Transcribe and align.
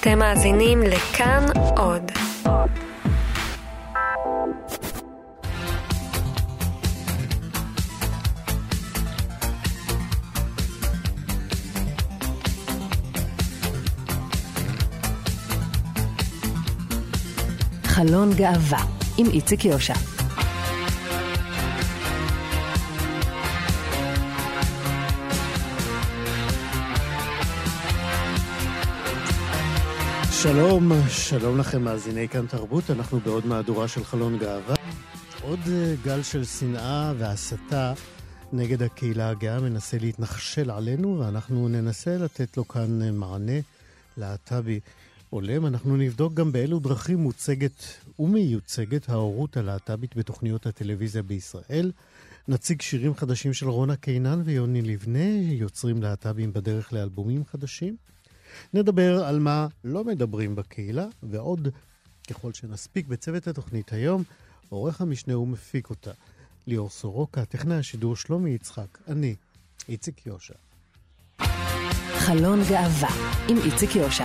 אתם 0.00 0.18
מאזינים 0.18 0.82
לכאן 0.82 1.46
עוד. 1.76 2.10
חלון 17.84 18.34
גאווה 18.34 18.84
עם 19.18 19.26
איציק 19.26 19.64
יושע. 19.64 20.17
שלום, 30.42 30.92
שלום 31.08 31.58
לכם 31.58 31.82
מאזיני 31.82 32.28
כאן 32.28 32.46
תרבות, 32.46 32.90
אנחנו 32.90 33.20
בעוד 33.20 33.46
מהדורה 33.46 33.88
של 33.88 34.04
חלון 34.04 34.38
גאווה. 34.38 34.74
עוד 35.42 35.58
אה, 35.66 35.94
גל 36.04 36.22
של 36.22 36.44
שנאה 36.44 37.12
והסתה 37.18 37.92
נגד 38.52 38.82
הקהילה 38.82 39.28
הגאה 39.28 39.60
מנסה 39.60 39.98
להתנחשל 39.98 40.70
עלינו, 40.70 41.18
ואנחנו 41.18 41.68
ננסה 41.68 42.16
לתת 42.18 42.56
לו 42.56 42.68
כאן 42.68 43.02
אה, 43.02 43.10
מענה 43.10 43.60
להט"בי 44.16 44.80
הולם. 45.30 45.66
אנחנו 45.66 45.96
נבדוק 45.96 46.34
גם 46.34 46.52
באילו 46.52 46.78
דרכים 46.78 47.18
מוצגת 47.18 47.84
ומיוצגת 48.18 49.08
ההורות 49.08 49.56
הלהט"בית 49.56 50.16
בתוכניות 50.16 50.66
הטלוויזיה 50.66 51.22
בישראל. 51.22 51.92
נציג 52.48 52.82
שירים 52.82 53.14
חדשים 53.14 53.52
של 53.52 53.68
רונה 53.68 53.96
קינן 53.96 54.42
ויוני 54.44 54.82
לבנה, 54.82 55.28
יוצרים 55.40 56.02
להט"בים 56.02 56.52
בדרך 56.52 56.92
לאלבומים 56.92 57.44
חדשים. 57.44 57.96
נדבר 58.74 59.24
על 59.24 59.38
מה 59.38 59.66
לא 59.84 60.04
מדברים 60.04 60.56
בקהילה, 60.56 61.06
ועוד, 61.22 61.68
ככל 62.30 62.52
שנספיק 62.52 63.06
בצוות 63.06 63.46
התוכנית 63.46 63.92
היום, 63.92 64.22
עורך 64.68 65.00
המשנה 65.00 65.38
ומפיק 65.38 65.90
אותה. 65.90 66.10
ליאור 66.66 66.90
סורוקה, 66.90 67.44
טכנאי 67.44 67.76
השידור 67.76 68.16
שלומי 68.16 68.50
יצחק, 68.50 68.98
אני, 69.08 69.34
איציק 69.88 70.26
יושע. 70.26 70.54
חלון 72.18 72.60
גאווה 72.68 73.08
עם 73.48 73.56
איציק 73.64 73.96
יושע. 73.96 74.24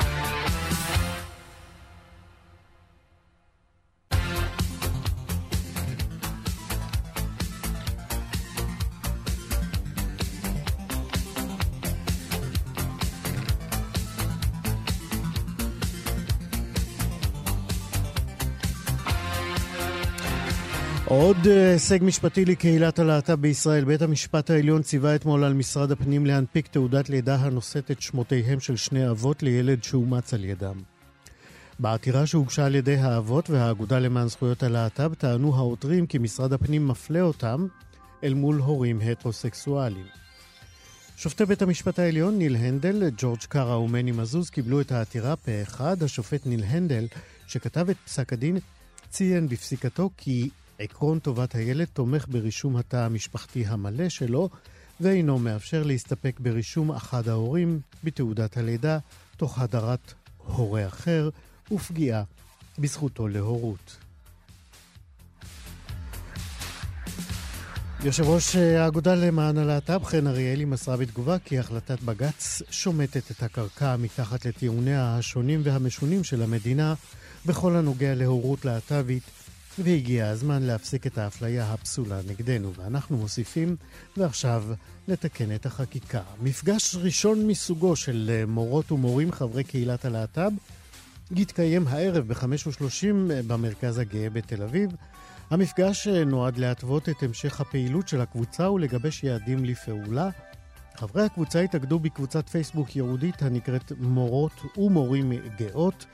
עוד 21.24 21.48
אה, 21.48 21.72
הישג 21.72 22.00
משפטי 22.02 22.46
לקהילת 22.46 23.00
הלהט"ב 23.00 23.34
בישראל. 23.34 23.84
בית 23.84 24.02
המשפט 24.02 24.50
העליון 24.50 24.82
ציווה 24.82 25.16
אתמול 25.16 25.44
על 25.44 25.54
משרד 25.54 25.92
הפנים 25.92 26.26
להנפיק 26.26 26.68
תעודת 26.68 27.10
לידה 27.10 27.36
הנושאת 27.36 27.92
את 27.92 28.02
שמותיהם 28.02 28.60
של 28.60 28.76
שני 28.76 29.10
אבות 29.10 29.44
לילד 29.44 29.84
שאומץ 29.84 30.34
על 30.34 30.44
ידם. 30.44 30.76
בעתירה 31.80 32.26
שהוגשה 32.26 32.66
על 32.66 32.76
ידי 32.76 32.96
האבות 32.96 33.50
והאגודה 33.50 34.00
למען 34.00 34.28
זכויות 34.28 34.64
הלהט"ב 34.64 35.14
טענו 35.14 35.56
העותרים 35.56 36.08
כי 36.08 36.18
משרד 36.18 36.54
הפנים 36.54 36.88
מפלה 36.88 37.22
אותם 37.22 37.68
אל 38.24 38.34
מול 38.34 38.58
הורים 38.58 39.02
הטרוסקסואלים. 39.02 40.06
שופטי 41.18 41.46
בית 41.46 41.62
המשפט 41.62 42.00
העליון 42.00 42.38
ניל 42.38 42.56
הנדל, 42.56 43.10
ג'ורג' 43.18 43.40
קארה 43.50 43.80
ומני 43.80 44.12
מזוז 44.12 44.50
קיבלו 44.50 44.82
את 44.82 44.92
העתירה 44.92 45.36
פה 45.36 45.52
אחד. 45.62 46.04
השופט 46.04 46.46
ניל 46.46 46.64
הנדל, 46.64 47.08
שכתב 47.48 47.90
את 47.90 47.98
פסק 48.06 48.34
הדין, 48.34 48.58
ציין 49.10 49.48
בפסיקתו 49.48 50.10
כי 50.18 50.50
עקרון 50.80 51.20
טובת 51.20 51.56
הילד 51.56 51.88
תומך 51.94 52.26
ברישום 52.28 52.78
התא 52.78 52.98
המשפחתי 52.98 53.66
המלא 53.66 54.10
שלו, 54.10 54.50
ואינו 55.02 55.40
מאפשר 55.40 55.84
להסתפק 55.84 56.40
ברישום 56.40 56.92
אחד 56.92 57.28
ההורים 57.28 57.80
בתעודת 58.04 58.58
הלידה, 58.58 59.00
תוך 59.38 59.60
הדרת 59.60 60.14
הורה 60.38 60.88
אחר 60.88 61.30
ופגיעה 61.72 62.24
בזכותו 62.80 63.28
להורות. 63.28 63.98
יושב 68.04 68.24
ראש 68.24 68.56
האגודה 68.56 69.16
למען 69.16 69.58
הלהט"ב, 69.58 70.04
חן 70.04 70.28
אריאלי, 70.28 70.66
מסרה 70.66 70.98
בתגובה 70.98 71.40
כי 71.40 71.60
החלטת 71.60 72.02
בג"ץ 72.02 72.62
שומטת 72.70 73.32
את 73.32 73.44
הקרקע 73.44 73.96
מתחת 73.98 74.46
לטיעוניה 74.46 75.18
השונים 75.18 75.62
והמשונים 75.64 76.24
של 76.24 76.42
המדינה 76.42 76.94
בכל 77.46 77.76
הנוגע 77.76 78.16
להורות 78.16 78.66
להט"בית 78.66 79.24
והגיע 79.80 80.28
הזמן 80.28 80.64
להפסיק 80.64 81.08
את 81.08 81.18
האפליה 81.18 81.74
הפסולה 81.74 82.20
נגדנו, 82.28 82.74
ואנחנו 82.74 83.18
מוסיפים, 83.18 83.76
ועכשיו 84.18 84.64
לתקן 85.08 85.56
את 85.56 85.66
החקיקה. 85.66 86.22
מפגש 86.42 86.96
ראשון 86.96 87.48
מסוגו 87.48 87.96
של 87.96 88.32
אה, 88.34 88.46
מורות 88.46 88.92
ומורים 88.92 89.32
חברי 89.32 89.64
קהילת 89.64 90.06
הלהט"ב 90.06 90.52
יתקיים 91.32 91.88
הערב 91.88 92.28
ב-5.30 92.28 93.32
אה, 93.32 93.42
במרכז 93.48 93.98
הגאה 93.98 94.30
בתל 94.30 94.64
אביב. 94.64 94.90
המפגש 95.50 96.08
אה, 96.08 96.24
נועד 96.24 96.58
להתוות 96.58 97.10
את 97.10 97.24
המשך 97.24 97.62
הפעילות 97.62 98.08
של 98.08 98.22
הקבוצה 98.22 98.72
ולגבש 98.72 99.24
יעדים 99.24 99.66
לפעולה. 99.66 100.30
חברי 100.96 101.24
הקבוצה 101.24 101.60
התאגדו 101.60 102.00
בקבוצת 102.00 102.50
פייסבוק 102.50 102.96
ייעודית 102.96 103.42
הנקראת 103.42 103.92
מורות 104.00 104.78
ומורים 104.78 105.32
גאות, 105.58 106.06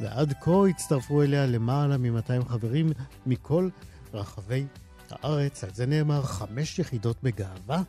ועד 0.00 0.32
כה 0.40 0.68
הצטרפו 0.70 1.22
אליה 1.22 1.46
למעלה 1.46 1.96
מ-200 1.96 2.48
חברים 2.48 2.92
מכל 3.26 3.68
רחבי 4.14 4.66
הארץ. 5.10 5.64
על 5.64 5.70
זה 5.74 5.86
נאמר 5.86 6.22
חמש 6.22 6.78
יחידות 6.78 7.16
בגאווה. 7.22 7.82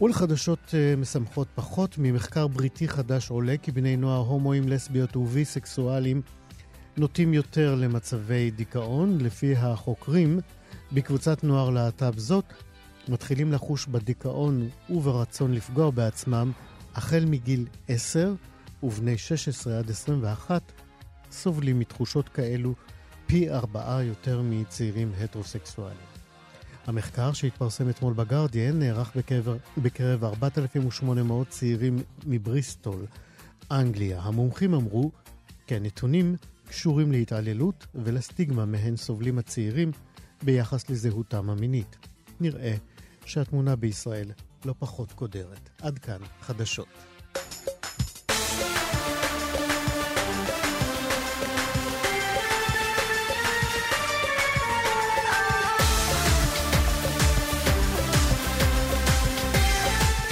ולחדשות 0.00 0.58
uh, 0.68 1.00
משמחות 1.00 1.48
פחות, 1.54 1.94
ממחקר 1.98 2.46
בריטי 2.46 2.88
חדש 2.88 3.30
עולה 3.30 3.54
כי 3.62 3.72
בני 3.72 3.96
נוער 3.96 4.20
הומואים, 4.20 4.68
לסביות 4.68 5.16
וביסקסואלים 5.16 6.22
נוטים 6.96 7.34
יותר 7.34 7.74
למצבי 7.74 8.50
דיכאון. 8.50 9.18
לפי 9.20 9.56
החוקרים, 9.56 10.40
בקבוצת 10.92 11.44
נוער 11.44 11.70
להט"ב 11.70 12.18
זאת, 12.18 12.44
מתחילים 13.08 13.52
לחוש 13.52 13.86
בדיכאון 13.86 14.68
וברצון 14.90 15.52
לפגוע 15.52 15.90
בעצמם 15.90 16.52
החל 16.94 17.24
מגיל 17.26 17.66
10, 17.88 18.34
ובני 18.82 19.18
16 19.18 19.78
עד 19.78 19.90
21 19.90 20.62
סובלים 21.30 21.78
מתחושות 21.78 22.28
כאלו 22.28 22.74
פי 23.26 23.50
ארבעה 23.50 24.02
יותר 24.02 24.42
מצעירים 24.44 25.12
הטרוסקסואלים. 25.20 26.12
המחקר 26.86 27.32
שהתפרסם 27.32 27.90
אתמול 27.90 28.12
בגרדיאן 28.12 28.78
נערך 28.78 29.16
בקרב, 29.16 29.58
בקרב 29.78 30.24
4,800 30.24 31.48
צעירים 31.48 31.98
מבריסטול, 32.26 33.06
אנגליה. 33.70 34.20
המומחים 34.20 34.74
אמרו 34.74 35.10
כי 35.66 35.76
הנתונים 35.76 36.36
קשורים 36.68 37.12
להתעללות 37.12 37.86
ולסטיגמה 37.94 38.66
מהן 38.66 38.96
סובלים 38.96 39.38
הצעירים 39.38 39.90
ביחס 40.42 40.90
לזהותם 40.90 41.50
המינית. 41.50 41.96
נראה 42.40 42.74
שהתמונה 43.26 43.76
בישראל 43.76 44.30
לא 44.64 44.74
פחות 44.78 45.12
קודרת. 45.12 45.70
עד 45.82 45.98
כאן 45.98 46.18
חדשות. 46.40 46.88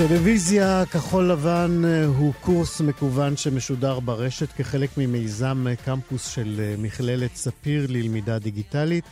טלוויזיה 0.09 0.87
כחול 0.87 1.31
לבן 1.31 1.83
אה, 1.85 2.07
הוא 2.07 2.33
קורס 2.41 2.81
מקוון 2.81 3.37
שמשודר 3.37 4.01
ברשת 4.01 4.53
כחלק 4.53 4.91
ממיזם 4.97 5.67
קמפוס 5.85 6.27
של 6.29 6.61
אה, 6.61 6.75
מכללת 6.79 7.37
ספיר 7.37 7.87
ללמידה 7.89 8.39
דיגיטלית. 8.39 9.05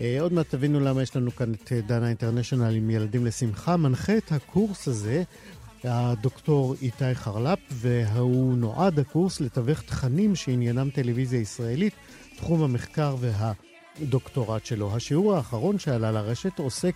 אה, 0.00 0.20
עוד 0.20 0.32
מעט 0.32 0.46
תבינו 0.48 0.80
למה 0.80 1.02
יש 1.02 1.16
לנו 1.16 1.36
כאן 1.36 1.52
את 1.52 1.72
דנה 1.86 2.08
אינטרנשיונל 2.08 2.74
עם 2.74 2.90
ילדים 2.90 3.26
לשמחה. 3.26 3.76
מנחה 3.76 4.16
את 4.16 4.32
הקורס 4.32 4.88
הזה 4.88 5.22
הדוקטור 5.84 6.74
איתי 6.82 7.14
חרלפ, 7.14 7.58
והוא 7.70 8.56
נועד 8.56 8.98
הקורס 8.98 9.40
לתווך 9.40 9.82
תכנים 9.82 10.34
שעניינם 10.34 10.90
טלוויזיה 10.90 11.40
ישראלית, 11.40 11.92
תחום 12.36 12.62
המחקר 12.62 13.16
והדוקטורט 13.20 14.66
שלו. 14.66 14.96
השיעור 14.96 15.36
האחרון 15.36 15.78
שעלה 15.78 16.12
לרשת 16.12 16.58
עוסק 16.58 16.94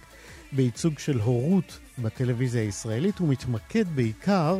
בייצוג 0.53 0.99
של 0.99 1.20
הורות 1.20 1.79
בטלוויזיה 1.99 2.62
הישראלית, 2.62 3.20
ומתמקד 3.20 3.85
בעיקר 3.94 4.56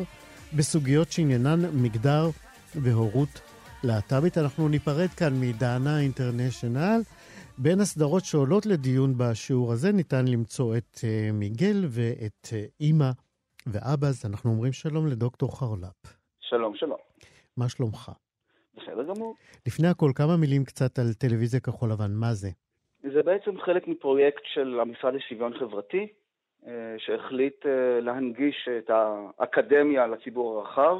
בסוגיות 0.53 1.11
שעניינן 1.11 1.65
מגדר 1.73 2.29
והורות 2.75 3.41
להט"בית. 3.83 4.37
אנחנו 4.37 4.67
ניפרד 4.67 5.09
כאן 5.09 5.39
מדנה 5.39 5.99
אינטרנשיונל. 5.99 7.01
בין 7.63 7.79
הסדרות 7.79 8.23
שעולות 8.25 8.65
לדיון 8.65 9.09
בשיעור 9.17 9.71
הזה 9.71 9.91
ניתן 9.91 10.25
למצוא 10.33 10.77
את 10.77 10.95
uh, 10.95 11.33
מיגל 11.33 11.79
ואת 11.95 12.45
uh, 12.45 12.55
אימא 12.79 13.11
ואבא, 13.71 14.07
אז 14.07 14.25
אנחנו 14.31 14.49
אומרים 14.49 14.71
שלום 14.71 15.07
לדוקטור 15.07 15.59
חרלפ. 15.59 15.99
שלום, 16.39 16.75
שלום. 16.75 16.97
מה 17.57 17.69
שלומך? 17.69 18.11
בסדר 18.75 19.03
גמור. 19.03 19.35
לפני 19.67 19.87
הכל, 19.87 20.11
כמה 20.15 20.37
מילים 20.41 20.63
קצת 20.63 20.99
על 20.99 21.13
טלוויזיה 21.19 21.59
כחול 21.59 21.89
לבן, 21.91 22.11
מה 22.11 22.33
זה? 22.33 22.49
זה 23.13 23.23
בעצם 23.23 23.61
חלק 23.61 23.87
מפרויקט 23.87 24.41
של 24.53 24.79
המשרד 24.79 25.13
לשוויון 25.13 25.53
חברתי, 25.59 26.07
אה, 26.67 26.95
שהחליט 26.97 27.65
אה, 27.65 27.99
להנגיש 28.01 28.67
את 28.77 28.89
האקדמיה 28.89 30.07
לציבור 30.07 30.59
הרחב. 30.59 30.97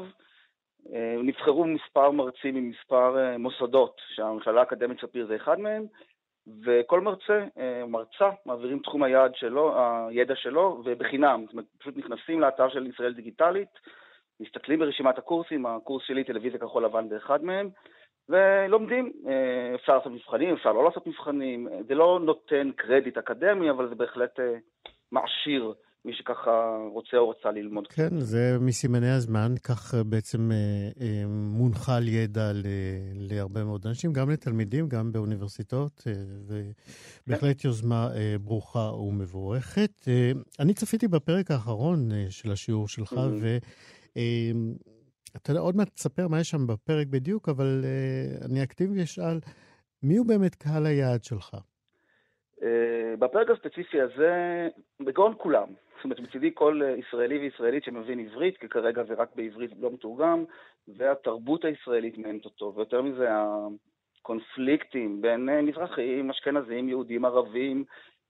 אה, 0.92 1.16
נבחרו 1.22 1.64
מספר 1.64 2.10
מרצים 2.10 2.54
ממספר 2.54 3.36
מוסדות, 3.38 4.00
שהמכללה 4.14 4.60
האקדמית 4.60 5.00
ספיר 5.00 5.26
זה 5.26 5.36
אחד 5.36 5.58
מהם, 5.58 5.86
וכל 6.64 7.00
מרצה, 7.00 7.44
מרצה, 7.88 8.30
מעבירים 8.46 8.78
תחום 8.78 9.02
היעד 9.02 9.34
שלו, 9.34 9.74
הידע 10.08 10.36
שלו, 10.36 10.82
ובחינם. 10.84 11.42
זאת 11.44 11.52
אומרת, 11.52 11.66
פשוט 11.78 11.96
נכנסים 11.96 12.40
לאתר 12.40 12.68
של 12.68 12.86
ישראל 12.86 13.12
דיגיטלית, 13.12 13.68
מסתכלים 14.40 14.78
ברשימת 14.78 15.18
הקורסים, 15.18 15.66
הקורס 15.66 16.02
שלי 16.06 16.24
טלוויזיה 16.24 16.60
כחול 16.60 16.84
לבן 16.84 17.08
זה 17.08 17.16
אחד 17.16 17.44
מהם, 17.44 17.68
ולומדים. 18.28 19.12
אפשר 19.74 19.96
לעשות 19.96 20.12
מבחנים, 20.12 20.54
אפשר 20.54 20.72
לא 20.72 20.84
לעשות 20.84 21.06
מבחנים. 21.06 21.68
זה 21.88 21.94
לא 21.94 22.20
נותן 22.22 22.70
קרדיט 22.76 23.18
אקדמי, 23.18 23.70
אבל 23.70 23.88
זה 23.88 23.94
בהחלט 23.94 24.40
מעשיר 25.12 25.74
מי 26.04 26.12
שככה 26.14 26.78
רוצה 26.92 27.16
או 27.16 27.26
רוצה 27.26 27.50
ללמוד. 27.50 27.86
כן, 27.86 28.18
זה 28.18 28.56
מסימני 28.60 29.10
הזמן, 29.10 29.54
כך 29.64 29.94
בעצם 30.06 30.52
אה, 30.52 30.56
אה, 31.00 31.24
מונחל 31.28 32.08
ידע 32.08 32.52
ל, 32.52 32.66
להרבה 33.14 33.64
מאוד 33.64 33.86
אנשים, 33.86 34.12
גם 34.12 34.30
לתלמידים, 34.30 34.88
גם 34.88 35.12
באוניברסיטאות, 35.12 36.02
אה, 36.06 36.12
ובהחלט 37.26 37.62
כן. 37.62 37.68
יוזמה 37.68 38.08
אה, 38.14 38.34
ברוכה 38.40 38.92
ומבורכת. 38.92 40.08
אה, 40.08 40.32
אני 40.60 40.74
צפיתי 40.74 41.08
בפרק 41.08 41.50
האחרון 41.50 42.12
אה, 42.12 42.26
של 42.30 42.52
השיעור 42.52 42.88
שלך, 42.88 43.12
mm-hmm. 43.12 43.42
ו... 43.42 43.56
אה, 44.16 44.52
אתה 45.36 45.50
יודע, 45.50 45.60
עוד 45.60 45.76
מעט 45.76 45.88
תספר 45.88 46.28
מה 46.28 46.40
יש 46.40 46.50
שם 46.50 46.66
בפרק 46.66 47.06
בדיוק, 47.06 47.48
אבל 47.48 47.84
uh, 47.84 48.46
אני 48.50 48.62
אקטיב 48.62 48.90
ואשאל, 48.96 49.38
מי 50.02 50.16
הוא 50.16 50.26
באמת 50.26 50.54
קהל 50.54 50.86
היעד 50.86 51.24
שלך? 51.24 51.56
אה, 52.62 53.16
בפרק 53.18 53.46
הספציפי 53.50 54.00
הזה, 54.00 54.68
בגאון 55.00 55.34
כולם. 55.38 55.68
זאת 56.02 56.04
אומרת, 56.04 56.20
מצידי 56.20 56.50
כל 56.54 56.80
ישראלי 56.96 57.38
וישראלית 57.38 57.84
שמבין 57.84 58.20
עברית, 58.20 58.58
כי 58.58 58.68
כרגע 58.68 59.04
זה 59.04 59.14
רק 59.14 59.28
בעברית 59.34 59.70
לא 59.80 59.90
מתורגם, 59.90 60.44
והתרבות 60.88 61.64
הישראלית 61.64 62.18
מעניינת 62.18 62.44
אותו, 62.44 62.72
ויותר 62.76 63.02
מזה, 63.02 63.28
הקונפליקטים 64.20 65.22
בין 65.22 65.48
אה, 65.48 65.62
מזרחים, 65.62 66.30
אשכנזים, 66.30 66.88
יהודים, 66.88 67.24
ערבים, 67.24 67.84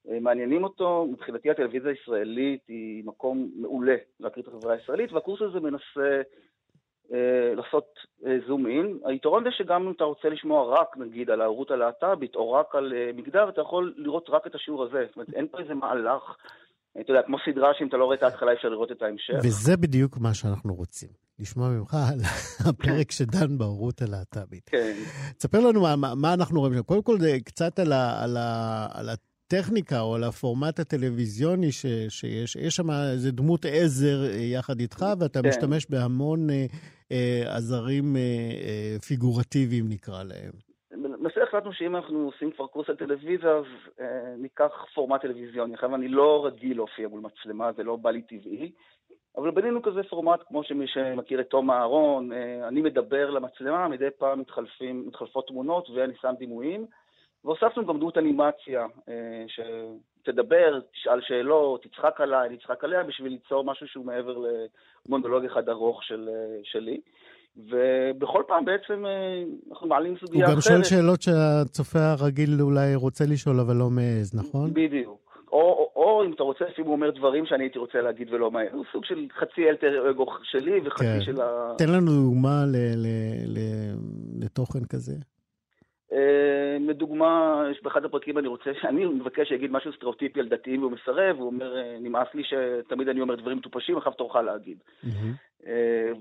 אה, 0.09 0.21
מעניינים 0.21 0.65
אותו. 0.65 1.07
מבחינתי 1.13 1.51
הטלוויזיה 1.51 1.91
הישראלית 1.91 2.61
היא 2.69 3.05
מקום 3.05 3.51
מעולה 3.55 3.97
להכיר 4.21 4.43
את 4.43 4.49
החברה 4.49 4.75
הישראלית, 4.75 5.13
והקורס 5.13 5.43
הזה 5.43 5.61
מנסה 5.61 6.23
אה, 7.13 7.55
לעשות 7.55 7.99
זום 8.47 8.67
אה, 8.67 8.71
אין. 8.71 8.99
היתרון 9.05 9.45
זה 9.45 9.51
שגם 9.51 9.87
אם 9.87 9.93
אתה 9.93 10.05
רוצה 10.05 10.29
לשמוע 10.29 10.81
רק, 10.81 10.97
נגיד, 10.97 11.31
על 11.31 11.41
ההורות 11.41 11.71
הלהט"בית, 11.71 12.37
או 12.37 12.53
רק 12.53 12.75
על 12.75 12.93
אה, 12.97 13.11
מגדר, 13.15 13.49
אתה 13.49 13.61
יכול 13.61 13.95
לראות 13.97 14.31
רק 14.31 14.47
את 14.47 14.55
השיעור 14.55 14.85
הזה. 14.85 15.05
זאת 15.07 15.17
אומרת, 15.17 15.35
אין 15.35 15.49
פה 15.49 15.59
איזה 15.59 15.75
מהלך, 15.75 16.37
אתה 17.01 17.13
יודע, 17.13 17.23
כמו 17.27 17.37
סדרה 17.47 17.69
שאם 17.79 17.89
אתה 17.89 17.97
לא 17.97 18.05
רואה 18.05 18.17
את 18.17 18.23
ההתחלה 18.23 18.53
אפשר 18.53 18.69
לראות 18.69 18.93
את 18.93 19.03
ההמשך. 19.03 19.35
וזה 19.43 19.77
בדיוק 19.77 20.19
מה 20.19 20.35
שאנחנו 20.35 20.75
רוצים. 20.75 21.09
לשמוע 21.39 21.69
ממך 21.69 21.95
על 21.95 22.19
הפרק 22.69 23.11
שדן 23.11 23.59
בהורות 23.59 24.03
הלהט"בית. 24.03 24.63
כן. 24.67 24.93
תספר 25.39 25.61
לנו 25.61 25.83
מה, 25.83 26.15
מה 26.15 26.35
אנחנו 26.35 26.61
רואים 26.61 26.75
שם. 26.75 26.83
קודם 26.83 27.03
כל, 27.03 27.19
קצת 27.45 27.79
על, 27.79 27.93
ה, 27.93 28.23
על, 28.23 28.37
ה, 28.37 28.87
על 28.93 29.09
הטכניקה 29.09 30.01
או 30.01 30.15
על 30.15 30.25
הפורמט 30.25 30.81
הטלוויזיוני 30.81 31.73
ש, 31.73 31.87
שיש. 32.09 32.57
יש 32.57 32.77
שם 32.77 32.91
איזה 32.91 33.33
דמות 33.33 33.65
עזר 33.65 34.25
יחד 34.35 34.81
איתך, 34.81 35.07
ואתה 35.19 35.43
כן. 35.43 35.49
משתמש 35.49 35.87
בהמון 35.91 36.51
אה, 37.13 37.57
עזרים 37.57 38.17
אה, 38.17 38.21
אה, 38.21 38.97
פיגורטיביים 39.01 39.89
נקרא 39.89 40.23
להם. 40.23 40.72
למעשה 41.23 41.43
החלטנו 41.43 41.73
שאם 41.73 41.97
אנחנו 41.97 42.25
עושים 42.27 42.51
כבר 42.51 42.67
קורס 42.67 42.89
על 42.89 42.97
טלוויזיה, 42.97 43.51
אז 43.51 43.65
אה, 44.01 44.35
ניקח 44.39 44.87
פורמט 44.95 45.21
טלוויזיוני. 45.21 45.75
עכשיו, 45.75 45.95
אני 45.95 46.09
לא 46.09 46.47
רגיל 46.47 46.77
להופיע 46.77 47.09
מול 47.09 47.21
מצלמה, 47.21 47.73
זה 47.73 47.83
לא 47.83 47.97
בא 47.97 48.11
לי 48.11 48.23
טבעי, 48.23 48.73
אבל 49.37 49.51
בנינו 49.51 49.83
כזה 49.83 50.03
פורמט, 50.03 50.41
כמו 50.49 50.65
שמי 50.65 50.87
שמכיר 50.87 51.41
את 51.41 51.47
תום 51.47 51.71
אהרון, 51.71 52.33
אה, 52.33 52.69
אני 52.69 52.81
מדבר 52.81 53.31
למצלמה, 53.31 53.89
מדי 53.89 54.09
פעם 54.19 54.41
מתחלפים, 54.41 55.05
מתחלפות 55.07 55.47
תמונות 55.49 55.91
ואני 55.91 56.15
שם 56.21 56.35
דימויים. 56.39 56.87
והוספנו 57.45 57.87
גם 57.87 57.99
דמות 57.99 58.19
אנימציה, 58.19 58.87
אה, 59.09 59.45
שתדבר, 59.49 60.81
תשאל 60.93 61.21
שאלות, 61.21 61.83
תצחק 61.83 62.21
עליי, 62.21 62.49
אני 62.49 62.57
אצחק 62.57 62.85
עליה, 62.85 63.03
בשביל 63.03 63.33
ליצור 63.33 63.65
משהו 63.65 63.89
שהוא 63.89 64.05
מעבר 64.07 64.39
למונולוג 65.07 65.45
אחד 65.45 65.69
ארוך 65.69 66.05
של, 66.05 66.29
אה, 66.33 66.61
שלי. 66.65 67.01
ובכל 67.57 68.43
פעם 68.49 68.65
בעצם 68.65 69.07
אה, 69.07 69.43
אנחנו 69.71 69.89
מעלים 69.89 70.15
סוגיה 70.21 70.45
אחרת. 70.45 70.49
הוא 70.49 70.55
גם 70.55 70.61
שואל 70.61 70.85
שאלות 70.85 71.23
שהצופה 71.23 71.99
הרגיל 71.99 72.61
אולי 72.61 72.95
רוצה 72.95 73.25
לשאול, 73.27 73.61
אבל 73.61 73.77
לא 73.77 73.91
מעז, 73.91 74.35
נכון? 74.35 74.71
בדיוק. 74.75 75.23
או, 75.53 75.59
או, 75.59 75.93
או 75.97 76.25
אם 76.25 76.33
אתה 76.33 76.43
רוצה, 76.43 76.65
אפילו 76.73 76.87
הוא 76.87 76.95
אומר 76.97 77.11
דברים 77.11 77.47
שאני 77.47 77.65
הייתי 77.65 77.79
רוצה 77.79 78.01
להגיד 78.01 78.33
ולא 78.33 78.51
מעז. 78.51 78.69
הוא 78.73 78.85
סוג 78.93 79.05
של 79.05 79.27
חצי 79.41 79.69
אלטר 79.71 80.11
אגו 80.11 80.27
שלי 80.43 80.81
וחצי 80.85 81.05
כן. 81.05 81.21
של 81.21 81.41
ה... 81.41 81.75
תן 81.79 81.89
לנו 81.89 82.13
דוגמה 82.13 82.65
ל, 82.67 82.77
ל, 82.77 83.07
ל, 83.47 83.59
לתוכן 84.45 84.85
כזה. 84.85 85.13
אה, 86.13 86.77
לדוגמה, 86.81 87.63
יש 87.71 87.83
באחד 87.83 88.05
הפרקים 88.05 88.39
אני 88.39 88.49
רוצה, 88.49 88.71
אני 88.91 89.05
מבקש 89.05 89.49
שיגיד 89.49 89.71
משהו 89.71 89.93
סטריאוטיפי 89.93 90.41
על 90.41 90.49
דתיים 90.49 90.81
והוא 90.81 90.93
מסרב, 90.93 91.37
הוא 91.39 91.47
אומר, 91.47 91.77
אה, 91.77 91.97
נמאס 92.01 92.29
לי 92.35 92.43
שתמיד 92.45 93.09
אני 93.09 93.21
אומר 93.21 93.35
דברים 93.35 93.57
מטופשים, 93.57 93.97
עכשיו 93.97 94.13
תורך 94.13 94.37
להגיד. 94.37 94.79
אה, 95.67 96.13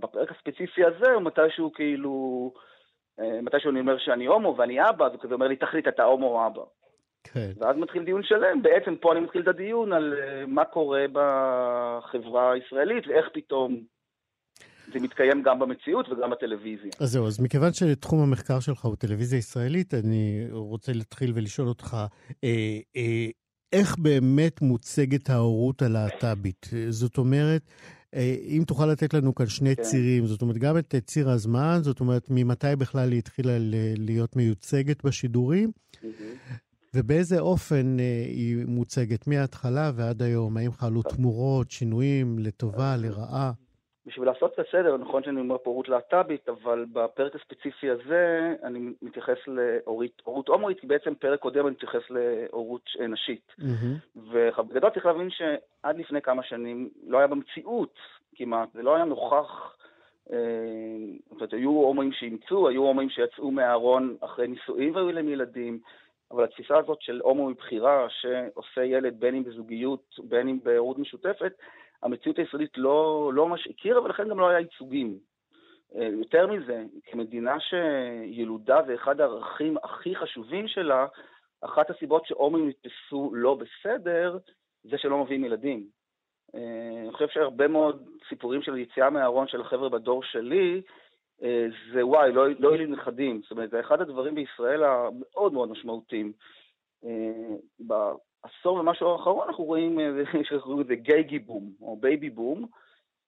בפרק 0.00 0.30
הספציפי 0.30 0.84
הזה, 0.84 1.12
הוא 1.12 1.22
מתישהו 1.22 1.72
כאילו, 1.72 2.52
מתישהו 3.42 3.70
אני 3.70 3.80
אומר 3.80 3.98
שאני 3.98 4.26
הומו 4.26 4.54
ואני 4.58 4.88
אבא, 4.88 5.08
וכזה 5.14 5.34
אומר 5.34 5.48
לי, 5.48 5.56
תחליט, 5.56 5.88
אתה 5.88 6.04
הומו 6.04 6.26
או 6.26 6.46
אבא. 6.46 6.62
כן. 7.24 7.50
ואז 7.58 7.76
מתחיל 7.76 8.04
דיון 8.04 8.22
שלם, 8.22 8.62
בעצם 8.62 8.96
פה 8.96 9.12
אני 9.12 9.20
מתחיל 9.20 9.42
את 9.42 9.48
הדיון 9.48 9.92
על 9.92 10.14
מה 10.46 10.64
קורה 10.64 11.04
בחברה 11.12 12.52
הישראלית 12.52 13.06
ואיך 13.06 13.28
פתאום 13.32 13.80
זה 14.92 15.00
מתקיים 15.00 15.42
גם 15.42 15.58
במציאות 15.58 16.08
וגם 16.08 16.30
בטלוויזיה. 16.30 16.90
אז 17.00 17.10
זהו, 17.10 17.26
אז 17.26 17.40
מכיוון 17.40 17.72
שתחום 17.72 18.20
המחקר 18.20 18.60
שלך 18.60 18.84
הוא 18.84 18.96
טלוויזיה 18.96 19.38
ישראלית, 19.38 19.94
אני 19.94 20.46
רוצה 20.50 20.92
להתחיל 20.92 21.32
ולשאול 21.34 21.68
אותך, 21.68 21.96
אה, 22.44 22.78
אה, 22.96 23.26
איך 23.72 23.98
באמת 23.98 24.62
מוצגת 24.62 25.30
ההורות 25.30 25.82
הלהט"בית? 25.82 26.70
זאת 26.88 27.18
אומרת, 27.18 27.62
אה, 28.14 28.36
אם 28.48 28.62
תוכל 28.66 28.86
לתת 28.86 29.14
לנו 29.14 29.34
כאן 29.34 29.46
שני 29.46 29.76
כן. 29.76 29.82
צירים, 29.82 30.26
זאת 30.26 30.42
אומרת, 30.42 30.58
גם 30.58 30.78
את 30.78 30.94
ציר 31.04 31.30
הזמן, 31.30 31.78
זאת 31.82 32.00
אומרת, 32.00 32.26
ממתי 32.30 32.76
בכלל 32.78 33.10
היא 33.10 33.18
התחילה 33.18 33.56
להיות 33.96 34.36
מיוצגת 34.36 35.04
בשידורים, 35.04 35.70
ובאיזה 36.94 37.40
אופן 37.40 38.00
אה, 38.00 38.24
היא 38.26 38.64
מוצגת 38.66 39.26
מההתחלה 39.26 39.92
ועד 39.94 40.22
היום? 40.22 40.56
האם 40.56 40.72
חלו 40.72 41.02
תמורות, 41.02 41.70
שינויים, 41.70 42.38
לטובה, 42.38 42.96
לרעה? 42.96 43.52
בשביל 44.06 44.26
לעשות 44.26 44.52
את 44.54 44.66
הסדר, 44.66 44.96
נכון 44.96 45.22
שאני 45.22 45.40
אומר 45.40 45.58
פה 45.58 45.70
הורות 45.70 45.88
להט"בית, 45.88 46.48
אבל 46.48 46.86
בפרק 46.92 47.34
הספציפי 47.34 47.90
הזה 47.90 48.54
אני 48.62 48.92
מתייחס 49.02 49.36
להורות 49.46 50.48
הומואית, 50.48 50.80
כי 50.80 50.86
בעצם 50.86 51.14
פרק 51.14 51.40
קודם 51.40 51.66
אני 51.66 51.70
מתייחס 51.70 52.10
להורות 52.10 52.90
נשית. 53.08 53.52
Mm-hmm. 53.60 54.16
ובגדול 54.16 54.90
צריך 54.90 55.06
להבין 55.06 55.30
שעד 55.30 55.98
לפני 55.98 56.22
כמה 56.22 56.42
שנים 56.42 56.88
לא 57.06 57.18
היה 57.18 57.26
במציאות 57.26 57.98
כמעט, 58.34 58.68
זה 58.74 58.82
לא 58.82 58.94
היה 58.94 59.04
נוכח, 59.04 59.76
אה, 60.32 60.36
זאת 61.24 61.32
אומרת, 61.32 61.52
היו 61.52 61.70
הומואים 61.70 62.12
שאימצו, 62.12 62.68
היו 62.68 62.82
הומואים 62.82 63.10
שיצאו 63.10 63.50
מהארון 63.50 64.16
אחרי 64.20 64.48
נישואים 64.48 64.94
והיו 64.94 65.12
להם 65.12 65.28
ילדים. 65.28 65.80
אבל 66.30 66.44
התפיסה 66.44 66.78
הזאת 66.78 67.02
של 67.02 67.20
הומו 67.24 67.48
מבחירה 67.48 68.06
שעושה 68.10 68.84
ילד 68.84 69.20
בין 69.20 69.34
אם 69.34 69.44
בזוגיות, 69.44 70.14
בין 70.24 70.48
אם 70.48 70.58
בהורות 70.62 70.98
משותפת, 70.98 71.52
המציאות 72.06 72.38
הישראלית 72.38 72.78
לא, 72.78 73.30
לא 73.34 73.48
ממש 73.48 73.66
הכירה, 73.66 74.02
ולכן 74.02 74.28
גם 74.28 74.40
לא 74.40 74.48
היה 74.48 74.60
ייצוגים. 74.60 75.18
אה, 75.96 76.06
יותר 76.06 76.46
מזה, 76.46 76.84
כמדינה 77.04 77.56
שילודה 77.60 78.80
זה 78.86 78.94
אחד 78.94 79.20
הערכים 79.20 79.76
הכי 79.82 80.16
חשובים 80.16 80.68
שלה, 80.68 81.06
אחת 81.60 81.90
הסיבות 81.90 82.26
שהומואים 82.26 82.68
נתפסו 82.68 83.30
לא 83.34 83.54
בסדר, 83.54 84.38
זה 84.84 84.98
שלא 84.98 85.24
מביאים 85.24 85.44
ילדים. 85.44 85.86
אה, 86.54 87.00
אני 87.02 87.12
חושב 87.12 87.28
שהרבה 87.28 87.68
מאוד 87.68 88.08
סיפורים 88.28 88.62
של 88.62 88.78
יציאה 88.78 89.10
מהארון 89.10 89.48
של 89.48 89.60
החבר'ה 89.60 89.88
בדור 89.88 90.22
שלי, 90.22 90.82
אה, 91.42 91.66
זה 91.92 92.06
וואי, 92.06 92.32
לא, 92.32 92.48
לא 92.58 92.68
יהיו 92.68 92.78
לי 92.78 92.86
נכדים. 92.86 93.40
זאת 93.42 93.50
אומרת, 93.50 93.70
זה 93.70 93.80
אחד 93.80 94.00
הדברים 94.00 94.34
בישראל 94.34 94.84
המאוד 94.84 95.52
מאוד 95.52 95.68
משמעותיים. 95.68 96.32
עשור 98.46 98.76
ומשהו 98.76 99.12
האחרון 99.12 99.48
אנחנו 99.48 99.64
רואים, 99.64 99.98
שקוראים 100.48 100.80
לזה 100.80 100.94
gayby 100.94 101.22
boom, 101.22 101.72
או 101.80 101.96
baby 101.96 102.30
boom, 102.30 102.66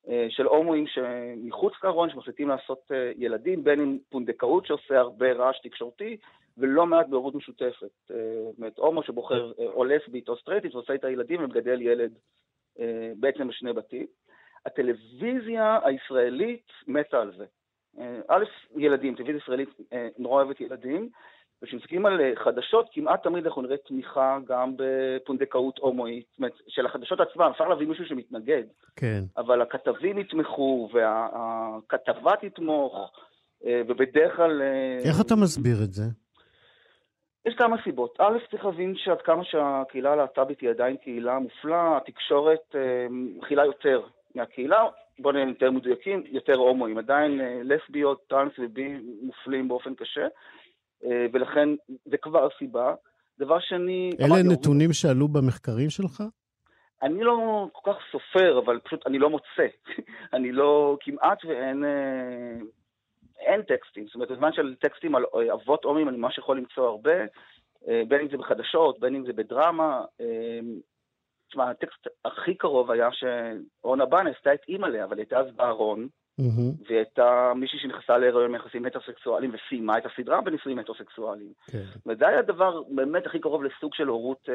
אה, 0.08 0.26
של 0.30 0.46
הומואים 0.46 0.86
שמחוץ 0.86 1.72
לארון, 1.84 2.10
שמחליטים 2.10 2.48
לעשות 2.48 2.92
אה, 2.92 3.12
ילדים, 3.16 3.64
בין 3.64 3.80
אם 3.80 3.98
פונדקאות 4.10 4.66
שעושה 4.66 4.98
הרבה 4.98 5.32
רעש 5.32 5.60
תקשורתי, 5.62 6.16
ולא 6.58 6.86
מעט 6.86 7.08
בהורות 7.08 7.34
משותפת. 7.34 7.90
אה, 8.10 8.16
זאת 8.50 8.58
אומרת, 8.58 8.78
הומו 8.78 9.02
שבוחר 9.02 9.52
או 9.58 9.84
לסבית 9.84 10.28
או 10.28 10.36
סטרייטית 10.36 10.74
ועושה 10.74 10.94
את 10.94 11.04
הילדים 11.04 11.44
ומגדל 11.44 11.82
ילד 11.82 12.18
בעצם 13.16 13.48
בשני 13.48 13.72
בתים. 13.72 14.06
הטלוויזיה 14.66 15.78
הישראלית 15.84 16.66
מתה 16.86 17.20
על 17.20 17.32
זה. 17.36 17.44
א', 18.28 18.44
ילדים, 18.76 19.14
טלוויזיה 19.14 19.40
ישראלית 19.42 19.68
נורא 20.18 20.42
אוהבת 20.42 20.60
ילדים, 20.60 21.08
וכשמסתכלים 21.62 22.06
על 22.06 22.20
חדשות, 22.34 22.88
כמעט 22.92 23.22
תמיד 23.22 23.46
אנחנו 23.46 23.62
נראה 23.62 23.76
תמיכה 23.76 24.38
גם 24.48 24.74
בפונדקאות 24.76 25.78
הומואית. 25.78 26.26
זאת 26.30 26.38
אומרת, 26.38 26.52
של 26.68 26.86
החדשות 26.86 27.20
עצמן, 27.20 27.46
אפשר 27.50 27.68
להביא 27.68 27.86
מישהו 27.86 28.04
שמתנגד. 28.04 28.62
כן. 28.96 29.24
אבל 29.36 29.62
הכתבים 29.62 30.18
יתמכו, 30.18 30.88
והכתבה 30.92 32.32
תתמוך, 32.40 33.12
ובדרך 33.64 34.36
כלל... 34.36 34.62
איך 35.04 35.20
אתה 35.20 35.36
מסביר 35.36 35.76
את 35.84 35.92
זה? 35.92 36.04
יש 37.46 37.54
כמה 37.54 37.76
סיבות. 37.84 38.14
א', 38.18 38.38
צריך 38.50 38.64
להבין 38.64 38.94
שעד 38.96 39.20
כמה 39.22 39.44
שהקהילה 39.44 40.12
הלהט"בית 40.12 40.60
היא 40.60 40.70
עדיין 40.70 40.96
קהילה 40.96 41.38
מופלאה, 41.38 41.96
התקשורת 41.96 42.74
מכילה 43.10 43.64
יותר 43.64 44.00
מהקהילה, 44.34 44.84
בואו 45.18 45.32
נהיה 45.32 45.48
יותר 45.48 45.70
מדויקים, 45.70 46.22
יותר 46.26 46.54
הומואים. 46.54 46.98
עדיין 46.98 47.40
לסביות, 47.64 48.24
טרנס 48.28 48.52
ובי 48.58 48.96
מופלים 49.22 49.68
באופן 49.68 49.94
קשה, 49.94 50.26
ולכן 51.02 51.68
זה 52.04 52.16
כבר 52.16 52.46
הסיבה. 52.46 52.94
דבר 53.38 53.60
שני... 53.60 54.10
אלה 54.20 54.42
נתונים 54.42 54.92
שעלו 54.92 55.28
במחקרים 55.28 55.90
שלך? 55.90 56.22
אני 57.02 57.24
לא 57.24 57.66
כל 57.72 57.92
כך 57.92 57.98
סופר, 58.12 58.58
אבל 58.58 58.78
פשוט 58.84 59.06
אני 59.06 59.18
לא 59.18 59.30
מוצא. 59.30 59.66
אני 60.36 60.52
לא, 60.52 60.96
כמעט 61.00 61.44
ואין 61.44 61.84
אין 63.38 63.62
טקסטים. 63.62 64.06
זאת 64.06 64.14
אומרת, 64.14 64.30
בזמן 64.30 64.52
של 64.52 64.74
טקסטים 64.80 65.14
על 65.14 65.24
אבות 65.52 65.84
הומואים 65.84 66.08
אני 66.08 66.16
ממש 66.16 66.38
יכול 66.38 66.56
למצוא 66.56 66.88
הרבה, 66.88 67.16
בין 67.86 68.20
אם 68.20 68.28
זה 68.30 68.36
בחדשות, 68.36 69.00
בין 69.00 69.14
אם 69.14 69.26
זה 69.26 69.32
בדרמה. 69.32 70.04
תשמע, 71.48 71.70
הטקסט 71.70 72.06
הכי 72.24 72.54
קרוב 72.54 72.90
היה 72.90 73.08
שאורנה 73.12 74.06
בן 74.06 74.26
עשתה 74.26 74.54
את 74.54 74.60
אימא'לה, 74.68 75.04
אבל 75.04 75.18
הייתה 75.18 75.38
אז 75.38 75.46
בארון, 75.56 76.08
mm-hmm. 76.38 76.86
והיא 76.86 76.98
הייתה 76.98 77.52
מישהי 77.56 77.78
שנכנסה 77.78 78.18
להיריון 78.18 78.52
מיחסים 78.52 78.86
הטרוסקסואליים 78.86 79.52
וסיימה 79.54 79.98
את 79.98 80.06
הסדרה 80.06 80.40
בנישואים 80.40 80.78
הטרוסקסואליים. 80.78 81.52
כן. 81.70 81.84
וזה 82.06 82.28
היה 82.28 82.38
הדבר 82.38 82.82
באמת 82.82 83.26
הכי 83.26 83.40
קרוב 83.40 83.64
לסוג 83.64 83.94
של 83.94 84.08
הורות, 84.08 84.48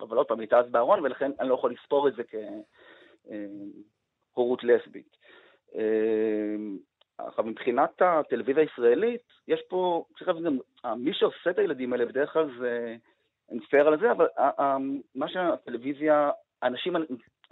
אבל 0.00 0.16
עוד 0.16 0.26
פעם, 0.26 0.40
הייתה 0.40 0.58
אז 0.58 0.70
בארון, 0.70 1.00
ולכן 1.00 1.30
אני 1.40 1.48
לא 1.48 1.54
יכול 1.54 1.72
לספור 1.72 2.08
את 2.08 2.14
זה 2.14 2.22
כהורות 4.34 4.64
לסבית. 4.64 5.16
עכשיו, 7.18 7.44
מבחינת 7.44 8.02
הטלוויזיה 8.02 8.62
הישראלית, 8.62 9.22
יש 9.48 9.60
פה, 9.68 10.04
צריך 10.18 10.28
להבין 10.28 10.44
גם, 10.44 10.58
מי 10.96 11.14
שעושה 11.14 11.50
את 11.50 11.58
הילדים 11.58 11.92
האלה 11.92 12.06
בדרך 12.06 12.32
כלל 12.32 12.48
זה, 12.58 12.96
אני 13.50 13.58
מצטער 13.58 13.88
על 13.88 14.00
זה, 14.00 14.12
אבל 14.12 14.26
מה 15.14 15.28
שהטלוויזיה, 15.28 16.30
האנשים 16.62 16.96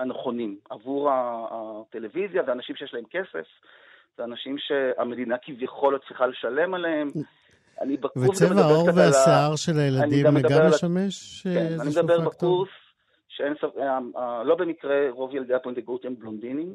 הנכונים 0.01 0.59
עבור 0.71 1.11
הטלוויזיה, 1.13 2.43
זה 2.47 2.53
אנשים 2.53 2.77
שיש 2.77 2.95
להם 2.95 3.05
כסף, 3.11 3.47
זה 4.17 4.25
אנשים 4.25 4.57
שהמדינה 4.59 5.37
כביכול 5.43 5.95
לא 5.95 5.99
צריכה 6.09 6.27
לשלם 6.27 6.75
עליהם. 6.75 7.09
אני 7.81 7.97
בקורס 7.97 8.43
וצבע 8.43 8.61
העור 8.61 8.89
והשיער 8.97 9.57
של 9.57 9.79
הילדים 9.79 10.25
גם 10.25 10.67
משמש? 10.69 11.43
כן, 11.43 11.81
אני 11.81 11.91
מדבר 11.91 12.21
בקורס, 12.21 12.69
שאין 13.29 13.55
ספק, 13.55 13.77
לא 14.45 14.55
במקרה 14.59 15.11
רוב 15.11 15.35
ילדי 15.35 15.55
הפונדגות 15.55 16.05
הם 16.05 16.17
בלונדינים, 16.19 16.75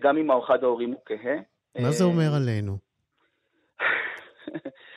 גם 0.00 0.16
אם 0.16 0.30
אחד 0.30 0.64
ההורים 0.64 0.90
הוא 0.90 1.00
כהה. 1.06 1.36
מה 1.78 1.90
זה 1.90 2.04
אומר 2.04 2.34
עלינו? 2.36 2.78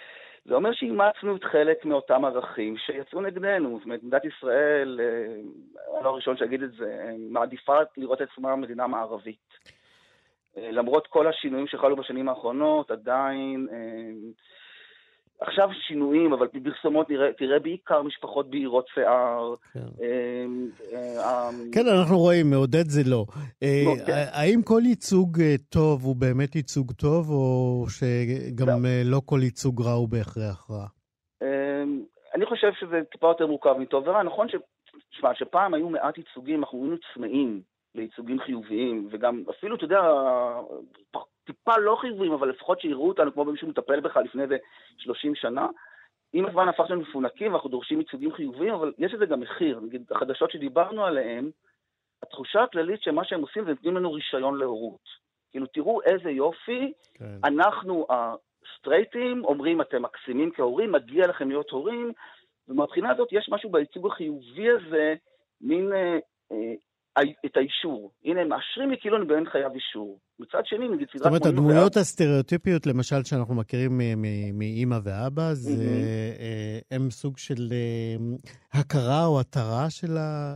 זה 0.45 0.55
אומר 0.55 0.73
שאימצנו 0.73 1.35
את 1.35 1.43
חלק 1.43 1.85
מאותם 1.85 2.25
ערכים 2.25 2.77
שיצאו 2.77 3.21
נגדנו. 3.21 3.77
זאת 3.77 3.85
אומרת, 3.85 4.03
מדינת 4.03 4.25
ישראל, 4.25 4.99
אני 5.95 6.03
לא 6.03 6.09
הראשון 6.09 6.37
שאגיד 6.37 6.63
את 6.63 6.71
זה, 6.71 7.11
מעדיפה 7.29 7.77
לראות 7.97 8.21
את 8.21 8.27
עצמה 8.31 8.55
מדינה 8.55 8.87
מערבית. 8.87 9.53
למרות 10.57 11.07
כל 11.07 11.27
השינויים 11.27 11.67
שחלו 11.67 11.95
בשנים 11.95 12.29
האחרונות, 12.29 12.91
עדיין 12.91 13.67
עכשיו 15.39 15.69
שינויים, 15.87 16.33
אבל 16.33 16.47
בפרסומות 16.53 17.07
תראה, 17.07 17.33
תראה 17.33 17.59
בעיקר 17.59 18.01
משפחות 18.01 18.49
בהירות 18.49 18.85
שיער. 18.93 19.53
כן. 19.73 19.79
אמ, 19.79 20.69
אמ, 20.93 21.71
כן, 21.73 21.87
אנחנו 21.99 22.17
רואים, 22.17 22.49
מעודד 22.49 22.85
זה 22.85 23.01
לא. 23.05 23.25
אה, 23.63 23.83
כן. 24.05 24.25
האם 24.31 24.61
כל 24.63 24.81
ייצוג 24.85 25.41
אה, 25.41 25.55
טוב 25.69 26.03
הוא 26.03 26.15
באמת 26.15 26.55
ייצוג 26.55 26.91
טוב, 26.91 27.29
או 27.29 27.85
שגם 27.89 28.67
לא, 28.67 28.87
אה, 28.87 29.01
לא 29.05 29.21
כל 29.25 29.39
ייצוג 29.43 29.81
רע 29.81 29.91
הוא 29.91 30.09
בהכרח 30.09 30.71
רע? 30.71 30.85
אמ, 31.41 32.03
אני 32.35 32.45
חושב 32.45 32.71
שזה 32.79 33.01
טיפה 33.11 33.27
יותר 33.27 33.47
מורכב 33.47 33.75
מטוב 33.79 34.07
ורע. 34.07 34.23
נכון 34.23 34.49
ש... 34.49 34.55
שפעם 35.33 35.73
היו 35.73 35.89
מעט 35.89 36.17
ייצוגים, 36.17 36.59
אנחנו 36.59 36.81
היינו 36.81 36.95
צמאים 37.13 37.61
לייצוגים 37.95 38.39
חיוביים, 38.39 39.07
וגם 39.11 39.43
אפילו, 39.49 39.75
אתה 39.75 39.85
יודע, 39.85 40.01
טיפה 41.45 41.77
לא 41.77 41.97
חיוביים, 42.01 42.31
אבל 42.31 42.49
לפחות 42.49 42.81
שיראו 42.81 43.07
אותנו 43.07 43.33
כמו 43.33 43.45
מישהו 43.45 43.67
מטפל 43.67 43.99
בך 43.99 44.17
לפני 44.17 44.43
איזה 44.43 44.57
30 44.97 45.35
שנה. 45.35 45.67
עם 46.33 46.45
הזמן 46.45 46.67
הפכנו 46.69 47.01
מפונקים 47.01 47.51
ואנחנו 47.51 47.69
דורשים 47.69 47.99
ייצוגים 47.99 48.33
חיוביים, 48.33 48.73
אבל 48.73 48.93
יש 48.97 49.13
לזה 49.13 49.25
גם 49.25 49.39
מחיר. 49.39 49.79
נגיד, 49.79 50.11
החדשות 50.11 50.51
שדיברנו 50.51 51.05
עליהן, 51.05 51.49
התחושה 52.23 52.63
הכללית 52.63 53.01
שמה 53.01 53.25
שהם 53.25 53.41
עושים 53.41 53.63
זה 53.63 53.69
נותנים 53.69 53.97
לנו 53.97 54.13
רישיון 54.13 54.59
להורות. 54.59 55.25
כאילו, 55.51 55.67
תראו 55.67 56.01
איזה 56.01 56.29
יופי, 56.29 56.93
כן. 57.13 57.25
אנחנו 57.43 58.07
הסטרייטים 58.09 59.45
אומרים, 59.45 59.81
אתם 59.81 60.01
מקסימים 60.01 60.51
כהורים, 60.51 60.91
מגיע 60.91 61.27
לכם 61.27 61.49
להיות 61.49 61.69
הורים, 61.69 62.11
ומבחינה 62.67 63.11
הזאת 63.11 63.27
יש 63.31 63.49
משהו 63.51 63.71
בייצוג 63.71 64.07
החיובי 64.07 64.69
הזה, 64.69 65.15
מין 65.61 65.93
אה, 65.93 66.17
אה, 66.51 66.73
את 67.45 67.57
האישור. 67.57 68.11
הנה, 68.25 68.41
הם 68.41 68.49
מאשרים 68.49 68.89
לי 68.89 68.97
כאילו 68.99 69.17
אני 69.17 69.25
באמת 69.25 69.47
חייב 69.47 69.71
אישור. 69.73 70.19
מצד 70.39 70.65
שני, 70.65 70.87
נגיד 70.87 71.07
סדרת... 71.09 71.23
זאת 71.23 71.25
אומרת, 71.25 71.45
הדמויות 71.45 71.97
הסטריאוטיפיות, 71.97 72.85
למשל, 72.87 73.23
שאנחנו 73.23 73.55
מכירים 73.55 73.91
מאימא 74.53 74.97
ואבא, 75.03 75.53
זה 75.53 75.83
אה, 76.39 76.79
הם 76.91 77.09
סוג 77.09 77.37
של 77.37 77.67
אה, 77.71 78.79
הכרה 78.79 79.25
או 79.25 79.39
התרה 79.39 79.89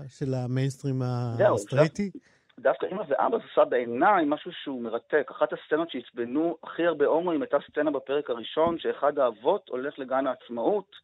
של 0.07 0.33
המיינסטרים 0.33 1.01
הסטרייטי? 1.01 2.11
דווקא 2.59 2.85
אימא 2.85 3.03
ואבא 3.07 3.37
זה 3.37 3.43
עושה 3.49 3.65
בעיניי 3.65 4.25
משהו 4.27 4.51
שהוא 4.63 4.81
מרתק. 4.81 5.31
אחת 5.31 5.53
הסצנות 5.53 5.91
שעצבנו 5.91 6.57
הכי 6.63 6.85
הרבה 6.85 7.05
הומואים 7.05 7.41
הייתה 7.41 7.57
סצנה 7.71 7.91
בפרק 7.91 8.29
הראשון, 8.29 8.79
שאחד 8.79 9.19
האבות 9.19 9.69
הולך 9.69 9.99
לגן 9.99 10.27
העצמאות, 10.27 10.95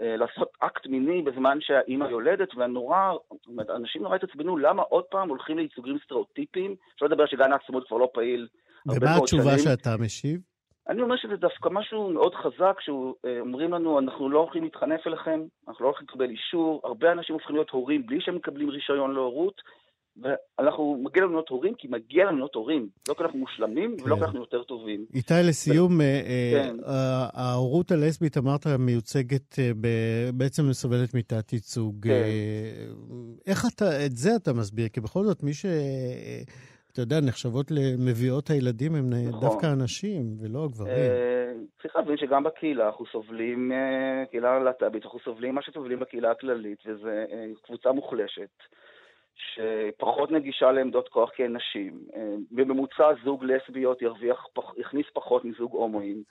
לעשות 0.00 0.48
אקט 0.60 0.86
מיני 0.86 1.22
בזמן 1.22 1.58
שהאימא 1.60 2.04
יולדת, 2.04 2.54
והנורא, 2.56 3.12
אנשים 3.76 4.02
נורא 4.02 4.16
התעצבנו 4.16 4.56
למה 4.56 4.82
עוד 4.82 5.04
פעם 5.04 5.28
הולכים 5.28 5.58
לייצוגים 5.58 5.98
סטריאוטיפיים, 6.04 6.76
שלא 6.96 7.08
לדבר 7.08 7.26
שגן 7.26 7.52
העצמאות 7.52 7.88
כבר 7.88 7.96
לא 7.96 8.10
פעיל 8.14 8.48
ומה 8.86 9.16
התשובה 9.16 9.58
שאתה 9.58 9.96
משיב? 10.00 10.40
אני 10.88 11.02
אומר 11.02 11.16
שזה 11.16 11.36
דווקא 11.36 11.68
משהו 11.68 12.10
מאוד 12.10 12.34
חזק, 12.34 12.76
שאומרים 12.80 13.72
לנו, 13.72 13.98
אנחנו 13.98 14.28
לא 14.28 14.38
הולכים 14.38 14.64
להתחנף 14.64 15.06
אליכם, 15.06 15.40
אנחנו 15.68 15.84
לא 15.84 15.88
הולכים 15.88 16.06
לקבל 16.10 16.30
אישור, 16.30 16.80
הרבה 16.84 17.12
אנשים 17.12 17.34
הופכים 17.34 17.56
להיות 17.56 17.70
הורים 17.70 18.06
בלי 18.06 18.20
שהם 18.20 18.36
מקבלים 18.36 18.70
רישיון 18.70 19.14
להורות, 19.14 19.62
ואנחנו, 20.16 21.02
מגיע 21.02 21.22
לנו 21.22 21.32
להיות 21.32 21.48
הורים 21.48 21.74
כי 21.74 21.88
מגיע 21.88 22.24
לנו 22.24 22.36
להיות 22.36 22.54
הורים. 22.54 22.88
לא 23.08 23.14
כי 23.14 23.22
אנחנו 23.22 23.38
מושלמים 23.38 23.96
כן. 23.96 24.04
ולא 24.04 24.16
כי 24.16 24.22
אנחנו 24.22 24.40
יותר 24.40 24.62
טובים. 24.62 25.04
איתי, 25.14 25.34
לסיום, 25.44 25.98
ו... 25.98 26.02
אה, 26.02 26.22
אה, 26.26 26.64
כן. 26.64 26.76
ההורות 27.34 27.90
הלסבית, 27.90 28.38
אמרת, 28.38 28.66
מיוצגת, 28.78 29.58
אה, 29.58 29.70
בעצם 30.34 30.62
מסובלת 30.68 31.14
מתת 31.14 31.52
ייצוג. 31.52 32.06
כן. 32.08 32.10
איך 33.46 33.64
אתה, 33.74 34.06
את 34.06 34.16
זה 34.16 34.36
אתה 34.36 34.52
מסביר? 34.52 34.88
כי 34.88 35.00
בכל 35.00 35.24
זאת, 35.24 35.42
מי 35.42 35.54
ש... 35.54 35.66
אתה 36.92 37.02
יודע, 37.02 37.20
נחשבות 37.20 37.70
למביאות 37.70 38.50
הילדים 38.50 38.94
הם 38.94 39.10
נכון. 39.10 39.40
דווקא 39.40 39.66
הנשים 39.66 40.22
ולא 40.40 40.64
הגברים. 40.64 40.94
צריך 41.82 41.96
להבין 41.96 42.16
שגם 42.16 42.44
בקהילה 42.44 42.86
אנחנו 42.86 43.04
סובלים, 43.12 43.72
קהילה 44.30 44.56
הלהט"בית, 44.56 45.04
אנחנו 45.04 45.18
סובלים 45.24 45.54
מה 45.54 45.62
שסובלים 45.62 46.00
בקהילה 46.00 46.30
הכללית, 46.30 46.78
וזו 46.86 47.08
קבוצה 47.62 47.92
מוחלשת. 47.92 48.50
שפחות 49.36 50.30
נגישה 50.30 50.72
לעמדות 50.72 51.08
כוח 51.08 51.30
כי 51.30 51.44
הן 51.44 51.56
נשים. 51.56 51.98
אה, 52.16 52.34
בממוצע 52.50 53.04
זוג 53.24 53.44
לסביות 53.44 54.02
ירוויח, 54.02 54.46
יכניס 54.76 55.06
פחות 55.12 55.44
מזוג 55.44 55.72
הומואים. 55.72 56.22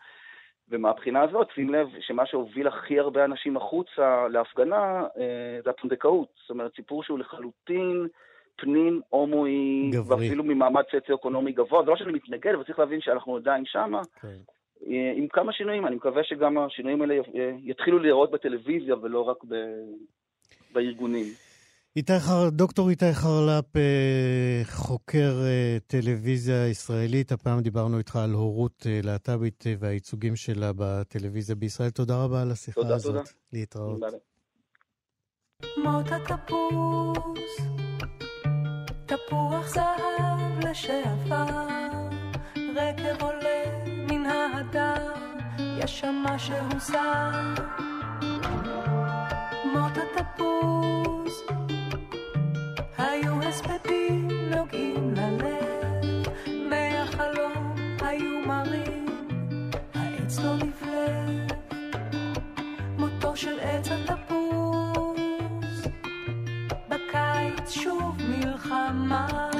ומהבחינה 0.69 1.21
הזאת, 1.21 1.47
שים 1.55 1.69
לב 1.69 1.87
שמה 1.99 2.25
שהוביל 2.25 2.67
הכי 2.67 2.99
הרבה 2.99 3.25
אנשים 3.25 3.57
החוצה 3.57 4.27
להפגנה 4.27 5.01
אה, 5.17 5.59
זה 5.63 5.69
הפונדקאות. 5.69 6.27
זאת 6.41 6.49
אומרת, 6.49 6.75
סיפור 6.75 7.03
שהוא 7.03 7.19
לחלוטין 7.19 8.07
פנים 8.55 9.01
הומואי, 9.09 9.91
ואפילו 10.07 10.43
ממעמד 10.43 10.83
סוציו-אקונומי 10.91 11.51
גבוה. 11.51 11.83
זה 11.83 11.89
לא 11.89 11.95
שאני 11.95 12.11
מתנגד, 12.11 12.53
אבל 12.53 12.63
צריך 12.63 12.79
להבין 12.79 13.01
שאנחנו 13.01 13.37
עדיין 13.37 13.65
שמה. 13.65 14.01
כן. 14.21 14.27
אה, 14.87 15.13
עם 15.15 15.27
כמה 15.27 15.53
שינויים, 15.53 15.87
אני 15.87 15.95
מקווה 15.95 16.23
שגם 16.23 16.57
השינויים 16.57 17.01
האלה 17.01 17.15
יתחילו 17.63 17.99
להיראות 17.99 18.31
בטלוויזיה 18.31 18.95
ולא 19.01 19.21
רק 19.21 19.37
ב... 19.47 19.55
בארגונים. 20.73 21.25
איתי 21.95 22.19
חר... 22.19 22.49
דוקטור 22.49 22.89
איתי 22.89 23.13
חרלפ, 23.13 23.77
אה, 23.77 24.61
חוקר 24.65 25.41
אה, 25.43 25.77
טלוויזיה 25.87 26.67
ישראלית, 26.67 27.31
הפעם 27.31 27.61
דיברנו 27.61 27.97
איתך 27.97 28.15
על 28.15 28.31
הורות 28.31 28.87
אה, 28.89 28.99
להט"בית 29.03 29.63
והייצוגים 29.79 30.35
שלה 30.35 30.71
בטלוויזיה 30.75 31.55
בישראל. 31.55 31.89
תודה 31.89 32.23
רבה 32.23 32.41
על 32.41 32.51
השיחה 32.51 32.81
תודה, 32.81 32.95
הזאת. 32.95 33.11
תודה, 33.11 33.23
תודה. 33.23 33.31
להתראות. 33.53 33.99
מות 35.77 36.05
התפוס, 36.11 37.67
תפוח 39.05 39.67
זהב 39.67 40.65
לשעבר, 40.69 41.67
רקב 42.55 43.23
עולה 43.23 43.85
מן 43.87 44.25
ההדר, 44.25 45.13
יש 45.79 45.99
שם 45.99 46.23
משהו 46.25 46.79
זר. 46.79 47.53
מות 49.73 49.91
התפוז, 49.97 51.33
הספדים 53.53 54.27
נוגעים 54.55 55.13
ללב, 55.13 56.27
מהחלום 56.69 57.75
היו 58.01 58.39
מרים, 58.47 59.05
העץ 59.93 60.39
לא 60.39 60.55
נבלב, 60.55 61.51
מותו 62.97 63.35
של 63.35 63.59
עץ 63.59 63.87
התפוז, 63.91 65.17
בקיץ 66.89 67.69
שוב 67.69 68.17
מלחמה. 68.29 69.52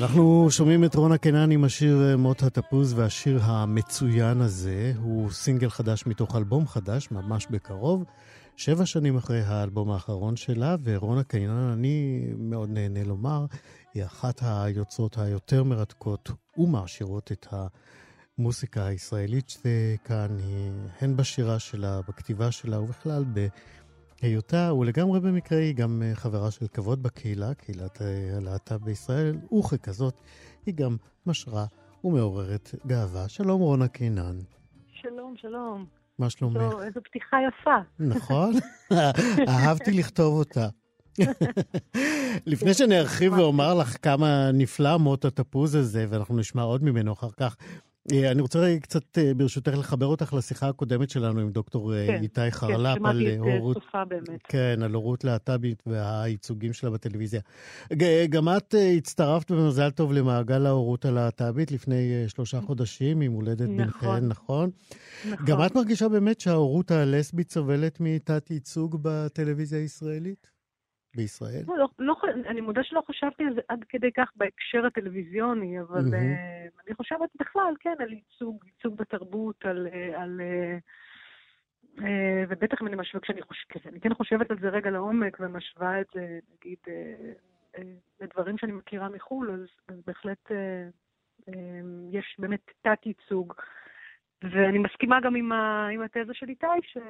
אנחנו 0.00 0.46
שומעים 0.50 0.84
את 0.84 0.94
רונה 0.94 1.18
קנן 1.18 1.50
עם 1.50 1.64
השיר 1.64 2.02
אה, 2.02 2.16
מות 2.16 2.42
התפוז, 2.42 2.92
והשיר 2.92 3.40
המצוין 3.42 4.40
הזה 4.40 4.92
הוא 5.02 5.30
סינגל 5.30 5.70
חדש 5.70 6.06
מתוך 6.06 6.36
אלבום 6.36 6.66
חדש, 6.66 7.10
ממש 7.10 7.46
בקרוב. 7.50 8.04
שבע 8.56 8.86
שנים 8.86 9.16
אחרי 9.16 9.40
האלבום 9.40 9.90
האחרון 9.90 10.36
שלה, 10.36 10.76
ורונה 10.82 11.22
קנן, 11.22 11.70
אני 11.72 12.24
מאוד 12.38 12.70
נהנה 12.70 13.04
לומר, 13.04 13.46
היא 13.94 14.04
אחת 14.04 14.40
היוצרות 14.42 15.18
היותר 15.18 15.64
מרתקות 15.64 16.30
ומעשירות 16.56 17.32
את 17.32 17.46
המוסיקה 18.38 18.86
הישראלית 18.86 19.62
כאן, 20.04 20.36
הן 21.00 21.16
בשירה 21.16 21.58
שלה, 21.58 22.00
בכתיבה 22.08 22.50
שלה 22.50 22.80
ובכלל 22.80 23.24
ב... 23.34 23.46
היותה, 24.22 24.74
ולגמרי 24.74 25.20
במקרה, 25.20 25.58
היא 25.58 25.74
גם 25.74 26.02
אה, 26.04 26.14
חברה 26.14 26.50
של 26.50 26.66
כבוד 26.68 27.02
בקהילה, 27.02 27.54
קהילת 27.54 28.02
אה, 28.02 28.36
הלהט"ב 28.36 28.84
בישראל, 28.84 29.36
וככזאת, 29.58 30.14
היא 30.66 30.74
גם 30.74 30.96
משרה 31.26 31.66
ומעוררת 32.04 32.74
גאווה. 32.86 33.28
שלום, 33.28 33.60
רונה 33.60 33.88
קינן. 33.88 34.38
שלום, 34.92 35.34
שלום. 35.36 35.86
מה 36.18 36.30
שלומך? 36.30 36.56
איזו 36.82 37.00
פתיחה 37.04 37.36
יפה. 37.48 37.76
נכון? 37.98 38.52
אהבתי 39.48 39.92
לכתוב 39.92 40.38
אותה. 40.38 40.68
לפני 42.46 42.74
שאני 42.74 42.98
ארחיב 42.98 43.32
ואומר 43.32 43.74
לך 43.74 43.96
כמה 44.02 44.50
נפלא 44.52 44.96
מות 44.96 45.24
התפוז 45.24 45.74
הזה, 45.74 46.06
ואנחנו 46.08 46.36
נשמע 46.36 46.62
עוד 46.62 46.82
ממנו 46.82 47.12
אחר 47.12 47.30
כך, 47.30 47.56
אני 48.12 48.42
רוצה 48.42 48.76
קצת, 48.82 49.18
אה, 49.18 49.34
ברשותך, 49.34 49.72
לחבר 49.78 50.06
אותך 50.06 50.32
לשיחה 50.32 50.68
הקודמת 50.68 51.10
שלנו 51.10 51.40
עם 51.40 51.50
דוקטור 51.50 51.94
אה, 51.94 52.06
כן, 52.06 52.22
איתי 52.22 52.40
כן, 52.40 52.50
חרל"פ 52.50 52.98
כן, 52.98 53.06
על 53.06 53.26
הורות... 53.38 53.76
כן, 53.76 53.82
שמעתי 53.92 54.14
את 54.14 54.24
באמת. 54.26 54.40
כן, 54.48 54.82
על 54.82 54.94
הורות 54.94 55.24
להט"בית 55.24 55.82
והייצוגים 55.86 56.72
שלה 56.72 56.90
בטלוויזיה. 56.90 57.40
גם 58.30 58.48
את 58.48 58.74
הצטרפת 58.98 59.50
במזל 59.50 59.90
טוב 59.90 60.12
למעגל 60.12 60.66
ההורות 60.66 61.04
הלהט"בית 61.04 61.72
לפני 61.72 62.24
שלושה 62.26 62.60
חודשים, 62.60 63.20
עם 63.20 63.32
הולדת 63.32 63.68
נכון. 63.68 63.76
בנכן, 63.76 64.26
נכון? 64.26 64.70
נכון. 65.30 65.46
גם 65.46 65.66
את 65.66 65.74
מרגישה 65.74 66.08
באמת 66.08 66.40
שההורות 66.40 66.90
הלסבית 66.90 67.50
סובלת 67.52 68.00
מתת-ייצוג 68.00 68.98
בטלוויזיה 69.02 69.78
הישראלית? 69.78 70.59
בישראל? 71.14 71.64
לא, 71.66 71.76
לא, 71.76 71.88
לא, 71.98 72.16
אני 72.46 72.60
מודה 72.60 72.82
שלא 72.84 73.02
חשבתי 73.06 73.44
על 73.44 73.54
זה 73.54 73.60
עד 73.68 73.84
כדי 73.88 74.12
כך 74.12 74.32
בהקשר 74.36 74.86
הטלוויזיוני, 74.86 75.80
אבל 75.80 76.00
mm-hmm. 76.00 76.76
uh, 76.76 76.82
אני 76.86 76.94
חושבת 76.94 77.30
בכלל, 77.40 77.74
כן, 77.80 77.94
על 77.98 78.12
ייצוג, 78.12 78.64
ייצוג 78.66 78.96
בתרבות, 78.96 79.64
על... 79.64 79.88
אה, 79.92 80.22
על 80.22 80.40
uh, 80.40 82.00
uh, 82.00 82.02
ובטח 82.48 82.82
אם 82.82 82.86
אני 82.86 82.96
משווה, 82.96 83.20
כשאני 83.20 83.42
חושבת, 83.42 83.86
אני 83.86 84.00
כן 84.00 84.14
חושבת 84.14 84.50
על 84.50 84.58
זה 84.60 84.68
רגע 84.68 84.90
לעומק 84.90 85.36
ומשווה 85.40 86.00
את 86.00 86.06
זה, 86.14 86.38
נגיד, 86.54 86.78
uh, 86.84 87.76
uh, 87.76 87.80
לדברים 88.20 88.58
שאני 88.58 88.72
מכירה 88.72 89.08
מחו"ל, 89.08 89.50
אז, 89.50 89.66
אז 89.88 90.02
בהחלט 90.06 90.46
uh, 90.46 91.50
uh, 91.50 91.52
יש 92.12 92.36
באמת 92.38 92.70
תת-ייצוג. 92.82 93.54
ואני 94.42 94.78
מסכימה 94.78 95.20
גם 95.20 95.34
עם, 95.34 95.52
ה, 95.52 95.88
עם 95.88 96.02
התזה 96.02 96.34
של 96.34 96.48
איתי, 96.48 96.66
ש... 96.82 96.96
Uh, 96.96 97.00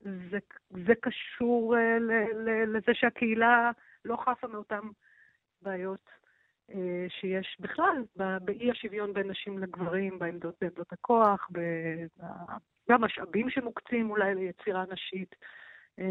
זה, 0.00 0.38
זה 0.86 0.92
קשור 1.00 1.76
uh, 1.76 2.00
ל, 2.00 2.12
ל, 2.48 2.76
לזה 2.76 2.92
שהקהילה 2.94 3.70
לא 4.04 4.16
חפה 4.16 4.46
מאותן 4.46 4.80
בעיות 5.62 6.04
uh, 6.70 6.74
שיש 7.08 7.56
בכלל 7.60 8.04
באי 8.16 8.70
השוויון 8.70 9.12
בין 9.12 9.30
נשים 9.30 9.58
לגברים, 9.58 10.18
בעמדות, 10.18 10.54
בעמדות 10.60 10.92
הכוח, 10.92 11.48
במשאבים 12.88 13.50
שמוקצים 13.50 14.10
אולי 14.10 14.34
ליצירה 14.34 14.84
נשית. 14.92 15.34
Um, 16.00 16.02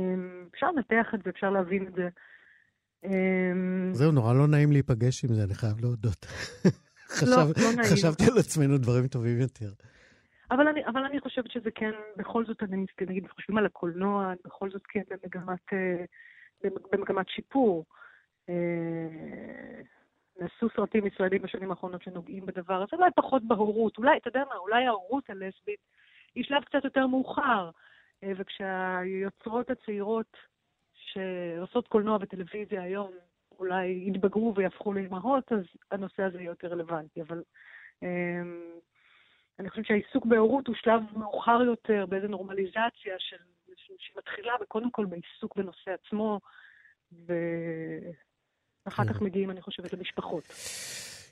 אפשר 0.54 0.72
לנתח 0.72 1.08
את 1.14 1.20
זה, 1.24 1.30
אפשר 1.30 1.50
להבין 1.50 1.88
את 1.88 1.94
זה. 1.94 2.10
Um, 3.06 3.10
זהו, 3.92 4.12
נורא 4.12 4.34
לא 4.34 4.48
נעים 4.48 4.72
להיפגש 4.72 5.26
עם 5.26 5.34
זה, 5.34 5.44
אני 5.44 5.54
חייב 5.54 5.80
להודות. 5.82 6.26
לא, 6.66 6.72
חשב, 7.08 7.62
לא 7.62 7.72
נעים. 7.76 7.94
חשבתי 7.94 8.24
על 8.32 8.38
עצמנו 8.38 8.78
דברים 8.78 9.08
טובים 9.08 9.40
יותר. 9.40 9.72
אבל 10.52 10.68
אני, 10.68 10.86
אבל 10.86 11.06
אני 11.06 11.20
חושבת 11.20 11.52
שזה 11.52 11.72
כן, 11.72 11.92
בכל 12.18 12.46
זאת, 12.46 12.64
אני 12.64 12.86
נגיד, 13.02 13.28
חושבים 13.28 13.58
על 13.58 13.66
הקולנוע, 13.66 14.34
בכל 14.46 14.70
זאת 14.70 14.82
כן 14.88 15.02
במגמת, 15.10 15.74
אה, 15.74 16.06
במגמת 16.92 17.30
שיפור. 17.30 17.86
אה, 18.50 19.82
נעשו 20.40 20.68
סרטים 20.76 21.08
ישראלים 21.08 21.42
בשנים 21.42 21.72
האחרונות 21.72 22.02
שנוגעים 22.02 22.46
בדבר 22.46 22.82
הזה, 22.82 22.96
אולי 22.96 23.10
פחות 23.16 23.44
בהורות, 23.44 23.98
אולי, 23.98 24.18
אתה 24.18 24.28
יודע 24.28 24.44
מה, 24.50 24.56
אולי 24.56 24.86
ההורות 24.86 25.30
הלסבית 25.30 25.80
היא 26.36 26.44
שלב 26.44 26.64
קצת 26.64 26.84
יותר 26.84 27.08
מאוחר, 27.08 27.70
אה, 28.24 28.32
וכשהיוצרות 28.38 29.70
הצעירות 29.70 30.38
שעושות 30.94 31.88
קולנוע 31.88 32.18
וטלוויזיה 32.22 32.82
היום 32.82 33.12
אולי 33.60 34.04
יתבגרו 34.08 34.54
ויהפכו 34.56 34.94
לאימהות, 34.94 35.52
אז 35.52 35.64
הנושא 35.92 36.24
הזה 36.24 36.38
יהיה 36.38 36.50
יותר 36.50 36.68
רלוונטי, 36.68 37.22
אבל... 37.22 37.44
אני 39.60 39.70
חושבת 39.70 39.86
שהעיסוק 39.86 40.26
בהורות 40.26 40.68
הוא 40.68 40.76
שלב 40.76 41.02
מאוחר 41.16 41.62
יותר, 41.66 42.06
באיזו 42.10 42.28
נורמליזציה 42.28 43.16
של, 43.18 43.38
שמתחילה 43.98 44.54
קודם 44.68 44.92
כל 44.92 45.06
בעיסוק 45.06 45.56
בנושא 45.56 45.92
עצמו, 45.92 46.40
ואחר 47.12 49.04
כן. 49.04 49.14
כך 49.14 49.22
מגיעים, 49.22 49.52
אני 49.52 49.62
חושבת, 49.62 49.94
למשפחות. 49.94 50.44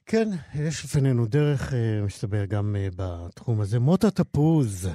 כן, 0.06 0.28
יש 0.56 0.86
לפנינו 0.86 1.26
דרך, 1.26 1.74
אה, 1.74 2.02
מסתבר, 2.06 2.46
גם 2.46 2.76
אה, 2.76 2.88
בתחום 2.96 3.62
הזה. 3.62 3.80
מות 3.80 4.04
התפוז. 4.04 4.90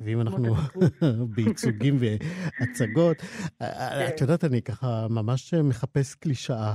ואם 0.00 0.20
אנחנו 0.20 0.54
בייצוגים 1.34 1.96
והצגות, 2.00 3.16
אה, 3.62 4.08
את 4.08 4.20
יודעת, 4.20 4.44
אני 4.44 4.62
ככה 4.62 5.06
ממש 5.10 5.54
מחפש 5.54 6.14
קלישאה 6.14 6.74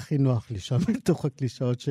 הכי 0.00 0.18
נוח 0.18 0.50
לי 0.50 0.58
שם 0.58 0.76
בתוך 0.94 1.24
הקלישאות, 1.24 1.80
ש... 1.80 1.88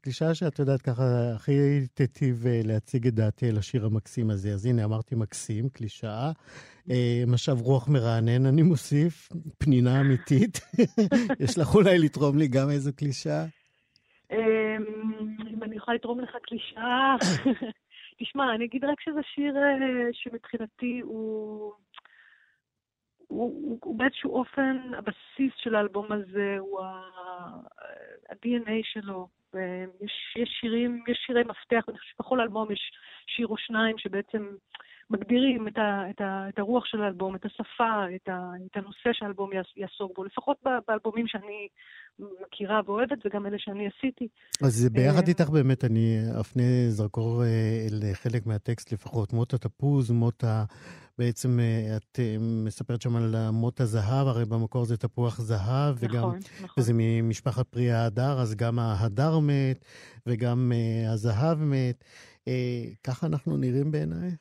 קלישאה 0.00 0.34
שאת 0.34 0.58
יודעת 0.58 0.82
ככה 0.82 1.04
הכי 1.34 1.52
תיטיב 1.94 2.44
להציג 2.64 3.06
את 3.06 3.14
דעתי 3.14 3.48
על 3.48 3.58
השיר 3.58 3.84
המקסים 3.84 4.30
הזה. 4.30 4.48
אז 4.52 4.66
הנה, 4.66 4.84
אמרתי 4.84 5.14
מקסים, 5.14 5.68
קלישאה. 5.68 6.32
אה, 6.90 7.24
משב 7.26 7.60
רוח 7.60 7.88
מרענן, 7.88 8.46
אני 8.46 8.62
מוסיף, 8.62 9.28
פנינה 9.58 10.00
אמיתית. 10.00 10.60
יש 11.44 11.58
לך 11.58 11.74
אולי 11.74 11.98
לתרום 11.98 12.38
לי 12.38 12.48
גם 12.48 12.70
איזו 12.70 12.90
קלישאה? 12.96 13.44
אמ, 14.30 14.38
אם 15.54 15.62
אני 15.62 15.76
יכולה 15.76 15.94
לתרום 15.94 16.20
לך 16.20 16.30
קלישאה... 16.42 17.16
תשמע, 18.20 18.54
אני 18.54 18.64
אגיד 18.64 18.84
רק 18.84 19.00
שזה 19.00 19.20
שיר 19.34 19.56
אה, 19.56 20.08
שמבחינתי 20.12 21.00
הוא... 21.02 21.72
הוא, 23.34 23.78
הוא 23.84 23.98
באיזשהו 23.98 24.30
אופן, 24.30 24.76
הבסיס 24.98 25.52
של 25.56 25.74
האלבום 25.74 26.12
הזה 26.12 26.56
הוא 26.58 26.80
ה-DNA 26.80 28.80
שלו. 28.82 29.28
יש, 30.00 30.36
יש 30.36 30.58
שירים, 30.60 31.04
יש 31.08 31.18
שירי 31.26 31.42
מפתח, 31.42 31.88
אני 31.88 31.98
חושבת 31.98 32.16
שבכל 32.16 32.40
אלבום 32.40 32.72
יש 32.72 32.92
שיר 33.26 33.46
או 33.46 33.56
שניים 33.56 33.98
שבעצם 33.98 34.46
מגדירים 35.10 35.68
את, 35.68 35.78
ה, 35.78 36.10
את, 36.10 36.20
ה, 36.20 36.48
את 36.48 36.58
הרוח 36.58 36.84
של 36.86 37.02
האלבום, 37.02 37.34
את 37.34 37.44
השפה, 37.44 38.14
את, 38.16 38.28
ה, 38.28 38.50
את 38.66 38.76
הנושא 38.76 39.10
שהאלבום 39.12 39.50
יעסוק 39.76 40.16
בו, 40.16 40.24
לפחות 40.24 40.56
באלבומים 40.88 41.28
שאני 41.28 41.68
מכירה 42.18 42.80
ואוהבת, 42.86 43.18
וגם 43.24 43.46
אלה 43.46 43.58
שאני 43.58 43.86
עשיתי. 43.86 44.28
אז 44.64 44.88
ביחד 44.92 45.22
אה, 45.22 45.28
איתך 45.28 45.50
באמת 45.50 45.84
אני 45.84 46.18
אפנה 46.40 46.62
זרקור 46.88 47.42
אה, 47.42 47.86
לחלק 47.90 48.46
מהטקסט 48.46 48.92
לפחות, 48.92 49.32
מות 49.32 49.54
התפוז, 49.54 50.10
מות 50.10 50.44
ה... 50.44 50.64
בעצם 51.18 51.60
אה, 51.60 51.96
את 51.96 52.18
מספרת 52.40 53.02
שם 53.02 53.16
על 53.16 53.34
מות 53.52 53.80
הזהב, 53.80 54.26
הרי 54.26 54.44
במקור 54.44 54.84
זה 54.84 54.96
תפוח 54.96 55.40
זהב, 55.40 55.94
וגם, 55.98 56.16
נכון, 56.16 56.38
נכון. 56.62 56.82
וזה 56.82 56.92
ממשפחת 56.94 57.68
פרי 57.68 57.90
ההדר, 57.90 58.40
אז 58.40 58.54
גם 58.54 58.78
ההדר 58.78 59.38
מת, 59.38 59.84
וגם 60.26 60.72
הזהב 61.08 61.58
מת. 61.60 62.04
ככה 63.04 63.26
אנחנו 63.26 63.56
נראים 63.56 63.90
בעינייך? 63.90 64.34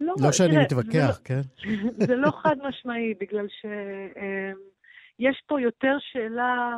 לא, 0.00 0.14
לא 0.20 0.32
שאני 0.32 0.52
תראה, 0.52 0.62
מתווכח, 0.64 1.16
זה, 1.16 1.24
כן? 1.24 1.40
זה 2.06 2.16
לא 2.16 2.30
חד 2.42 2.56
משמעי, 2.68 3.14
בגלל 3.20 3.46
שיש 3.48 5.42
פה 5.46 5.60
יותר 5.60 5.96
שאלה 6.00 6.76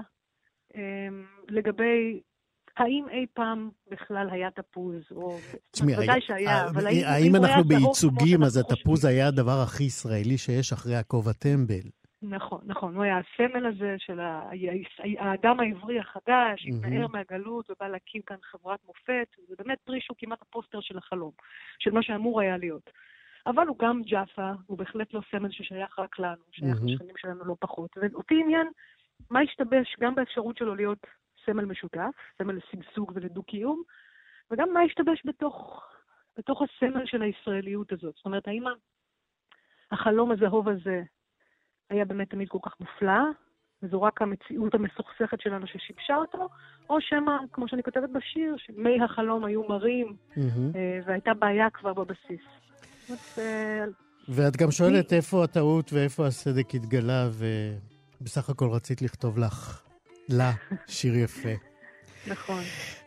לגבי 1.49 2.21
האם 2.79 3.05
אי 3.11 3.27
פעם 3.35 3.71
בכלל 3.91 4.29
היה 4.31 4.51
תפוז, 4.51 5.03
או... 5.11 5.39
תשמעי, 5.71 5.95
ודאי 5.99 6.21
שהיה, 6.21 6.51
אה, 6.51 6.69
אבל 6.69 6.87
האם, 6.87 7.03
האם 7.07 7.37
אנחנו 7.37 7.65
בייצוגים, 7.65 8.43
אז 8.43 8.57
התפוז 8.57 9.05
היה 9.05 9.29
הדבר 9.29 9.61
הכי 9.63 9.85
ישראלי 9.85 10.39
שיש 10.39 10.73
אחרי 10.73 10.97
הכובע 10.97 11.33
טמבל. 11.33 11.91
נכון, 12.23 12.61
נכון. 12.65 12.95
הוא 12.95 13.05
היה 13.05 13.19
הסמל 13.19 13.67
הזה 13.67 13.95
של 13.99 14.21
האדם 15.19 15.61
העברי 15.61 16.01
החדש, 16.01 16.67
התנער 16.67 17.07
מהגלות 17.07 17.71
ובא 17.71 17.89
להקים 17.89 18.23
כאן 18.23 18.37
חברת 18.43 18.81
מופת. 18.87 19.29
זה 19.49 19.55
באמת 19.59 19.79
פרי 19.85 20.01
שהוא 20.01 20.17
כמעט 20.19 20.43
הפוסטר 20.43 20.81
של 20.81 20.99
החלום, 20.99 21.33
של 21.79 21.91
מה 21.91 22.03
שאמור 22.03 22.41
היה 22.41 22.57
להיות. 22.57 22.91
אבל 23.47 23.67
הוא 23.67 23.79
גם 23.79 24.03
ג'אפה, 24.03 24.51
הוא 24.67 24.79
בהחלט 24.79 25.15
לא 25.15 25.21
סמל 25.31 25.51
ששייך 25.51 25.99
רק 25.99 26.19
לנו, 26.19 26.43
שייך 26.53 26.79
לשכנים 26.85 27.15
שלנו 27.17 27.45
לא 27.45 27.57
פחות. 27.61 27.91
ואותי 27.97 28.35
עניין, 28.45 28.67
מה 29.31 29.41
השתבש 29.41 29.97
גם 30.01 30.15
באפשרות 30.15 30.57
שלו 30.57 30.75
להיות 30.75 31.07
סמל 31.51 31.65
משותף, 31.65 32.11
סמל 32.39 32.55
לשגשוג 32.55 33.13
ולדו-קיום, 33.15 33.83
וגם 34.51 34.69
מה 34.75 34.81
השתבש 34.81 35.23
בתוך, 35.25 35.83
בתוך 36.39 36.63
הסמל 36.63 37.07
של 37.07 37.23
הישראליות 37.23 37.93
הזאת. 37.93 38.15
זאת 38.17 38.27
אומרת, 38.27 38.49
האם 38.49 38.65
החלום 39.93 40.33
הזהוב 40.33 40.69
הזה 40.69 41.03
היה 41.91 42.05
באמת 42.05 42.31
תמיד 42.31 42.49
כל 42.49 42.59
כך 42.63 42.75
מופלא, 42.81 43.23
וזו 43.83 44.03
רק 44.03 44.23
המציאות 44.23 44.75
המסוכסכת 44.75 45.41
שלנו 45.41 45.67
ששיבשה 45.67 46.17
אותו, 46.17 46.49
או 46.91 47.01
שמא, 47.01 47.37
כמו 47.53 47.69
שאני 47.69 47.83
כותבת 47.83 48.11
בשיר, 48.11 48.57
שמי 48.59 49.05
החלום 49.05 49.45
היו 49.45 49.69
מרים, 49.69 50.17
mm-hmm. 50.35 50.77
והייתה 51.07 51.35
בעיה 51.35 51.71
כבר 51.71 51.93
בבסיס. 51.93 52.41
אה, 53.39 53.85
ואת 54.29 54.57
גם 54.57 54.71
שואלת 54.71 55.13
איפה 55.13 55.45
הטעות 55.45 55.93
ואיפה 55.93 56.27
הסדק 56.27 56.75
התגלה, 56.75 57.29
ובסך 58.21 58.51
הכל 58.51 58.69
רצית 58.71 59.03
לכתוב 59.03 59.39
לך, 59.39 59.88
לה, 60.29 60.53
שיר 60.87 61.17
יפה. 61.17 61.49
נכון. 62.27 62.63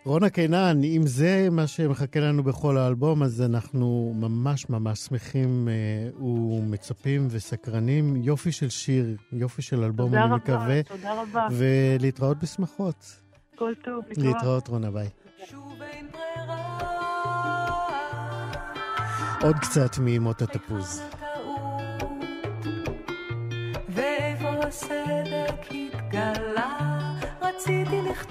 רונה 0.05 0.29
קינן, 0.29 0.84
אם 0.84 1.01
זה 1.07 1.47
מה 1.51 1.67
שמחכה 1.67 2.19
לנו 2.19 2.43
בכל 2.43 2.77
האלבום, 2.77 3.23
אז 3.23 3.41
אנחנו 3.41 4.13
ממש 4.15 4.69
ממש 4.69 4.99
שמחים 4.99 5.67
אה, 5.67 6.23
ומצפים 6.23 7.27
וסקרנים. 7.29 8.15
יופי 8.15 8.51
של 8.51 8.69
שיר, 8.69 9.15
יופי 9.31 9.62
של 9.62 9.84
אלבום, 9.84 10.13
אני 10.13 10.23
רבה, 10.23 10.36
מקווה. 10.36 10.84
תודה 10.84 11.13
רבה, 11.13 11.23
תודה 11.23 11.45
רבה. 11.45 11.47
ולהתראות 11.51 12.38
בשמחות. 12.43 13.21
כל 13.55 13.73
טוב, 13.84 14.03
להתראות. 14.07 14.36
להתראות, 14.36 14.67
רונה, 14.67 14.91
ביי. 14.91 15.10
עוד 19.43 19.55
קצת 19.55 19.97
מימות 19.97 20.41
התפוז. 20.41 21.01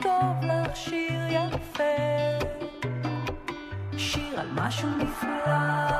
לכתוב 0.01 0.45
לך 0.45 0.77
שיר 0.77 1.27
יפה, 1.31 1.85
שיר 3.97 4.41
על 4.41 4.49
משהו 4.55 4.89
נפלא. 4.89 5.91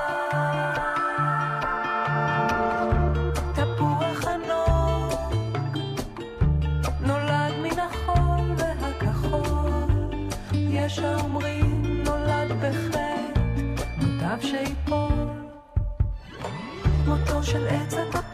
של 17.51 17.67
עץ 17.69 17.95
התפוס. 17.95 18.30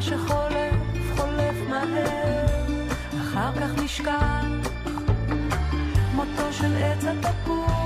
שחולף 0.00 0.74
חולף 1.16 1.54
מהר, 1.68 2.46
אחר 3.20 3.52
כך 3.60 3.82
נשכח 3.82 4.44
מותו 6.14 6.52
של 6.52 6.76
עץ 6.76 7.04
התפוס. 7.04 7.79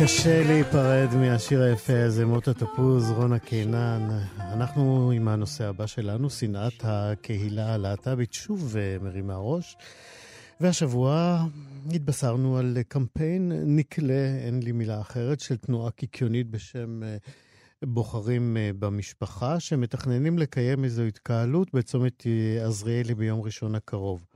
קשה, 0.00 0.42
להיפרד 0.44 1.08
מהשיר 1.16 1.62
היפה 1.62 2.04
הזה, 2.04 2.26
מות 2.26 2.48
התפוז, 2.48 3.10
רונה 3.10 3.38
קינן. 3.38 4.08
אנחנו 4.38 5.10
עם 5.10 5.28
הנושא 5.28 5.64
הבא 5.64 5.86
שלנו, 5.86 6.30
שנאת 6.30 6.80
הקהילה 6.82 7.74
הלהט"בית, 7.74 8.32
שוב 8.32 8.76
אה, 8.76 8.96
מרימה 9.02 9.36
ראש. 9.36 9.76
והשבוע 10.60 11.44
התבשרנו 11.94 12.58
על 12.58 12.78
קמפיין 12.88 13.52
נקלה, 13.66 14.38
אין 14.44 14.62
לי 14.62 14.72
מילה 14.72 15.00
אחרת, 15.00 15.40
של 15.40 15.56
תנועה 15.56 15.90
קיקיונית 15.90 16.50
בשם 16.50 17.02
אה, 17.02 17.16
בוחרים 17.84 18.56
אה, 18.56 18.70
במשפחה, 18.78 19.60
שמתכננים 19.60 20.38
לקיים 20.38 20.84
איזו 20.84 21.02
התקהלות 21.02 21.74
בצומת 21.74 22.26
עזריאלי 22.64 23.14
ביום 23.14 23.40
ראשון 23.40 23.74
הקרוב. 23.74 24.27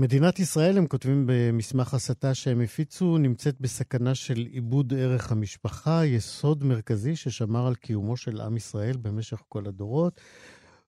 מדינת 0.00 0.38
ישראל, 0.38 0.78
הם 0.78 0.86
כותבים 0.86 1.24
במסמך 1.26 1.94
הסתה 1.94 2.34
שהם 2.34 2.60
הפיצו, 2.60 3.18
נמצאת 3.18 3.60
בסכנה 3.60 4.14
של 4.14 4.46
איבוד 4.52 4.94
ערך 4.94 5.32
המשפחה, 5.32 6.06
יסוד 6.06 6.64
מרכזי 6.64 7.16
ששמר 7.16 7.66
על 7.66 7.74
קיומו 7.74 8.16
של 8.16 8.40
עם 8.40 8.56
ישראל 8.56 8.96
במשך 8.96 9.42
כל 9.48 9.66
הדורות. 9.66 10.20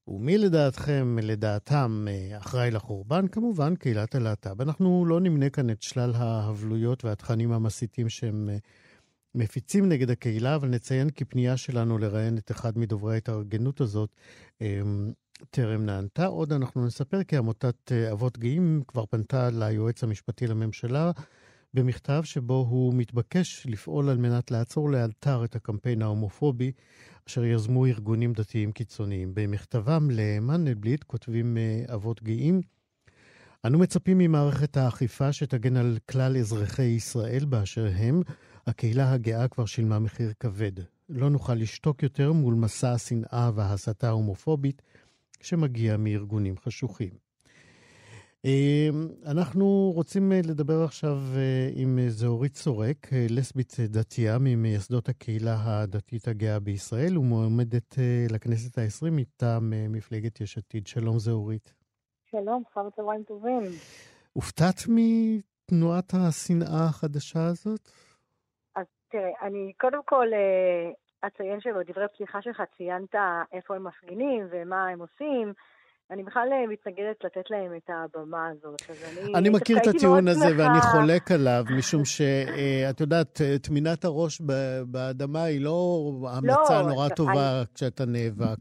ומי 0.08 0.38
לדעתכם, 0.38 1.16
לדעתם, 1.22 2.06
אחראי 2.38 2.70
לחורבן? 2.70 3.28
כמובן, 3.28 3.76
קהילת 3.76 4.14
הלהט"ב. 4.14 4.60
אנחנו 4.60 5.06
לא 5.06 5.20
נמנה 5.20 5.50
כאן 5.50 5.70
את 5.70 5.82
שלל 5.82 6.12
ההבלויות 6.14 7.04
והתכנים 7.04 7.52
המסיתים 7.52 8.08
שהם 8.08 8.48
מפיצים 9.34 9.88
נגד 9.88 10.10
הקהילה, 10.10 10.54
אבל 10.54 10.68
נציין 10.68 11.10
כי 11.10 11.24
פנייה 11.24 11.56
שלנו 11.56 11.98
לראיין 11.98 12.38
את 12.38 12.50
אחד 12.50 12.78
מדוברי 12.78 13.14
ההתארגנות 13.14 13.80
הזאת 13.80 14.10
טרם 15.50 15.86
נענתה. 15.86 16.26
עוד 16.26 16.52
אנחנו 16.52 16.86
נספר 16.86 17.22
כי 17.22 17.36
עמותת 17.36 17.92
אה, 17.92 18.12
אבות 18.12 18.38
גאים 18.38 18.82
כבר 18.88 19.06
פנתה 19.06 19.50
ליועץ 19.50 20.02
המשפטי 20.02 20.46
לממשלה 20.46 21.10
במכתב 21.74 22.22
שבו 22.24 22.66
הוא 22.70 22.94
מתבקש 22.94 23.66
לפעול 23.66 24.08
על 24.08 24.16
מנת 24.16 24.50
לעצור 24.50 24.90
לאלתר 24.90 25.44
את 25.44 25.56
הקמפיין 25.56 26.02
ההומופובי 26.02 26.72
אשר 27.28 27.44
יזמו 27.44 27.86
ארגונים 27.86 28.32
דתיים 28.32 28.72
קיצוניים. 28.72 29.30
במכתבם 29.34 30.08
למנדלבליט 30.10 31.04
כותבים 31.04 31.56
אה, 31.56 31.94
אבות 31.94 32.22
גאים 32.22 32.60
אנו 33.64 33.78
מצפים 33.78 34.18
ממערכת 34.18 34.76
האכיפה 34.76 35.32
שתגן 35.32 35.76
על 35.76 35.98
כלל 36.10 36.36
אזרחי 36.36 36.82
ישראל 36.82 37.44
באשר 37.44 37.88
הם. 37.96 38.22
הקהילה 38.66 39.12
הגאה 39.12 39.48
כבר 39.48 39.66
שילמה 39.66 39.98
מחיר 39.98 40.32
כבד. 40.40 40.72
לא 41.08 41.30
נוכל 41.30 41.54
לשתוק 41.54 42.02
יותר 42.02 42.32
מול 42.32 42.54
מסע 42.54 42.92
השנאה 42.92 43.50
וההסתה 43.54 44.08
ההומופובית 44.08 44.82
שמגיע 45.42 45.96
מארגונים 45.96 46.56
חשוכים. 46.56 47.10
אמ, 48.44 49.08
אנחנו 49.26 49.92
רוצים 49.94 50.32
אה, 50.32 50.40
לדבר 50.48 50.82
עכשיו 50.84 51.16
אה, 51.36 51.68
עם 51.74 51.98
זהורית 52.08 52.56
סורק, 52.56 53.12
אה, 53.12 53.26
לסבית 53.30 53.76
דתייה 53.80 54.38
ממייסדות 54.40 55.08
הקהילה 55.08 55.56
הדתית 55.64 56.28
הגאה 56.28 56.60
בישראל 56.60 57.18
ומועמדת 57.18 57.94
לכנסת 58.30 58.78
העשרים 58.78 59.16
מטעם 59.16 59.72
מפלגת 59.88 60.40
יש 60.40 60.58
עתיד. 60.58 60.86
שלום 60.86 61.18
זהורית. 61.18 61.74
שלום, 62.30 62.62
אחר 62.72 62.90
צהריים 62.96 63.22
טובים. 63.22 63.62
הופתעת 64.32 64.82
מתנועת 64.88 66.14
השנאה 66.14 66.84
החדשה 66.88 67.46
הזאת? 67.46 67.88
אז 68.76 68.86
תראה, 69.08 69.30
אני 69.42 69.72
קודם 69.80 70.00
כל 70.04 70.26
אציין 71.26 71.60
שבדברי 71.60 72.08
פתיחה 72.14 72.42
שלך 72.42 72.62
ציינת 72.76 73.14
איפה 73.52 73.76
הם 73.76 73.86
מפגינים 73.86 74.46
ומה 74.50 74.86
הם 74.88 74.98
עושים. 75.00 75.52
אני 76.10 76.22
בכלל 76.22 76.48
אה, 76.52 76.66
מתנגדת 76.66 77.24
לתת 77.24 77.50
להם 77.50 77.72
את 77.76 77.90
הבמה 77.90 78.48
הזאת. 78.48 78.82
אז 78.90 79.18
אני, 79.18 79.32
אני 79.38 79.48
מכיר 79.48 79.78
את 79.78 79.86
הטיעון 79.86 80.28
הזה 80.28 80.48
שמחה- 80.48 80.62
ואני 80.62 80.80
חולק 80.80 81.30
עליו, 81.30 81.64
משום 81.78 82.04
שאת 82.04 83.00
יודעת, 83.00 83.40
טמינת 83.62 84.04
הראש 84.04 84.40
באדמה 84.86 85.42
היא 85.42 85.64
לא 85.64 86.08
המלצה 86.36 86.82
לא, 86.82 86.88
נורא 86.88 87.06
אני- 87.06 87.14
טובה 87.14 87.62
כשאתה 87.74 88.04
נאבק 88.06 88.58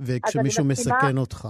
וכשמישהו 0.00 0.64
מסכן 0.64 1.18
אותך. 1.18 1.48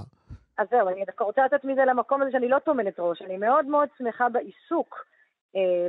אז 0.59 0.67
זהו, 0.71 0.89
אני 0.89 1.05
דווקא 1.07 1.25
רוצה 1.25 1.47
לצאת 1.47 1.65
מזה 1.65 1.81
למקום 1.85 2.23
הזה 2.23 2.31
שאני 2.33 2.49
לא 2.49 2.59
טומנת 2.59 2.95
ראש. 2.99 3.23
אני 3.23 3.37
מאוד 3.37 3.67
מאוד 3.67 3.89
שמחה 3.99 4.29
בעיסוק 4.29 4.95
אה, 4.95 5.14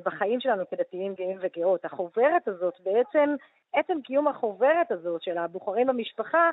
בחיים 0.06 0.40
שלנו 0.40 0.64
כדתיים 0.72 1.14
גאים 1.14 1.38
וגאות. 1.42 1.86
החוברת 1.86 2.48
הזאת, 2.48 2.74
בעצם, 2.84 3.36
עצם 3.74 4.02
קיום 4.04 4.28
החוברת 4.28 4.92
הזאת 4.92 5.22
של 5.22 5.38
הבוחרים 5.38 5.88
במשפחה, 5.88 6.50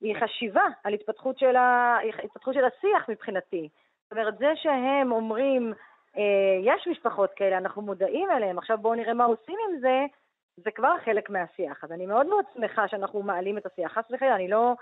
היא 0.00 0.16
חשיבה 0.20 0.64
על 0.84 0.94
התפתחות 0.94 1.38
של, 1.38 1.56
ה... 1.56 1.98
התפתחות 2.24 2.54
של 2.54 2.64
השיח 2.64 3.08
מבחינתי. 3.08 3.68
זאת 4.02 4.12
אומרת, 4.12 4.38
זה 4.38 4.52
שהם 4.56 5.12
אומרים, 5.12 5.72
אה, 6.16 6.58
יש 6.62 6.86
משפחות 6.86 7.30
כאלה, 7.36 7.58
אנחנו 7.58 7.82
מודעים 7.82 8.30
אליהן, 8.30 8.58
עכשיו 8.58 8.78
בואו 8.78 8.94
נראה 8.94 9.14
מה 9.14 9.24
עושים 9.24 9.56
עם 9.68 9.78
זה, 9.80 10.04
זה 10.56 10.70
כבר 10.70 10.94
חלק 11.04 11.30
מהשיח. 11.30 11.84
אז 11.84 11.92
אני 11.92 12.06
מאוד 12.06 12.26
מאוד 12.26 12.44
שמחה 12.54 12.88
שאנחנו 12.88 13.22
מעלים 13.22 13.58
את 13.58 13.66
השיח. 13.66 13.92
חס 13.92 14.04
וחלילה, 14.10 14.34
אני 14.34 14.48
לא, 14.48 14.74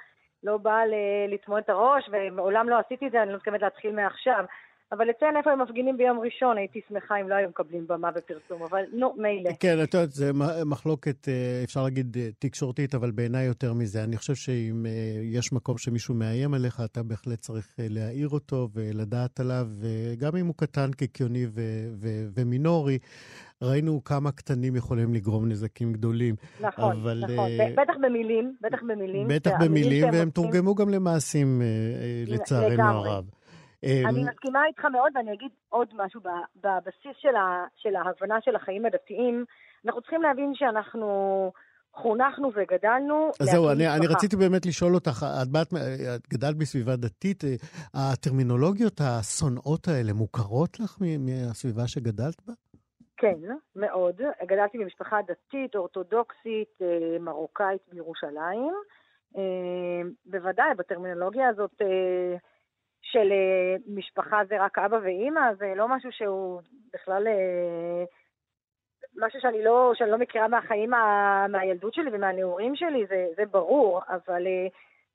לא 0.42 0.56
באה 0.56 0.82
לטמון 1.28 1.60
את 1.60 1.68
הראש, 1.68 2.08
ומעולם 2.12 2.68
לא 2.68 2.78
עשיתי 2.78 3.06
את 3.06 3.12
זה, 3.12 3.22
אני 3.22 3.30
לא 3.30 3.36
מתכוונת 3.36 3.62
להתחיל 3.62 3.92
מעכשיו. 3.92 4.44
אבל 4.92 5.08
לציין 5.08 5.36
איפה 5.36 5.50
הם 5.50 5.62
מפגינים 5.62 5.96
ביום 5.96 6.18
ראשון, 6.20 6.56
הייתי 6.58 6.80
שמחה 6.88 7.20
אם 7.20 7.28
לא 7.28 7.34
היו 7.34 7.48
מקבלים 7.48 7.86
במה 7.88 8.08
ופרסום, 8.16 8.62
אבל 8.70 8.82
נו, 8.92 9.14
מילא. 9.16 9.50
כן, 9.60 9.82
את 9.82 9.94
יודעת, 9.94 10.10
זה 10.12 10.32
מ- 10.32 10.70
מחלוקת, 10.70 11.28
אה, 11.28 11.60
אפשר 11.64 11.82
להגיד, 11.82 12.16
אה, 12.20 12.28
תקשורתית, 12.38 12.94
אבל 12.94 13.10
בעיניי 13.10 13.44
יותר 13.46 13.72
מזה. 13.72 14.04
אני 14.04 14.16
חושב 14.16 14.34
שאם 14.34 14.86
אה, 14.86 14.90
יש 15.22 15.52
מקום 15.52 15.78
שמישהו 15.78 16.14
מאיים 16.14 16.54
עליך, 16.54 16.80
אתה 16.84 17.02
בהחלט 17.02 17.38
צריך 17.38 17.74
להעיר 17.78 18.28
אותו 18.28 18.68
ולדעת 18.74 19.40
עליו, 19.40 19.66
וגם 19.80 20.36
אם 20.36 20.46
הוא 20.46 20.54
קטן, 20.56 20.90
קיקיוני 20.92 21.46
ו- 21.46 21.60
ו- 22.00 22.26
ומינורי, 22.34 22.98
ראינו 23.62 24.04
כמה 24.04 24.32
קטנים 24.32 24.76
יכולים 24.76 25.14
לגרום 25.14 25.48
נזקים 25.48 25.92
גדולים. 25.92 26.34
נכון, 26.60 26.92
אבל, 26.96 27.24
נכון. 27.24 27.50
ב- 27.58 27.80
בטח 27.80 27.94
במילים, 28.02 28.54
בטח 28.62 28.78
במילים. 28.88 29.28
בטח 29.28 29.50
במילים, 29.60 30.04
והם 30.12 30.30
תורגמו 30.30 30.74
גם 30.74 30.88
למעשים, 30.88 31.62
אה, 31.62 31.66
לצערנו. 32.26 32.82
הרב. 32.82 33.24
אה, 33.84 34.02
אני 34.08 34.24
מסכימה 34.24 34.66
איתך 34.66 34.84
מאוד, 34.84 35.12
ואני 35.14 35.32
אגיד 35.32 35.50
עוד 35.68 35.88
משהו. 35.96 36.20
בבסיס 36.56 37.16
של, 37.18 37.36
ה, 37.36 37.64
של 37.76 37.96
ההבנה 37.96 38.40
של 38.40 38.56
החיים 38.56 38.86
הדתיים, 38.86 39.44
אנחנו 39.86 40.00
צריכים 40.00 40.22
להבין 40.22 40.52
שאנחנו 40.54 41.52
חונכנו 41.94 42.50
וגדלנו 42.54 43.30
אז 43.40 43.46
זהו, 43.46 43.70
אני, 43.70 43.88
אני. 43.88 44.06
רציתי 44.06 44.36
באמת 44.36 44.66
לשאול 44.66 44.94
אותך, 44.94 45.26
את, 45.42 45.48
באת, 45.48 45.68
את 46.16 46.28
גדלת 46.28 46.56
בסביבה 46.56 46.96
דתית, 46.96 47.44
אה, 47.44 47.54
הטרמינולוגיות 47.94 49.00
השונאות 49.00 49.88
האלה 49.88 50.12
מוכרות 50.12 50.80
לך 50.80 50.98
מהסביבה 51.18 51.86
שגדלת 51.86 52.42
בה? 52.46 52.52
כן, 53.16 53.38
מאוד. 53.76 54.20
גדלתי 54.46 54.78
במשפחה 54.78 55.16
דתית, 55.26 55.76
אורתודוקסית, 55.76 56.78
אה, 56.82 57.18
מרוקאית 57.20 57.82
בירושלים. 57.92 58.72
אה, 59.36 59.42
בוודאי, 60.26 60.74
בטרמינולוגיה 60.78 61.48
הזאת 61.48 61.82
של 63.12 63.32
אה, 63.32 63.76
משפחה 63.86 64.40
זה 64.48 64.64
רק 64.64 64.78
אבא 64.78 64.96
ואימא, 65.02 65.54
זה 65.54 65.72
לא 65.76 65.88
משהו 65.88 66.12
שהוא 66.12 66.60
בכלל... 66.92 67.26
אה, 67.26 68.04
משהו 69.16 69.40
שאני 69.40 69.64
לא, 69.64 69.92
שאני 69.94 70.10
לא 70.10 70.18
מכירה 70.18 70.48
מהחיים, 70.48 70.94
ה- 70.94 71.46
מהילדות 71.48 71.94
שלי 71.94 72.10
ומהנעורים 72.12 72.76
שלי, 72.76 73.06
זה, 73.06 73.26
זה 73.36 73.46
ברור, 73.46 74.00
אבל 74.08 74.46
אה, 74.46 74.66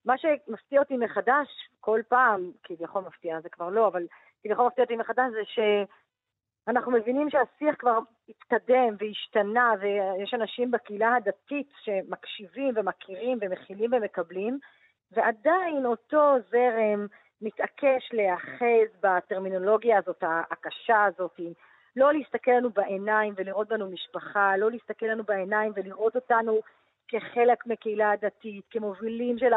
מה 0.06 0.14
שמפתיע 0.18 0.80
אותי 0.80 0.98
מחדש 0.98 1.48
כל 1.80 2.02
פעם, 2.08 2.52
כביכול 2.64 3.04
מפתיע, 3.08 3.42
זה 3.42 3.50
כבר 3.50 3.70
לא, 3.70 3.88
אבל 3.88 4.08
כביכול 4.44 4.66
מפתיע 4.66 4.84
אותי 4.84 4.96
מחדש 4.96 5.32
זה 5.32 5.46
ש... 5.46 5.60
אנחנו 6.68 6.92
מבינים 6.92 7.30
שהשיח 7.30 7.76
כבר 7.80 8.00
התקדם 8.30 8.96
והשתנה, 9.00 9.74
ויש 9.80 10.34
אנשים 10.34 10.72
בקהילה 10.72 11.16
הדתית 11.16 11.70
שמקשיבים 11.84 12.74
ומכירים 12.78 13.38
ומכילים 13.42 13.94
ומקבלים, 13.94 14.60
ועדיין 15.12 15.86
אותו 15.86 16.36
זרם 16.52 17.08
מתעקש 17.44 18.10
להיאחז 18.14 19.00
בטרמינולוגיה 19.04 19.98
הזאת, 19.98 20.24
הקשה 20.52 21.04
הזאת, 21.04 21.40
לא 21.96 22.14
להסתכל 22.14 22.52
לנו 22.52 22.70
בעיניים 22.70 23.34
ולראות 23.38 23.68
בנו 23.68 23.92
משפחה, 23.92 24.58
לא 24.58 24.72
להסתכל 24.72 25.06
לנו 25.06 25.24
בעיניים 25.24 25.72
ולראות 25.76 26.16
אותנו 26.16 26.60
כחלק 27.08 27.68
מקהילה 27.68 28.12
הדתית, 28.12 28.66
כמובילים 28.70 29.38
של. 29.38 29.54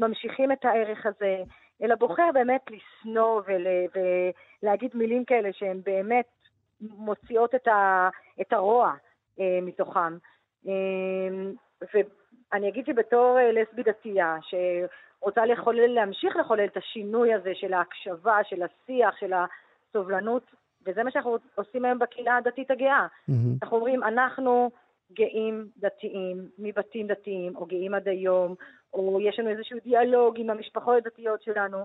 ממשיכים 0.00 0.52
את 0.52 0.64
הערך 0.64 1.06
הזה, 1.06 1.42
אלא 1.82 1.94
בוחר 1.94 2.30
באמת 2.34 2.60
לשנוא 2.70 3.42
ול... 3.46 3.66
ולהגיד 4.62 4.90
מילים 4.94 5.24
כאלה 5.24 5.52
שהן 5.52 5.80
באמת 5.84 6.26
מוציאות 6.80 7.54
את, 7.54 7.68
ה... 7.68 8.08
את 8.40 8.52
הרוע 8.52 8.94
אה, 9.40 9.58
מתוכם. 9.62 10.16
אה, 10.66 10.72
ואני 11.94 12.68
אגיד 12.68 12.86
שבתור 12.86 13.38
אה, 13.38 13.52
לסבי 13.52 13.82
דתייה, 13.82 14.36
שרוצה 15.20 15.46
לחולל, 15.46 15.86
להמשיך 15.86 16.36
לחולל 16.36 16.64
את 16.64 16.76
השינוי 16.76 17.34
הזה 17.34 17.52
של 17.54 17.74
ההקשבה, 17.74 18.38
של 18.44 18.62
השיח, 18.62 19.16
של 19.20 19.32
הסובלנות, 19.32 20.42
וזה 20.86 21.02
מה 21.02 21.10
שאנחנו 21.10 21.36
עושים 21.54 21.84
היום 21.84 21.98
בקהילה 21.98 22.36
הדתית 22.36 22.70
הגאה. 22.70 23.06
מהמם. 23.28 23.56
אנחנו 23.62 23.76
אומרים, 23.76 24.04
אנחנו 24.04 24.70
גאים 25.12 25.68
דתיים, 25.76 26.48
מבתים 26.58 27.06
דתיים, 27.06 27.56
או 27.56 27.66
גאים 27.66 27.94
עד 27.94 28.08
היום, 28.08 28.54
או 28.94 29.20
יש 29.20 29.38
לנו 29.38 29.50
איזשהו 29.50 29.78
דיאלוג 29.84 30.40
עם 30.40 30.50
המשפחות 30.50 30.96
הדתיות 30.96 31.42
שלנו, 31.42 31.78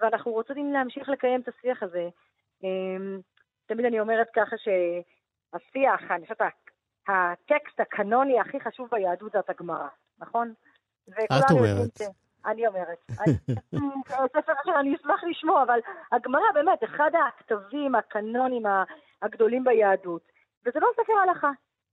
ואנחנו 0.00 0.32
רוצים 0.32 0.72
להמשיך 0.72 1.08
לקיים 1.08 1.40
את 1.40 1.48
השיח 1.48 1.82
הזה. 1.82 2.08
אמ, 2.64 3.20
תמיד 3.66 3.86
אני 3.86 4.00
אומרת 4.00 4.26
ככה 4.34 4.56
שהשיח, 4.56 6.10
אני 6.10 6.22
חושבת, 6.22 6.38
הטקסט 7.08 7.80
הקנוני 7.80 8.40
הכי 8.40 8.60
חשוב 8.60 8.88
ביהדות 8.90 9.32
זה 9.32 9.38
את 9.38 9.50
הגמרא, 9.50 9.88
נכון? 10.18 10.54
את 11.08 11.50
אומרת. 11.50 12.23
אני 12.46 12.66
אומרת. 12.66 12.98
ספר 14.34 14.52
אחר, 14.62 14.80
אני 14.80 14.96
אשמח 14.96 15.24
לשמוע, 15.24 15.62
אבל 15.62 15.78
הגמרא 16.12 16.52
באמת, 16.54 16.84
אחד 16.84 17.10
הכתבים 17.28 17.94
הקנונים 17.94 18.62
הגדולים 19.22 19.64
ביהדות. 19.64 20.22
וזה 20.66 20.80
לא 20.80 20.88
ספר 20.96 21.12
הלכה. 21.12 21.50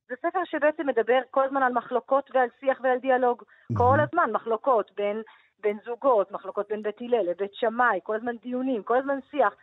זה 0.09 0.15
ספר 0.19 0.39
שבעצם 0.45 0.87
מדבר 0.87 1.19
כל 1.31 1.43
הזמן 1.43 1.63
על 1.63 1.73
מחלוקות 1.73 2.31
ועל 2.33 2.47
שיח 2.59 2.79
ועל 2.83 2.97
דיאלוג. 2.99 3.43
כל 3.77 3.97
הזמן 3.99 4.31
מחלוקות 4.31 4.91
בין, 4.95 5.21
בין 5.59 5.77
זוגות, 5.85 6.31
מחלוקות 6.31 6.67
בין 6.69 6.83
בית 6.83 7.01
הלל 7.01 7.29
לבית 7.29 7.53
שמאי, 7.53 7.99
כל 8.03 8.15
הזמן 8.15 8.37
דיונים, 8.37 8.83
כל 8.83 8.97
הזמן 8.97 9.19
שיח. 9.31 9.53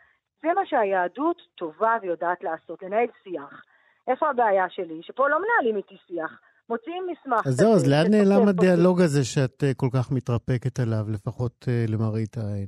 זה 0.41 0.53
מה 0.53 0.65
שהיהדות 0.65 1.41
טובה 1.55 1.97
ויודעת 2.01 2.43
לעשות, 2.43 2.83
לנהל 2.83 3.07
שיח. 3.23 3.63
איפה 4.07 4.29
הבעיה 4.29 4.69
שלי? 4.69 5.03
שפה 5.03 5.27
לא 5.27 5.37
מנהלים 5.39 5.77
איתי 5.77 5.97
שיח. 6.07 6.41
מוציאים 6.69 7.07
מסמך. 7.11 7.47
אז 7.47 7.53
זהו, 7.53 7.73
אז 7.73 7.87
לאן 7.91 8.07
נעלם. 8.11 8.47
הדיאלוג 8.47 9.01
הזה 9.01 9.23
שאת 9.23 9.63
אה, 9.63 9.73
כל 9.73 9.89
כך 9.93 10.11
מתרפקת 10.11 10.79
עליו, 10.79 11.05
לפחות 11.13 11.65
אה, 11.67 11.85
למראית 11.87 12.37
העין? 12.37 12.67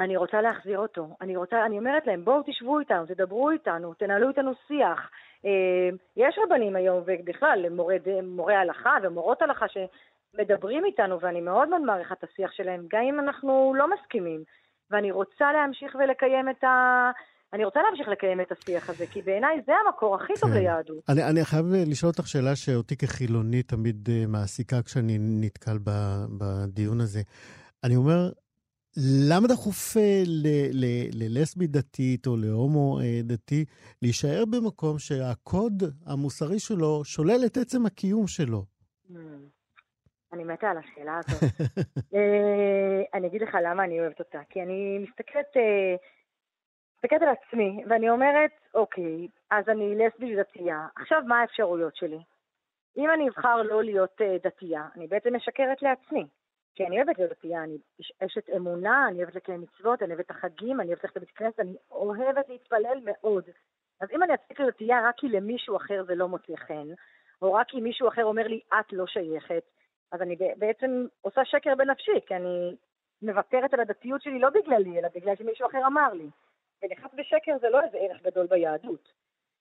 אני 0.00 0.16
רוצה 0.16 0.40
להחזיר 0.40 0.78
אותו. 0.78 1.16
אני 1.20 1.36
רוצה, 1.36 1.66
אני 1.66 1.78
אומרת 1.78 2.06
להם, 2.06 2.24
בואו 2.24 2.42
תשבו 2.46 2.80
איתנו, 2.80 3.06
תדברו 3.06 3.50
איתנו, 3.50 3.94
תנהלו 3.94 4.28
איתנו 4.28 4.52
שיח. 4.68 5.10
אה, 5.44 5.88
יש 6.16 6.38
רבנים 6.44 6.76
היום, 6.76 7.02
ובכלל, 7.06 7.68
מורי, 7.70 7.98
מורי 8.22 8.54
הלכה 8.54 8.96
ומורות 9.02 9.42
הלכה 9.42 9.66
שמדברים 9.68 10.84
איתנו, 10.84 11.20
ואני 11.20 11.40
מאוד 11.40 11.68
מאוד 11.68 11.82
מעריכה 11.82 12.14
את 12.14 12.24
השיח 12.24 12.52
שלהם, 12.52 12.86
גם 12.92 13.02
אם 13.02 13.20
אנחנו 13.20 13.72
לא 13.76 13.86
מסכימים. 13.94 14.42
ואני 14.90 15.10
רוצה 15.10 15.52
להמשיך 15.52 15.94
ולקיים 15.94 16.48
את 16.48 16.64
ה... 16.64 17.10
אני 17.52 17.64
רוצה 17.64 17.80
להמשיך 17.82 18.08
לקיים 18.08 18.40
את 18.40 18.52
השיח 18.52 18.90
הזה, 18.90 19.06
כי 19.06 19.22
בעיניי 19.22 19.60
זה 19.66 19.72
המקור 19.86 20.14
הכי 20.14 20.32
טוב 20.40 20.50
כן. 20.50 20.56
ליהדות. 20.56 21.04
אני, 21.08 21.24
אני 21.24 21.44
חייב 21.44 21.66
לשאול 21.86 22.10
אותך 22.10 22.28
שאלה 22.28 22.56
שאותי 22.56 22.96
כחילוני 22.96 23.62
תמיד 23.62 24.08
אה, 24.12 24.24
מעסיקה 24.28 24.82
כשאני 24.82 25.16
נתקל 25.20 25.78
ב, 25.84 25.90
בדיון 26.38 27.00
הזה. 27.00 27.20
אני 27.84 27.96
אומר, 27.96 28.30
למה 29.30 29.48
דחוף 29.48 29.96
אה, 29.96 30.22
ללסבי 31.12 31.66
דתית 31.66 32.26
או 32.26 32.36
להומו 32.36 33.00
אה, 33.00 33.20
דתי 33.22 33.64
להישאר 34.02 34.44
במקום 34.50 34.98
שהקוד 34.98 35.82
המוסרי 36.06 36.58
שלו 36.58 37.04
שולל 37.04 37.40
את 37.46 37.56
עצם 37.56 37.86
הקיום 37.86 38.26
שלו? 38.26 38.64
Hmm. 39.10 39.14
אני 40.32 40.44
מתה 40.44 40.70
על 40.70 40.76
השאלה 40.78 41.18
הזאת. 41.18 41.42
אה, 42.14 43.02
אני 43.14 43.26
אגיד 43.26 43.42
לך 43.42 43.56
למה 43.64 43.84
אני 43.84 44.00
אוהבת 44.00 44.18
אותה. 44.18 44.38
כי 44.48 44.62
אני 44.62 44.98
מסתכלת, 44.98 45.56
אה, 45.56 45.96
מסתכלת 46.98 47.22
על 47.22 47.28
עצמי, 47.28 47.84
ואני 47.88 48.10
אומרת, 48.10 48.50
אוקיי, 48.74 49.28
אז 49.50 49.68
אני 49.68 49.94
לסבית 49.96 50.38
דתייה. 50.38 50.86
עכשיו, 50.96 51.22
מה 51.26 51.40
האפשרויות 51.40 51.96
שלי? 51.96 52.18
אם 52.96 53.10
אני 53.10 53.28
אבחר 53.28 53.62
לא 53.62 53.82
להיות 53.82 54.20
אה, 54.20 54.36
דתייה, 54.42 54.88
אני 54.96 55.06
בעצם 55.06 55.36
משקרת 55.36 55.82
לעצמי. 55.82 56.26
כי 56.74 56.86
אני 56.86 56.96
אוהבת 56.96 57.18
להיות 57.18 57.30
דתייה, 57.30 57.64
אני 57.64 57.76
אש- 58.00 58.12
אשת 58.20 58.50
אמונה, 58.56 59.08
אני 59.08 59.18
אוהבת 59.18 59.34
לקיים 59.34 59.60
מצוות, 59.60 60.02
אני 60.02 60.12
אוהבת 60.12 60.26
את 60.26 60.30
החגים, 60.30 60.80
אני 60.80 60.88
אוהבת 60.88 61.04
ללכת 61.04 61.16
לבית 61.16 61.30
כנסת, 61.30 61.60
אני 61.60 61.74
אוהבת 61.90 62.48
להתפלל 62.48 62.98
מאוד. 63.04 63.44
אז 64.00 64.08
אם 64.12 64.22
אני 64.22 64.34
אצליח 64.34 64.60
להיות 64.60 64.74
דתייה 64.74 65.08
רק 65.08 65.14
כי 65.16 65.28
למישהו 65.28 65.76
אחר 65.76 66.04
זה 66.06 66.14
לא 66.14 66.28
מוצא 66.28 66.56
חן, 66.56 66.86
או 67.42 67.52
רק 67.54 67.68
כי 67.68 67.80
מישהו 67.80 68.08
אחר 68.08 68.24
אומר 68.24 68.46
לי, 68.46 68.60
את 68.80 68.92
לא 68.92 69.06
שייכת, 69.06 69.62
אז 70.12 70.22
אני 70.22 70.36
בעצם 70.56 71.06
עושה 71.20 71.44
שקר 71.44 71.74
בנפשי, 71.74 72.20
כי 72.26 72.36
אני 72.36 72.76
מוותרת 73.22 73.74
על 73.74 73.80
הדתיות 73.80 74.22
שלי 74.22 74.38
לא 74.38 74.50
בגללי, 74.50 74.98
אלא 74.98 75.08
בגלל 75.14 75.36
שמישהו 75.36 75.66
אחר 75.66 75.86
אמר 75.86 76.12
לי. 76.12 76.28
ונחת 76.82 77.14
בשקר 77.14 77.58
זה 77.60 77.68
לא 77.68 77.80
איזה 77.82 77.98
ערך 77.98 78.22
גדול 78.22 78.46
ביהדות. 78.46 79.12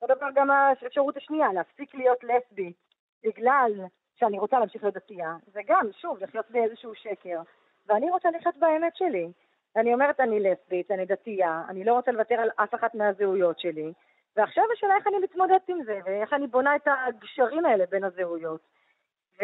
אותו 0.02 0.16
דבר 0.16 0.28
גם 0.36 0.52
האפשרות 0.52 1.18
השנייה, 1.18 1.54
להפסיק 1.54 1.96
להיות 1.96 2.24
לסבית 2.24 2.78
בגלל 3.24 3.72
שאני 4.16 4.40
רוצה 4.40 4.60
להמשיך 4.60 4.84
להיות 4.84 4.96
דתייה, 4.96 5.36
זה 5.46 5.62
גם, 5.68 5.88
שוב, 6.02 6.24
לחיות 6.24 6.46
באיזשהו 6.50 6.96
שקר. 6.96 7.42
ואני 7.88 8.12
רוצה 8.12 8.30
לחיות 8.32 8.58
באמת 8.58 8.96
שלי. 8.96 9.28
אני 9.76 9.94
אומרת, 9.94 10.20
אני 10.20 10.40
לסבית, 10.40 10.92
אני 10.92 11.06
דתייה, 11.06 11.64
אני 11.70 11.84
לא 11.84 11.94
רוצה 11.94 12.12
לוותר 12.12 12.36
על 12.36 12.50
אף 12.56 12.76
אחת 12.76 12.96
מהזהויות 12.96 13.60
שלי, 13.60 13.94
ועכשיו 14.36 14.64
השאלה 14.74 14.96
איך 14.96 15.08
אני 15.08 15.18
מתמודדת 15.18 15.70
עם 15.70 15.84
זה, 15.84 16.00
ואיך 16.06 16.34
אני 16.34 16.48
בונה 16.48 16.76
את 16.76 16.88
הגשרים 16.88 17.66
האלה 17.66 17.86
בין 17.86 18.04
הזהויות. 18.04 18.62
ו... 19.40 19.44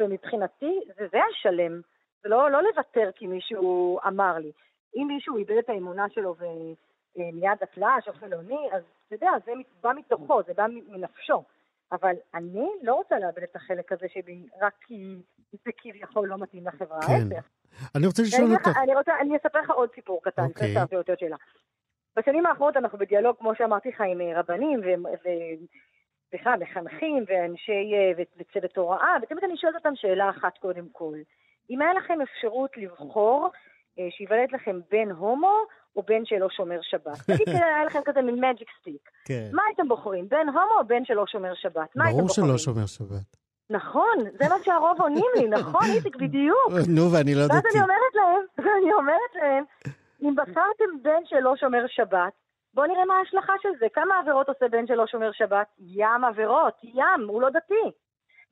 ומבחינתי, 0.00 0.80
זה 0.96 1.06
זה 1.12 1.18
השלם. 1.30 1.80
זה 2.22 2.28
לא, 2.28 2.50
לא 2.50 2.62
לוותר 2.62 3.10
כי 3.14 3.26
מישהו 3.26 3.98
אמר 4.06 4.38
לי. 4.38 4.52
אם 4.96 5.06
מישהו 5.08 5.36
איבד 5.36 5.56
את 5.58 5.68
האמונה 5.68 6.06
שלו 6.08 6.34
ומיד 6.38 7.58
דתל"ש 7.60 8.08
או 8.08 8.12
חילוני, 8.12 8.68
אז 8.72 8.82
אתה 9.06 9.14
יודע, 9.14 9.30
זה 9.44 9.52
בא 9.82 9.92
מתוכו, 9.96 10.42
זה 10.46 10.54
בא 10.54 10.66
מנפשו. 10.88 11.44
אבל 11.92 12.14
אני 12.34 12.66
לא 12.82 12.94
רוצה 12.94 13.18
לאבד 13.18 13.42
את 13.42 13.56
החלק 13.56 13.92
הזה 13.92 14.06
שלי 14.08 14.46
רק 14.60 14.74
כי 14.86 15.16
זה 15.52 15.70
כביכול 15.76 16.28
לא 16.28 16.38
מתאים 16.38 16.66
לחברה, 16.66 17.00
כן. 17.00 17.40
אני 17.94 18.06
רוצה 18.06 18.22
לשאול 18.22 18.52
אותך... 18.52 18.68
אני 18.82 18.94
רוצה, 18.94 19.12
אני 19.20 19.36
אספר 19.36 19.60
לך 19.60 19.70
עוד 19.70 19.90
סיפור 19.94 20.20
קטן, 20.22 20.42
אוקיי. 20.42 20.68
לפני 20.68 20.74
שאלתי 20.74 20.96
אותי 20.96 21.10
עוד 21.10 21.18
שאלה. 21.18 21.36
בשנים 22.16 22.46
האחרונות 22.46 22.76
אנחנו 22.76 22.98
בדיאלוג, 22.98 23.36
כמו 23.38 23.54
שאמרתי 23.54 23.88
לך, 23.88 24.00
עם 24.00 24.20
אה, 24.20 24.40
רבנים 24.40 24.80
ובכלל 26.32 26.58
מחנכים 26.60 27.24
ואנשי 27.26 27.92
אה, 27.94 28.24
וצוות 28.38 28.76
הוראה, 28.76 29.16
ותמיד 29.22 29.44
אני 29.44 29.56
שואלת 29.56 29.74
אותם 29.74 29.96
שאלה 29.96 30.30
אחת 30.30 30.58
קודם 30.58 30.88
כל. 30.92 31.16
אם 31.70 31.82
היה 31.82 31.92
לכם 31.92 32.18
אפשרות 32.20 32.76
לבחור 32.76 33.50
אה, 33.98 34.08
שיוולד 34.10 34.52
לכם 34.52 34.80
בן 34.90 35.10
הומו 35.10 35.56
או 35.96 36.02
בן 36.02 36.24
שלא 36.24 36.48
שומר 36.50 36.78
שבת. 36.82 37.18
תגיד, 37.26 37.48
היה 37.48 37.84
לכם 37.84 38.00
כזה 38.04 38.22
מין 38.22 38.44
מג'יק 38.44 38.68
סטיק. 38.80 39.10
כן. 39.24 39.48
מה 39.52 39.62
הייתם 39.68 39.88
בוחרים, 39.88 40.28
בן 40.28 40.48
הומו 40.48 40.80
או 40.80 40.86
בן 40.86 41.04
שלא 41.04 41.24
שומר 41.26 41.54
שבת? 41.54 41.96
מה 41.96 42.04
הייתם 42.04 42.18
ברור 42.18 42.28
בוחרים? 42.28 42.48
שלא 42.48 42.58
שומר 42.58 42.86
שבת. 42.86 43.36
נכון, 43.70 44.16
זה 44.38 44.48
מה 44.48 44.54
שהרוב 44.64 45.00
עונים 45.00 45.30
לי, 45.36 45.48
נכון, 45.58 45.86
איציק, 45.94 46.16
בדיוק. 46.16 46.68
נו, 46.88 47.12
ואני 47.12 47.34
לא 47.34 47.40
ואז 47.40 47.50
דתי. 47.50 47.68
אני 47.72 47.82
אומרת 47.82 48.14
להם, 48.14 48.42
אני 48.78 48.92
אומרת 48.92 49.34
להם, 49.34 49.64
אם 50.22 50.34
בחרתם 50.36 51.02
בן 51.02 51.22
שלא 51.24 51.56
שומר 51.56 51.84
שבת, 51.88 52.32
בואו 52.74 52.86
נראה 52.86 53.04
מה 53.04 53.14
ההשלכה 53.18 53.52
של 53.62 53.68
זה. 53.80 53.86
כמה 53.94 54.18
עבירות 54.18 54.48
עושה 54.48 54.68
בן 54.68 54.86
שלא 54.86 55.06
שומר 55.06 55.32
שבת? 55.32 55.66
ים 55.78 56.24
עבירות, 56.24 56.74
ים, 56.82 57.28
הוא 57.28 57.42
לא 57.42 57.50
דתי. 57.50 57.90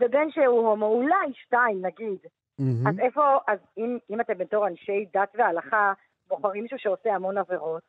ובן 0.00 0.30
שהוא 0.30 0.68
הומו, 0.68 0.86
אולי 0.86 1.32
שתיים, 1.32 1.86
נגיד. 1.86 2.18
מהמם. 2.60 2.86
אז 2.86 2.98
איפה, 2.98 3.22
אז 3.48 3.58
אם, 3.78 3.98
אם 4.10 4.20
אתם 4.20 4.38
בתור 4.38 4.66
אנשי 4.66 5.06
דת 5.14 5.32
והלכה 5.38 5.92
בוחרים 6.28 6.62
מישהו 6.62 6.78
שעושה 6.78 7.14
המון 7.14 7.38
עבירות, 7.38 7.82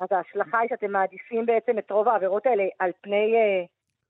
אז 0.00 0.08
ההשלכה 0.10 0.58
היא 0.58 0.68
שאתם 0.68 0.92
מעדיפים 0.92 1.46
בעצם 1.46 1.78
את 1.78 1.90
רוב 1.90 2.08
העבירות 2.08 2.46
האלה 2.46 2.64
על 2.78 2.90
פני 3.02 3.34
אה, 3.34 3.64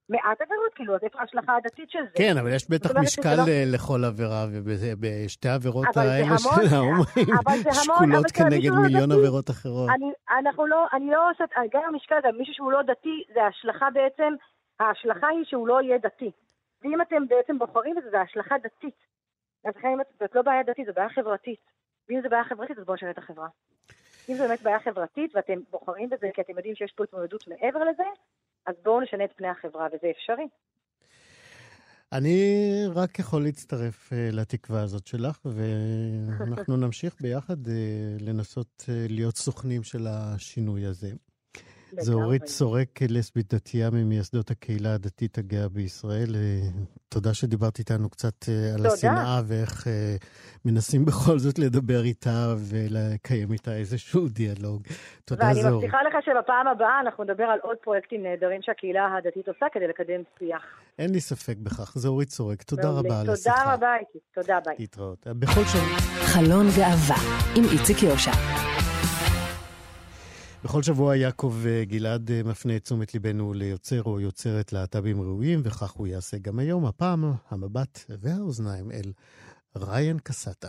מעט 0.09 0.41
עבירות, 0.41 0.75
כאילו, 0.75 0.95
אז 0.95 1.01
איפה 1.03 1.21
ההשלכה 1.21 1.57
הדתית 1.57 1.91
של 1.91 1.99
זה? 2.03 2.15
כן, 2.17 2.39
אבל 2.41 2.55
יש 2.55 2.71
בטח 2.71 2.91
משקל 2.97 3.35
לא- 3.37 3.49
אה, 3.49 3.65
לכל 3.75 4.05
עבירה, 4.05 4.47
ובשתי 4.53 5.49
העבירות 5.49 5.87
זה 5.95 6.01
האלה 6.01 6.39
של 6.39 6.75
ההומואים 6.75 7.27
זה 7.63 7.71
שקולות 7.73 8.31
כנגד 8.35 8.71
מיליון 8.71 9.09
דתי, 9.09 9.19
עבירות 9.19 9.51
אחרות. 9.51 9.91
אני, 9.91 10.11
אנחנו 10.39 10.67
לא, 10.67 10.87
אני 10.93 11.11
לא 11.11 11.31
עושה, 11.31 11.45
גם 11.73 11.83
המשקל, 11.89 12.17
גם 12.25 12.39
מישהו 12.39 12.55
שהוא 12.55 12.73
לא 12.73 12.83
דתי, 12.83 13.25
זה 13.35 13.45
השלכה 13.45 13.89
בעצם, 13.95 14.35
ההשלכה 14.81 15.27
היא 15.29 15.45
שהוא 15.45 15.69
לא 15.69 15.83
יהיה 15.83 15.99
דתי. 15.99 16.31
ואם 16.83 17.01
אתם 17.01 17.27
בעצם 17.29 17.59
בוחרים 17.59 17.95
בזה, 17.97 18.11
זה 18.11 18.21
השלכה 18.21 18.55
דתית. 18.59 19.16
אז 19.67 19.77
לכן 19.77 19.99
זאת 20.21 20.35
לא 20.35 20.43
בעיה 20.43 20.63
דתית, 20.63 20.87
זו 20.87 20.93
בעיה 20.97 21.09
חברתית. 21.09 21.61
ואם 22.09 22.21
זו 22.23 22.29
בעיה 22.29 22.45
חברתית, 22.45 22.79
אז 22.79 22.85
בואו 22.85 22.95
נשנה 22.97 23.11
את 23.11 23.19
החברה. 23.19 23.49
אם 24.29 24.35
זו 24.35 24.45
באמת 24.45 24.63
בעיה 24.63 24.81
חברתית, 24.81 25.37
ואתם 25.37 25.59
בוחרים 25.71 26.11
בזה 26.11 26.27
כי 26.35 26.41
אתם 26.41 26.57
יודעים 26.57 26.75
שיש 26.75 26.93
פה 26.93 27.05
התמודדות 27.05 27.49
מעבר 27.49 27.85
לזה, 27.85 28.03
אז 28.67 28.75
בואו 28.83 29.01
נשנה 29.01 29.25
את 29.25 29.33
פני 29.37 29.49
החברה, 29.49 29.87
וזה 29.87 30.11
אפשרי. 30.11 30.49
אני 32.13 32.65
רק 32.95 33.19
יכול 33.19 33.43
להצטרף 33.43 34.13
אה, 34.13 34.29
לתקווה 34.33 34.83
הזאת 34.83 35.07
שלך, 35.07 35.41
ואנחנו 35.45 36.77
נמשיך 36.87 37.15
ביחד 37.21 37.69
אה, 37.69 38.17
לנסות 38.21 38.85
אה, 38.89 39.07
להיות 39.09 39.37
סוכנים 39.37 39.83
של 39.83 40.07
השינוי 40.07 40.87
הזה. 40.87 41.09
זו 41.93 42.13
לגמרי. 42.13 42.25
אורית 42.25 42.47
סורק, 42.47 42.89
לסבית 43.09 43.55
דתייה 43.55 43.91
ממייסדות 43.91 44.51
הקהילה 44.51 44.95
הדתית 44.95 45.39
הגאה 45.39 45.69
בישראל. 45.69 46.35
אה, 46.35 46.69
תודה 47.09 47.35
שדיברת 47.35 47.79
איתנו 47.79 48.09
קצת 48.11 48.49
אה, 48.49 48.71
על 48.75 48.77
תודה. 48.77 48.93
השנאה 48.93 49.41
ואיך 49.47 49.87
אה, 49.87 50.17
מנסים 50.65 51.05
בכל 51.09 51.39
זאת 51.39 51.59
לדבר 51.59 52.03
איתה 52.05 52.55
ולקיים 52.71 53.53
איתה 53.53 53.77
איזשהו 53.77 54.29
דיאלוג. 54.29 54.83
תודה, 55.25 55.45
ואני 55.45 55.63
זה 55.63 55.69
אורית. 55.69 55.85
מבטיחה 55.85 56.03
לך 56.03 56.25
שבפעם 56.25 56.69
הבאה 56.69 57.01
אנחנו 57.01 57.25
נדבר 57.25 57.45
על 57.45 57.59
עוד 57.63 57.77
פרויקטים 57.77 58.23
נהדרים 58.23 58.63
שהקהילה 58.63 59.17
הדתית 59.17 59.49
עושה 59.49 59.67
כדי 59.73 59.89
לקדם 59.89 60.23
שיח. 60.39 60.63
אין 60.99 61.11
לי 61.13 61.21
ספק 61.21 61.57
בכך. 61.63 61.93
זו 61.95 62.09
אורית 62.09 62.31
סורק. 62.31 62.63
תודה. 62.63 62.91
רבה 62.91 63.21
על 63.21 63.31
השיחה. 63.31 63.55
תודה 63.55 63.75
רבה, 63.75 63.97
איתי. 63.97 64.19
תודה, 64.35 64.59
ביי. 64.65 64.75
להתראות. 64.79 65.27
בכל 65.27 65.65
שבוע... 65.65 65.99
חלון 66.27 66.67
גאווה 66.77 67.17
עם 67.57 67.65
איציק 67.73 68.03
יושע. 68.03 68.86
בכל 70.65 70.83
שבוע 70.83 71.17
יעקב 71.17 71.55
אה, 71.67 71.85
גלעד 71.85 72.31
אה, 72.31 72.43
מפנה 72.45 72.77
את 72.77 72.83
תשומת 72.83 73.15
ליבנו 73.15 73.53
ליוצר 73.55 74.03
או 74.03 74.21
יוצרת 74.21 74.73
להט"בים 74.73 75.21
ראויים, 75.21 75.61
וכך 75.65 75.91
הוא 75.91 76.07
יעשה 76.07 76.39
גם 76.39 76.59
היום. 76.59 76.87
הפעם 76.87 77.33
המבט 77.51 78.05
והאוזניים 78.09 78.91
אל 78.93 79.13
ריין 79.77 80.19
קסטה. 80.19 80.69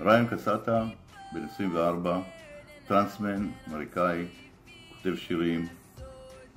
ריין 0.00 0.26
קסטה, 0.26 0.84
בן 1.32 1.44
24, 1.54 2.20
טרנסמן, 2.86 3.50
אמריקאי, 3.68 4.24
כותב 4.88 5.16
שירים, 5.16 5.68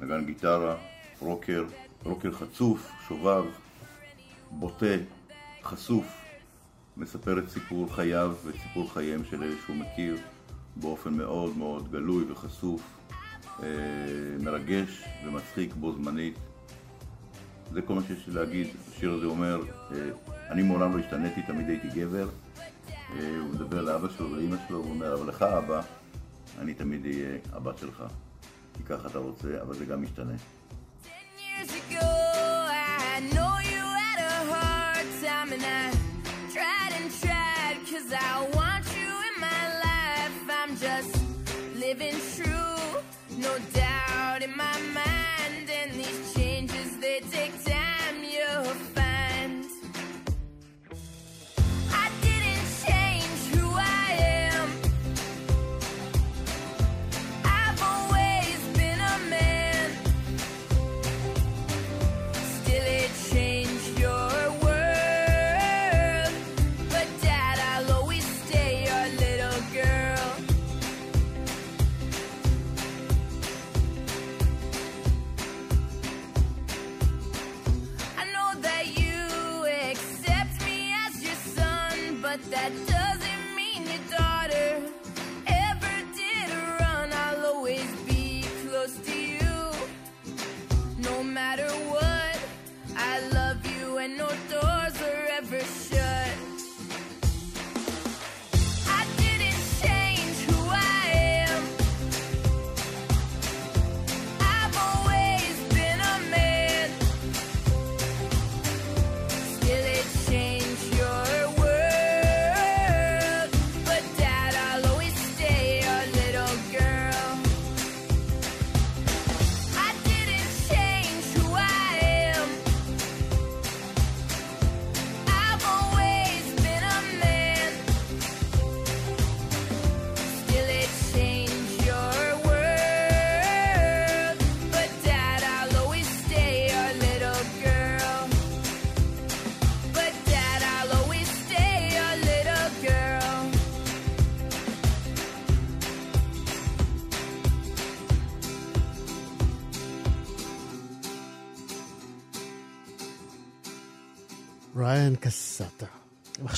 נגן 0.02 0.26
גיטרה, 0.26 0.76
רוקר, 1.20 1.66
רוקר 2.04 2.32
חצוף, 2.32 2.92
שובב, 3.08 3.44
בוטה, 4.52 4.96
חשוף, 5.64 6.06
מספר 6.98 7.40
את 7.40 7.50
סיפור 7.50 7.96
חייו 7.96 8.36
ואת 8.46 8.56
סיפור 8.56 8.94
חייהם 8.94 9.24
של 9.24 9.44
אלה 9.44 9.56
שהוא 9.66 9.76
מכיר 9.76 10.18
באופן 10.76 11.14
מאוד 11.14 11.58
מאוד 11.58 11.92
גלוי 11.92 12.32
וחשוף, 12.32 12.82
אה, 13.64 13.68
מרגש 14.40 15.04
ומצחיק 15.26 15.74
בו 15.74 15.92
זמנית. 15.92 16.36
זה 17.72 17.82
כל 17.82 17.94
מה 17.94 18.02
שיש 18.08 18.28
לי 18.28 18.34
להגיד. 18.34 18.68
השיר 18.90 19.14
הזה 19.14 19.26
אומר, 19.26 19.62
אה, 19.92 19.98
אני 20.50 20.64
מעולם 20.64 20.98
לא 20.98 21.00
השתניתי, 21.00 21.42
תמיד 21.42 21.70
הייתי 21.70 21.88
גבר. 21.88 22.30
אה, 22.90 23.38
הוא 23.40 23.50
מדבר 23.54 23.82
לאבא 23.82 24.10
שלו 24.10 24.32
ולאמא 24.32 24.58
שלו, 24.68 24.78
הוא 24.78 24.90
אומר, 24.90 25.14
אבל 25.14 25.30
לך 25.30 25.42
אבא, 25.42 25.82
אני 26.60 26.74
תמיד 26.74 27.06
אהיה 27.06 27.38
הבת 27.54 27.78
שלך. 27.78 28.04
כי 28.80 28.84
ככה 28.84 29.08
אתה 29.08 29.20
רוצה, 29.20 29.62
אבל 29.62 29.76
זה 29.76 29.86
גם 29.86 30.04
משתנה. 30.04 30.34
I 38.12 38.59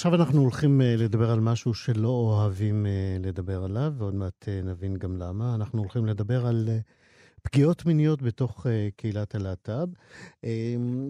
עכשיו 0.01 0.15
אנחנו 0.15 0.41
הולכים 0.41 0.81
אה, 0.81 0.95
לדבר 0.97 1.31
על 1.31 1.39
משהו 1.39 1.73
שלא 1.73 2.07
אוהבים 2.07 2.85
אה, 2.85 3.17
לדבר 3.19 3.63
עליו, 3.63 3.93
ועוד 3.97 4.15
מעט 4.15 4.45
אה, 4.47 4.61
נבין 4.63 4.97
גם 4.97 5.17
למה. 5.17 5.55
אנחנו 5.55 5.79
הולכים 5.81 6.05
לדבר 6.05 6.45
על 6.45 6.69
פגיעות 7.41 7.85
מיניות 7.85 8.21
בתוך 8.21 8.65
קהילת 8.95 9.35
הלהט"ב. 9.35 9.87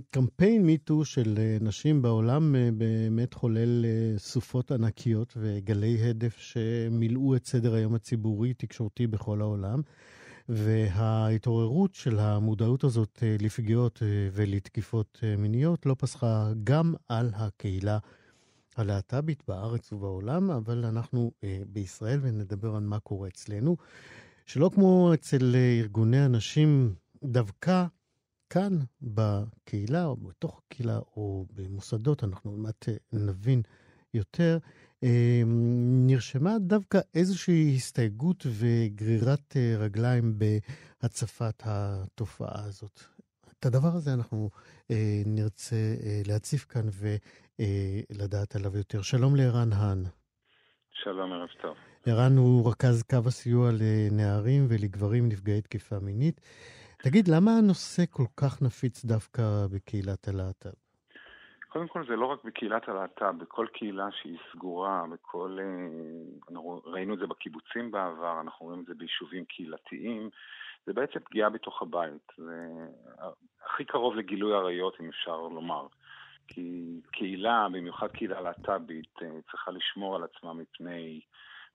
קמפיין 0.10 0.66
מיטו 0.66 1.06
של 1.06 1.39
נשים 1.62 2.02
בעולם 2.02 2.56
באמת 2.78 3.34
חולל 3.34 3.86
סופות 4.18 4.72
ענקיות 4.72 5.34
וגלי 5.38 6.10
הדף 6.10 6.38
שמילאו 6.38 7.36
את 7.36 7.46
סדר 7.46 7.74
היום 7.74 7.96
הציבורי-תקשורתי 7.96 9.08
בכל 9.08 9.42
העולם. 9.42 9.82
וההתעוררות 10.50 11.94
של 11.94 12.20
המודעות 12.20 12.84
הזאת 12.84 13.24
לפגיעות 13.39 14.04
ולתקיפות 14.34 15.20
מיניות 15.38 15.86
לא 15.86 15.96
פסחה 16.00 16.52
גם 16.64 16.94
על 17.10 17.32
הקהילה 17.36 17.98
הלהט"בית 18.76 19.44
בארץ 19.48 19.94
ובעולם, 19.94 20.52
אבל 20.52 20.86
אנחנו 20.86 21.32
אה, 21.44 21.62
בישראל 21.68 22.20
ונדבר 22.22 22.76
על 22.76 22.84
מה 22.84 23.00
קורה 23.00 23.28
אצלנו. 23.28 23.78
שלא 24.46 24.70
כמו 24.74 25.14
אצל 25.14 25.56
אה, 25.56 25.80
ארגוני 25.80 26.20
הנשים, 26.20 26.96
דווקא 27.24 27.86
כאן 28.50 28.80
בקהילה, 29.02 30.06
או 30.06 30.16
בתוך 30.18 30.62
הקהילה, 30.66 30.98
או 30.98 31.46
במוסדות, 31.54 32.24
אנחנו 32.24 32.52
עוד 32.52 32.60
אה, 32.88 32.94
נבין 33.14 33.62
יותר, 34.14 34.58
אה, 35.04 35.42
נרשמה 36.06 36.60
דווקא 36.60 37.00
איזושהי 37.16 37.76
הסתייגות 37.76 38.46
וגרירת 38.50 39.58
רגליים 39.78 40.40
בהצפת 41.02 41.64
התופעה 41.66 42.64
הזאת. 42.66 43.04
את 43.62 43.66
הדבר 43.66 43.93
הזה 43.97 44.12
אנחנו 44.14 44.49
אה, 44.91 45.22
נרצה 45.26 45.76
אה, 45.76 46.22
להציף 46.28 46.66
כאן 46.72 46.88
ולדעת 47.01 48.55
עליו 48.55 48.78
יותר. 48.78 49.01
שלום 49.01 49.36
לערן 49.36 49.72
האן. 49.74 50.03
שלום, 50.91 51.34
ערב 51.34 51.49
טוב. 51.62 51.76
ערן 52.05 52.38
הוא 52.38 52.72
רכז 52.72 53.03
קו 53.03 53.18
הסיוע 53.28 53.70
לנערים 53.80 54.66
ולגברים 54.70 55.30
נפגעי 55.30 55.62
תקיפה 55.62 55.95
מינית. 56.01 56.41
תגיד, 57.03 57.28
למה 57.28 57.51
הנושא 57.57 58.03
כל 58.09 58.30
כך 58.38 58.62
נפיץ 58.62 59.05
דווקא 59.05 59.43
בקהילת 59.74 60.28
הלהט"ב? 60.28 60.70
קודם 61.70 61.88
כל 61.88 62.05
זה 62.07 62.16
לא 62.16 62.26
רק 62.26 62.43
בקהילת 62.43 62.89
הלהט"ב, 62.89 63.43
בכל 63.43 63.68
קהילה 63.74 64.07
שהיא 64.12 64.38
סגורה, 64.51 65.03
בכל... 65.14 65.57
אה, 65.62 66.59
ראינו 66.86 67.14
את 67.14 67.20
זה 67.20 67.28
בקיבוצים 67.28 67.91
בעבר, 67.91 68.41
אנחנו 68.41 68.66
רואים 68.66 68.82
את 68.82 68.86
זה 68.86 68.93
ביישובים 68.93 69.45
קהילתיים. 69.45 70.30
זה 70.86 70.94
בעצם 70.94 71.20
פגיעה 71.20 71.50
בתוך 71.50 71.82
הבית. 71.82 72.32
זה 72.38 72.68
הכי 73.66 73.86
קרוב 73.86 74.16
לגילוי 74.16 74.54
עריות, 74.54 75.02
אם 75.02 75.10
אפשר 75.10 75.38
לומר. 75.38 75.88
כי 76.48 77.00
קהילה, 77.12 77.68
במיוחד 77.72 78.08
קהילה 78.08 78.42
להט"בית, 78.42 79.16
אה, 79.22 79.42
צריכה 79.52 79.72
לשמור 79.72 80.16
על 80.16 80.24
עצמה 80.24 80.54
מפני 80.54 81.22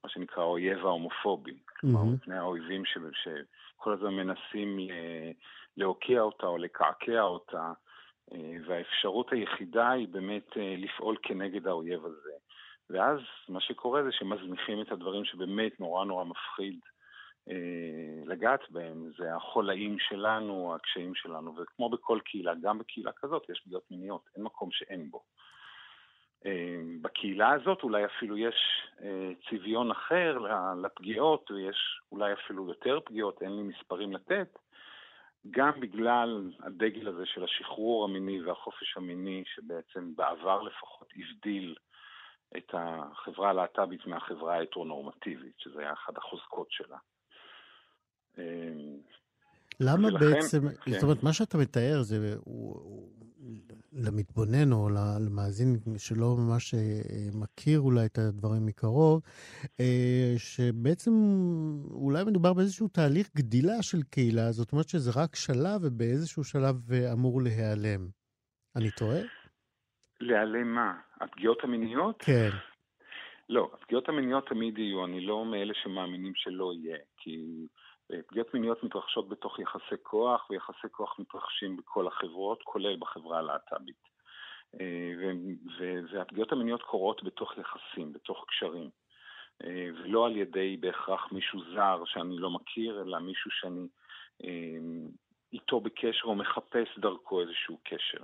מה 0.03 0.09
שנקרא 0.09 0.43
האויב 0.43 0.85
ההומופובי. 0.85 1.57
כלומר, 1.79 2.01
mm-hmm. 2.01 2.15
מפני 2.15 2.37
האויבים 2.37 2.85
ש... 2.85 2.97
שכל 3.23 3.93
הזמן 3.93 4.13
מנסים 4.13 4.77
להוקיע 5.77 6.21
אותה 6.21 6.47
או 6.47 6.57
לקעקע 6.57 7.21
אותה, 7.21 7.71
אה, 8.33 8.57
והאפשרות 8.67 9.31
היחידה 9.31 9.89
היא 9.89 10.07
באמת 10.07 10.57
אה, 10.57 10.75
לפעול 10.77 11.17
כנגד 11.23 11.67
האויב 11.67 12.05
הזה. 12.05 12.31
ואז 12.89 13.19
מה 13.49 13.61
שקורה 13.61 14.03
זה 14.03 14.11
שמזניחים 14.11 14.81
את 14.81 14.91
הדברים 14.91 15.25
שבאמת 15.25 15.79
נורא 15.79 16.05
נורא 16.05 16.23
מפחיד 16.23 16.79
לגעת 18.25 18.59
בהם, 18.69 19.11
זה 19.17 19.35
החולאים 19.35 19.99
שלנו, 19.99 20.75
הקשיים 20.75 21.15
שלנו, 21.15 21.55
וכמו 21.55 21.89
בכל 21.89 22.19
קהילה, 22.25 22.53
גם 22.61 22.79
בקהילה 22.79 23.11
כזאת 23.11 23.49
יש 23.49 23.61
פגיעות 23.65 23.91
מיניות, 23.91 24.29
אין 24.35 24.43
מקום 24.43 24.71
שאין 24.71 25.11
בו. 25.11 25.23
אה, 26.45 26.81
בקהילה 27.01 27.51
הזאת 27.51 27.83
אולי 27.83 28.05
אפילו 28.05 28.37
יש 28.37 28.55
אה, 29.01 29.31
צביון 29.49 29.91
אחר 29.91 30.37
לפגיעות, 30.81 31.51
ויש 31.51 32.01
אולי 32.11 32.33
אפילו 32.33 32.67
יותר 32.67 32.99
פגיעות, 33.05 33.41
אין 33.41 33.55
לי 33.55 33.63
מספרים 33.63 34.13
לתת, 34.13 34.59
גם 35.51 35.79
בגלל 35.79 36.51
הדגל 36.59 37.07
הזה 37.07 37.25
של 37.25 37.43
השחרור 37.43 38.05
המיני 38.05 38.41
והחופש 38.41 38.97
המיני, 38.97 39.43
שבעצם 39.45 40.15
בעבר 40.15 40.61
לפחות 40.61 41.07
הבדיל 41.15 41.75
את 42.57 42.73
החברה 42.73 43.49
הלהט"בית 43.49 44.05
מהחברה 44.05 44.53
ההטרונורמטיבית, 44.53 45.59
שזה 45.59 45.79
היה 45.79 45.93
אחת 45.93 46.17
החוזקות 46.17 46.71
שלה. 46.71 46.97
למה 49.79 50.07
ולכן, 50.07 50.19
בעצם, 50.19 50.69
כן. 50.69 50.91
זאת 50.91 51.03
אומרת, 51.03 51.23
מה 51.23 51.33
שאתה 51.33 51.57
מתאר 51.57 52.01
זה, 52.01 52.35
הוא, 52.43 52.75
הוא, 52.75 53.09
למתבונן 53.93 54.71
או 54.71 54.89
למאזין 54.89 55.75
שלא 55.97 56.35
ממש 56.37 56.73
אה, 56.73 56.79
מכיר 57.41 57.79
אולי 57.79 58.05
את 58.05 58.17
הדברים 58.17 58.65
מקרוב, 58.65 59.21
אה, 59.79 60.33
שבעצם 60.37 61.11
אולי 61.91 62.23
מדובר 62.23 62.53
באיזשהו 62.53 62.87
תהליך 62.87 63.27
גדילה 63.35 63.81
של 63.81 63.97
קהילה, 64.11 64.51
זאת 64.51 64.71
אומרת 64.71 64.89
שזה 64.89 65.11
רק 65.21 65.35
שלב 65.35 65.79
ובאיזשהו 65.81 66.43
שלב 66.43 66.75
אה, 66.93 67.13
אמור 67.13 67.41
להיעלם. 67.41 68.07
אני 68.75 68.91
טועה? 68.91 69.19
להיעלם 70.21 70.75
מה? 70.75 70.93
הפגיעות 71.21 71.63
המיניות? 71.63 72.15
כן. 72.19 72.49
לא, 73.49 73.71
הפגיעות 73.73 74.09
המיניות 74.09 74.47
תמיד 74.49 74.77
יהיו, 74.77 75.05
אני 75.05 75.21
לא 75.21 75.45
מאלה 75.45 75.73
שמאמינים 75.83 76.33
שלא 76.35 76.73
יהיה, 76.73 76.97
כי... 77.17 77.67
פגיעות 78.27 78.53
מיניות 78.53 78.83
מתרחשות 78.83 79.29
בתוך 79.29 79.59
יחסי 79.59 79.95
כוח, 80.03 80.49
ויחסי 80.49 80.87
כוח 80.91 81.19
מתרחשים 81.19 81.77
בכל 81.77 82.07
החברות, 82.07 82.63
כולל 82.63 82.95
בחברה 82.95 83.39
הלהט"בית. 83.39 84.07
אה, 84.79 85.13
והפגיעות 86.11 86.51
המיניות 86.51 86.83
קורות 86.83 87.23
בתוך 87.23 87.53
יחסים, 87.57 88.13
בתוך 88.13 88.45
קשרים. 88.47 88.89
אה, 89.63 89.89
ולא 89.93 90.25
על 90.25 90.37
ידי 90.37 90.77
בהכרח 90.79 91.31
מישהו 91.31 91.59
זר 91.73 92.03
שאני 92.05 92.37
לא 92.37 92.49
מכיר, 92.49 93.01
אלא 93.01 93.19
מישהו 93.19 93.51
שאני 93.51 93.87
אה, 94.43 95.07
איתו 95.53 95.79
בקשר 95.79 96.27
או 96.27 96.35
מחפש 96.35 96.99
דרכו 96.99 97.41
איזשהו 97.41 97.79
קשר. 97.83 98.23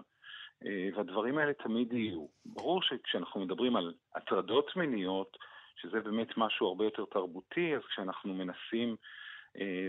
והדברים 0.95 1.37
האלה 1.37 1.53
תמיד 1.53 1.93
יהיו. 1.93 2.25
ברור 2.45 2.81
שכשאנחנו 2.81 3.41
מדברים 3.41 3.75
על 3.75 3.93
הטרדות 4.15 4.75
מיניות, 4.75 5.37
שזה 5.75 5.99
באמת 5.99 6.37
משהו 6.37 6.67
הרבה 6.67 6.83
יותר 6.85 7.05
תרבותי, 7.05 7.75
אז 7.75 7.81
כשאנחנו 7.89 8.33
מנסים 8.33 8.89
אה, 8.89 8.95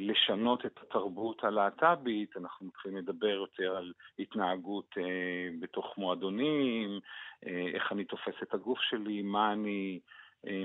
לשנות 0.00 0.66
את 0.66 0.78
התרבות 0.82 1.44
הלהט"בית, 1.44 2.36
אנחנו 2.36 2.66
מתחילים 2.66 2.98
לדבר 2.98 3.26
יותר 3.26 3.76
על 3.76 3.92
התנהגות 4.18 4.94
אה, 4.98 5.02
בתוך 5.60 5.86
מועדונים, 5.98 7.00
אה, 7.46 7.66
איך 7.74 7.92
אני 7.92 8.04
תופס 8.04 8.34
את 8.42 8.54
הגוף 8.54 8.78
שלי, 8.90 9.22
מה 9.22 9.52
אני 9.52 10.00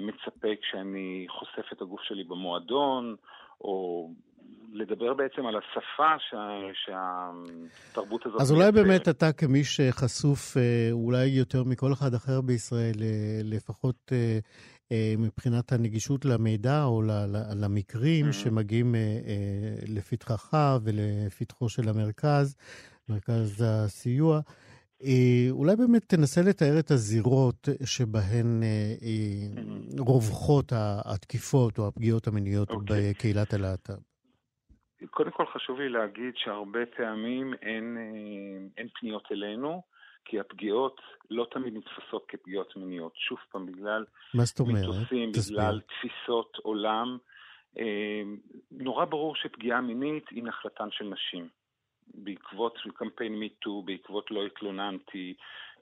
מצפה 0.02 0.48
כשאני 0.62 1.26
חושף 1.30 1.74
את 1.74 1.82
הגוף 1.82 2.02
שלי 2.04 2.24
במועדון, 2.24 3.16
או 3.62 4.10
לדבר 4.74 5.14
בעצם 5.14 5.46
על 5.46 5.56
השפה 5.56 6.14
שה, 6.30 6.60
שהתרבות 6.74 8.26
הזאת... 8.26 8.42
אז 8.42 8.52
אולי 8.52 8.72
באמת 8.72 9.10
אתה 9.10 9.32
כמי 9.34 9.64
שחשוף 9.64 10.58
אולי 10.92 11.26
יותר 11.26 11.64
מכל 11.64 11.94
אחד 11.94 12.14
אחר 12.14 12.42
בישראל, 12.42 12.96
לפחות 13.44 13.96
אה, 14.12 14.40
מבחינת 15.18 15.72
הנגישות 15.72 16.26
למידע 16.26 16.84
או 16.84 17.02
למקרים 17.62 18.26
mm-hmm. 18.26 18.34
שמגיעים 18.34 18.96
אה, 18.96 19.00
אה, 19.00 19.96
לפתחך 19.96 20.78
ולפתחו 20.84 21.70
של 21.70 21.90
המרכז, 21.90 22.58
מרכז 23.10 23.66
הסיוע. 23.68 24.40
אולי 25.52 25.76
באמת 25.76 26.04
תנסה 26.08 26.42
לתאר 26.42 26.80
את 26.80 26.92
הזירות 26.92 27.70
שבהן 27.86 28.62
mm-hmm. 28.62 30.02
רווחות 30.02 30.72
התקיפות 31.06 31.80
או 31.80 31.88
הפגיעות 31.88 32.28
המיניות 32.28 32.70
okay. 32.70 32.74
אוקיי. 32.74 33.12
בקהילת 33.12 33.54
הלהט"ב. 33.54 33.94
קודם 35.12 35.32
כל 35.32 35.46
חשוב 35.54 35.80
לי 35.80 35.90
להגיד 35.90 36.34
שהרבה 36.36 36.80
פעמים 36.98 37.54
אין, 37.62 37.98
אין 38.78 38.88
פניות 39.00 39.28
אלינו. 39.32 39.82
כי 40.30 40.40
הפגיעות 40.40 41.02
לא 41.30 41.48
תמיד 41.52 41.74
נתפסות 41.74 42.26
כפגיעות 42.28 42.76
מיניות. 42.76 43.12
שוב 43.16 43.38
פעם, 43.52 43.66
בגלל? 43.66 44.06
מיתוסים, 44.94 45.32
בגלל 45.32 45.80
תפיסות 45.80 46.58
עולם. 46.64 47.18
אה, 47.80 48.22
נורא 48.72 49.06
ברור 49.06 49.36
שפגיעה 49.36 49.82
מינית 49.82 50.30
היא 50.30 50.44
נחלתן 50.44 50.88
של 50.92 51.06
נשים. 51.06 51.48
בעקבות 52.14 52.78
קמפיין 52.94 53.40
מיטו, 53.40 53.82
בעקבות 53.82 54.32
לא 54.32 54.46
התלוננתי, 54.46 55.34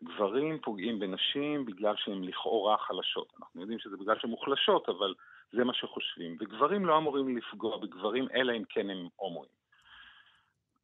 גברים 0.03 0.59
פוגעים 0.63 0.99
בנשים 0.99 1.65
בגלל 1.65 1.95
שהן 1.97 2.23
לכאורה 2.23 2.77
חלשות. 2.77 3.33
אנחנו 3.39 3.61
יודעים 3.61 3.79
שזה 3.79 3.97
בגלל 3.97 4.15
שהן 4.19 4.29
מוחלשות, 4.29 4.89
אבל 4.89 5.13
זה 5.51 5.63
מה 5.63 5.73
שחושבים. 5.73 6.37
וגברים 6.39 6.85
לא 6.85 6.97
אמורים 6.97 7.37
לפגוע 7.37 7.77
בגברים, 7.77 8.27
אלא 8.35 8.53
אם 8.53 8.63
כן 8.69 8.89
הם 8.89 9.07
הומואים. 9.15 9.51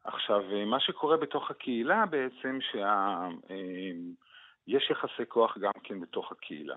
עכשיו, 0.04 0.42
אה, 0.52 0.66
מה 0.66 0.80
שקורה 0.80 1.18
בתוך 1.18 1.52
הקהילה 1.52 2.06
בעצם, 2.06 2.60
שיש 2.62 2.82
אה, 3.52 4.92
יחסי 4.92 5.26
כוח 5.28 5.58
גם 5.58 5.72
כן 5.84 6.00
בתוך 6.00 6.32
הקהילה. 6.32 6.76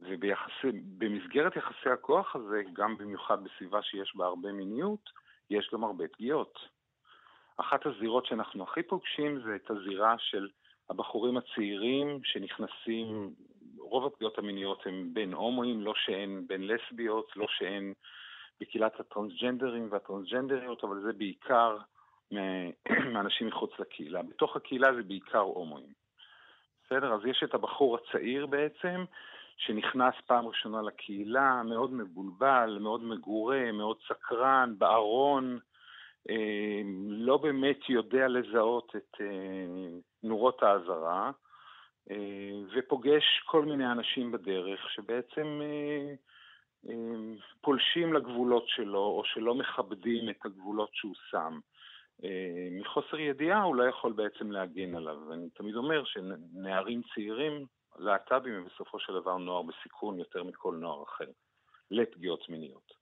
ובמסגרת 0.00 1.56
יחסי 1.56 1.90
הכוח 1.92 2.36
הזה, 2.36 2.62
גם 2.72 2.96
במיוחד 2.96 3.44
בסביבה 3.44 3.82
שיש 3.82 4.16
בה 4.16 4.26
הרבה 4.26 4.52
מיניות, 4.52 5.10
יש 5.50 5.70
גם 5.72 5.84
הרבה 5.84 6.08
פגיעות. 6.08 6.58
אחת 7.56 7.86
הזירות 7.86 8.26
שאנחנו 8.26 8.64
הכי 8.64 8.82
פוגשים 8.82 9.40
זה 9.42 9.56
את 9.56 9.70
הזירה 9.70 10.14
של 10.18 10.48
הבחורים 10.90 11.36
הצעירים 11.36 12.20
שנכנסים, 12.24 13.34
רוב 13.78 14.06
הפגיעות 14.06 14.38
המיניות 14.38 14.86
הן 14.86 15.08
בין 15.12 15.32
הומואים, 15.32 15.80
לא 15.80 15.92
שהן 15.96 16.44
בין 16.46 16.66
לסביות, 16.66 17.36
לא 17.36 17.46
שהן 17.48 17.92
בקהילת 18.60 19.00
הטרנסג'נדרים 19.00 19.88
והטרנסג'נדריות, 19.90 20.84
אבל 20.84 21.00
זה 21.00 21.12
בעיקר 21.12 21.78
מאנשים 23.12 23.46
מחוץ 23.46 23.70
לקהילה. 23.78 24.22
בתוך 24.22 24.56
הקהילה 24.56 24.94
זה 24.94 25.02
בעיקר 25.02 25.38
הומואים. 25.38 25.92
בסדר? 26.84 27.14
אז 27.14 27.20
יש 27.26 27.42
את 27.44 27.54
הבחור 27.54 27.96
הצעיר 27.96 28.46
בעצם, 28.46 29.04
שנכנס 29.56 30.14
פעם 30.26 30.46
ראשונה 30.46 30.82
לקהילה, 30.82 31.62
מאוד 31.62 31.92
מבולבל, 31.92 32.78
מאוד 32.80 33.02
מגורה, 33.02 33.72
מאוד 33.72 33.96
סקרן, 34.08 34.74
בארון, 34.78 35.58
אה, 36.30 36.82
לא 37.08 37.36
באמת 37.36 37.88
יודע 37.88 38.28
לזהות 38.28 38.92
את 38.96 39.20
אה, 39.20 39.98
נורות 40.22 40.62
האזהרה, 40.62 41.30
אה, 42.10 42.60
ופוגש 42.74 43.24
כל 43.44 43.64
מיני 43.64 43.92
אנשים 43.92 44.32
בדרך 44.32 44.90
שבעצם 44.90 45.60
פולשים 47.60 48.12
לגבולות 48.12 48.68
שלו, 48.68 48.98
או 48.98 49.22
שלא 49.24 49.54
מכבדים 49.54 50.30
את 50.30 50.46
הגבולות 50.46 50.90
שהוא 50.92 51.14
שם. 51.30 51.58
מחוסר 52.80 53.18
ידיעה 53.18 53.62
הוא 53.62 53.76
לא 53.76 53.82
יכול 53.82 54.12
בעצם 54.12 54.50
להגן 54.50 54.94
עליו. 54.94 55.32
אני 55.32 55.50
תמיד 55.50 55.74
אומר 55.74 56.04
שנערים 56.04 57.02
צעירים, 57.14 57.66
להט"בים 57.98 58.54
הם 58.54 58.64
בסופו 58.64 58.98
של 59.00 59.12
דבר 59.20 59.36
נוער 59.36 59.62
בסיכון 59.62 60.18
יותר 60.18 60.44
מכל 60.44 60.76
נוער 60.80 61.02
אחר, 61.02 61.30
לפגיעות 61.90 62.48
מיניות. 62.48 63.00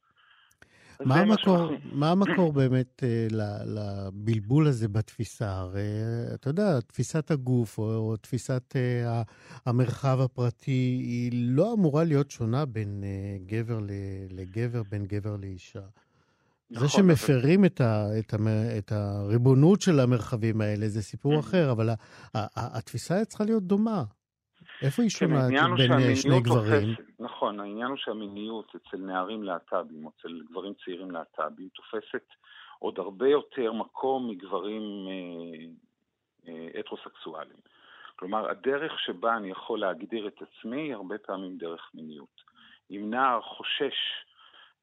מה 1.01 1.21
המקור. 1.21 1.71
מה 1.93 2.11
המקור 2.11 2.53
באמת 2.53 3.03
uh, 3.03 3.35
לבלבול 3.67 4.67
הזה 4.67 4.89
בתפיסה? 4.89 5.51
הרי 5.51 5.81
אתה 6.35 6.51
יודע, 6.51 6.81
תפיסת 6.81 7.31
הגוף 7.31 7.79
או, 7.79 7.85
או 7.85 8.17
תפיסת 8.17 8.73
uh, 8.73 8.79
המרחב 9.67 10.19
הפרטי 10.21 11.01
היא 11.03 11.31
לא 11.35 11.73
אמורה 11.73 12.05
להיות 12.05 12.31
שונה 12.31 12.67
בין 12.67 13.03
uh, 13.03 13.51
גבר 13.51 13.79
לגבר, 14.31 14.83
בין 14.91 15.07
גבר 15.07 15.37
לאישה. 15.41 15.83
נכון, 16.71 16.87
זה 16.87 16.93
שמפרים. 16.93 17.65
את, 17.65 17.81
ה, 17.81 18.07
את, 18.19 18.35
ה, 18.35 18.37
את 18.79 18.93
הריבונות 18.93 19.81
של 19.81 20.01
המרחבים 20.01 20.61
האלה 20.61 20.89
זה 20.89 21.03
סיפור 21.03 21.35
mm-hmm. 21.35 21.41
אחר, 21.41 21.71
אבל 21.71 21.89
התפיסה 22.57 23.25
צריכה 23.25 23.45
להיות 23.45 23.63
דומה. 23.63 24.03
איפה 24.83 25.03
היא 25.03 25.11
כן, 25.11 25.19
שונה 25.19 25.49
בין 25.77 26.17
שני 26.17 26.41
גברים? 26.41 26.95
תופס, 26.95 27.07
נכון, 27.19 27.61
העניין 27.61 27.89
הוא 27.89 27.97
שהמיניות 27.97 28.73
אצל 28.77 28.97
נערים 28.97 29.43
להט"בים, 29.43 30.07
או 30.07 30.11
אצל 30.19 30.41
גברים 30.51 30.73
צעירים 30.85 31.11
להט"בים, 31.11 31.69
תופסת 31.69 32.25
עוד 32.79 32.99
הרבה 32.99 33.29
יותר 33.29 33.73
מקום 33.73 34.31
מגברים 34.31 34.83
אה, 35.09 35.69
אה, 36.49 36.81
הטרוסקסואלים. 36.81 37.57
כלומר, 38.17 38.51
הדרך 38.51 38.93
שבה 38.99 39.37
אני 39.37 39.51
יכול 39.51 39.81
להגדיר 39.81 40.29
את 40.29 40.43
עצמי 40.43 40.81
היא 40.81 40.95
הרבה 40.95 41.19
פעמים 41.19 41.59
דרך 41.59 41.91
מיניות. 41.95 42.43
אם 42.91 43.11
נער 43.11 43.41
חושש, 43.41 43.83
אה, 43.83 44.28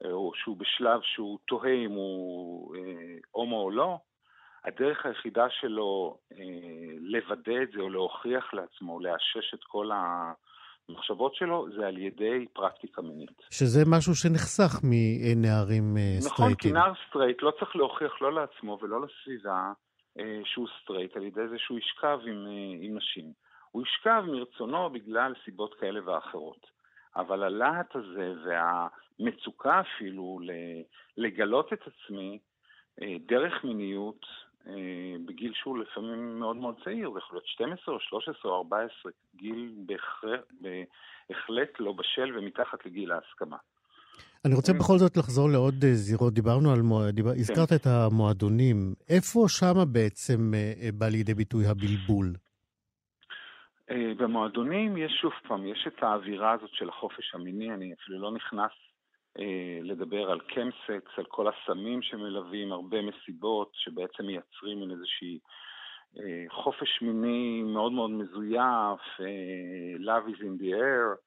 או 0.03 0.31
שהוא 0.35 0.57
בשלב 0.57 0.99
שהוא 1.03 1.39
תוהה 1.47 1.73
אם 1.85 1.91
הוא 1.91 2.75
אה, 2.75 2.81
הומו 3.31 3.61
או 3.61 3.71
לא, 3.71 3.97
הדרך 4.65 5.05
היחידה 5.05 5.45
שלו 5.49 6.17
אה, 6.31 6.37
לוודא 6.99 7.63
את 7.63 7.71
זה 7.75 7.81
או 7.81 7.89
להוכיח 7.89 8.53
לעצמו, 8.53 8.99
לאשש 8.99 9.53
את 9.53 9.63
כל 9.63 9.89
המחשבות 9.93 11.35
שלו, 11.35 11.67
זה 11.75 11.87
על 11.87 11.97
ידי 11.97 12.45
פרקטיקה 12.53 13.01
מינית. 13.01 13.41
שזה 13.51 13.83
משהו 13.87 14.15
שנחסך 14.15 14.79
מנערים 14.83 15.97
אה, 15.97 16.17
נכון, 16.19 16.31
סטרייטים. 16.31 16.55
נכון, 16.55 16.55
כי 16.55 16.71
נער 16.71 16.93
סטרייט 17.09 17.41
לא 17.41 17.51
צריך 17.59 17.75
להוכיח 17.75 18.21
לא 18.21 18.33
לעצמו 18.33 18.77
ולא 18.81 19.01
לסביבה 19.01 19.71
אה, 20.19 20.41
שהוא 20.45 20.67
סטרייט 20.81 21.15
על 21.15 21.23
ידי 21.23 21.47
זה 21.49 21.55
שהוא 21.57 21.79
ישכב 21.79 22.19
עם, 22.27 22.45
אה, 22.47 22.77
עם 22.81 22.97
נשים. 22.97 23.31
הוא 23.71 23.83
ישכב 23.83 24.23
מרצונו 24.27 24.89
בגלל 24.89 25.33
סיבות 25.45 25.75
כאלה 25.79 25.99
ואחרות. 26.05 26.74
אבל 27.15 27.43
הלהט 27.43 27.95
הזה 27.95 28.33
והמצוקה 28.45 29.81
אפילו 29.81 30.39
לגלות 31.17 31.73
את 31.73 31.79
עצמי 31.81 32.39
אה, 33.01 33.15
דרך 33.27 33.63
מיניות 33.63 34.25
אה, 34.67 34.73
בגיל 35.25 35.51
שהוא 35.55 35.77
לפעמים 35.77 36.39
מאוד 36.39 36.55
מאוד 36.55 36.75
צעיר, 36.83 37.11
זה 37.11 37.19
יכול 37.19 37.35
להיות 37.35 37.47
12 37.47 37.95
או 37.95 37.99
13 37.99 38.51
או 38.51 38.57
14, 38.57 39.11
גיל 39.35 39.73
בהחלט 40.61 41.79
לא 41.79 41.93
בשל 41.93 42.37
ומתחת 42.37 42.85
לגיל 42.85 43.11
ההסכמה. 43.11 43.57
אני 44.45 44.55
רוצה 44.55 44.73
בכל 44.73 44.97
זאת 44.97 45.17
לחזור 45.17 45.49
לעוד 45.49 45.83
אה, 45.83 45.93
זירות. 45.93 46.33
דיברנו 46.33 46.71
על, 46.71 46.81
דיבר, 47.11 47.33
כן. 47.33 47.39
הזכרת 47.39 47.73
את 47.73 47.87
המועדונים. 47.87 48.93
איפה 49.09 49.45
שמה 49.47 49.85
בעצם 49.85 50.51
בא 50.93 51.07
לידי 51.07 51.33
ביטוי 51.33 51.67
הבלבול? 51.67 52.33
במועדונים 54.17 54.97
יש 54.97 55.11
שוב 55.21 55.31
פעם, 55.47 55.67
יש 55.67 55.87
את 55.87 56.03
האווירה 56.03 56.51
הזאת 56.51 56.69
של 56.73 56.89
החופש 56.89 57.35
המיני, 57.35 57.73
אני 57.73 57.93
אפילו 57.93 58.19
לא 58.19 58.31
נכנס 58.31 58.71
אה, 59.39 59.79
לדבר 59.83 60.31
על 60.31 60.39
קמסקס, 60.39 61.11
על 61.17 61.25
כל 61.25 61.47
הסמים 61.47 62.01
שמלווים, 62.01 62.71
הרבה 62.71 62.97
מסיבות 63.01 63.71
שבעצם 63.73 64.25
מייצרים 64.25 64.79
מין 64.79 64.91
איזושהי 64.91 65.39
אה, 66.19 66.45
חופש 66.49 67.01
מיני 67.01 67.63
מאוד 67.63 67.91
מאוד 67.91 68.09
מזויף, 68.09 69.01
אה, 69.19 69.95
Love 69.99 70.29
is 70.29 70.39
in 70.41 70.61
the 70.61 70.73
air, 70.73 71.17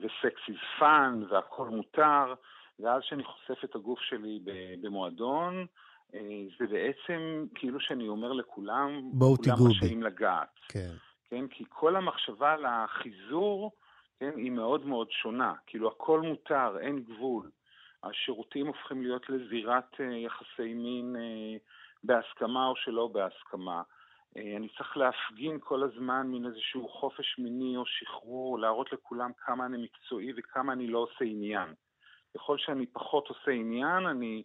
ו-sex 0.00 0.52
is 0.52 0.80
fun, 0.80 1.32
והכל 1.32 1.68
מותר, 1.68 2.34
ואז 2.80 3.02
שאני 3.04 3.24
חושף 3.24 3.64
את 3.64 3.74
הגוף 3.74 4.00
שלי 4.00 4.40
במועדון, 4.82 5.66
זה 6.58 6.66
בעצם 6.70 7.46
כאילו 7.54 7.80
שאני 7.80 8.08
אומר 8.08 8.32
לכולם, 8.32 9.10
כולם 9.18 9.56
רשאים 9.70 10.02
לגעת. 10.02 10.58
כן. 10.68 10.90
כן, 11.30 11.48
כי 11.48 11.64
כל 11.68 11.96
המחשבה 11.96 12.52
על 12.52 12.66
החיזור, 12.66 13.72
כן, 14.18 14.32
היא 14.36 14.50
מאוד 14.50 14.86
מאוד 14.86 15.10
שונה. 15.10 15.54
כאילו 15.66 15.88
הכל 15.88 16.20
מותר, 16.20 16.78
אין 16.80 17.02
גבול. 17.02 17.50
השירותים 18.02 18.66
הופכים 18.66 19.02
להיות 19.02 19.28
לזירת 19.28 19.94
uh, 19.94 20.02
יחסי 20.02 20.74
מין 20.74 21.16
uh, 21.16 21.58
בהסכמה 22.04 22.66
או 22.66 22.76
שלא 22.76 23.06
בהסכמה. 23.06 23.82
Uh, 23.82 24.40
אני 24.56 24.68
צריך 24.68 24.96
להפגין 24.96 25.58
כל 25.60 25.82
הזמן 25.82 26.26
מין 26.26 26.46
איזשהו 26.46 26.88
חופש 26.88 27.38
מיני 27.38 27.76
או 27.76 27.86
שחרור, 27.86 28.58
להראות 28.58 28.92
לכולם 28.92 29.30
כמה 29.38 29.66
אני 29.66 29.82
מקצועי 29.82 30.32
וכמה 30.36 30.72
אני 30.72 30.86
לא 30.86 30.98
עושה 30.98 31.24
עניין. 31.24 31.74
ככל 32.34 32.58
שאני 32.58 32.86
פחות 32.86 33.28
עושה 33.28 33.50
עניין, 33.50 34.06
אני 34.06 34.42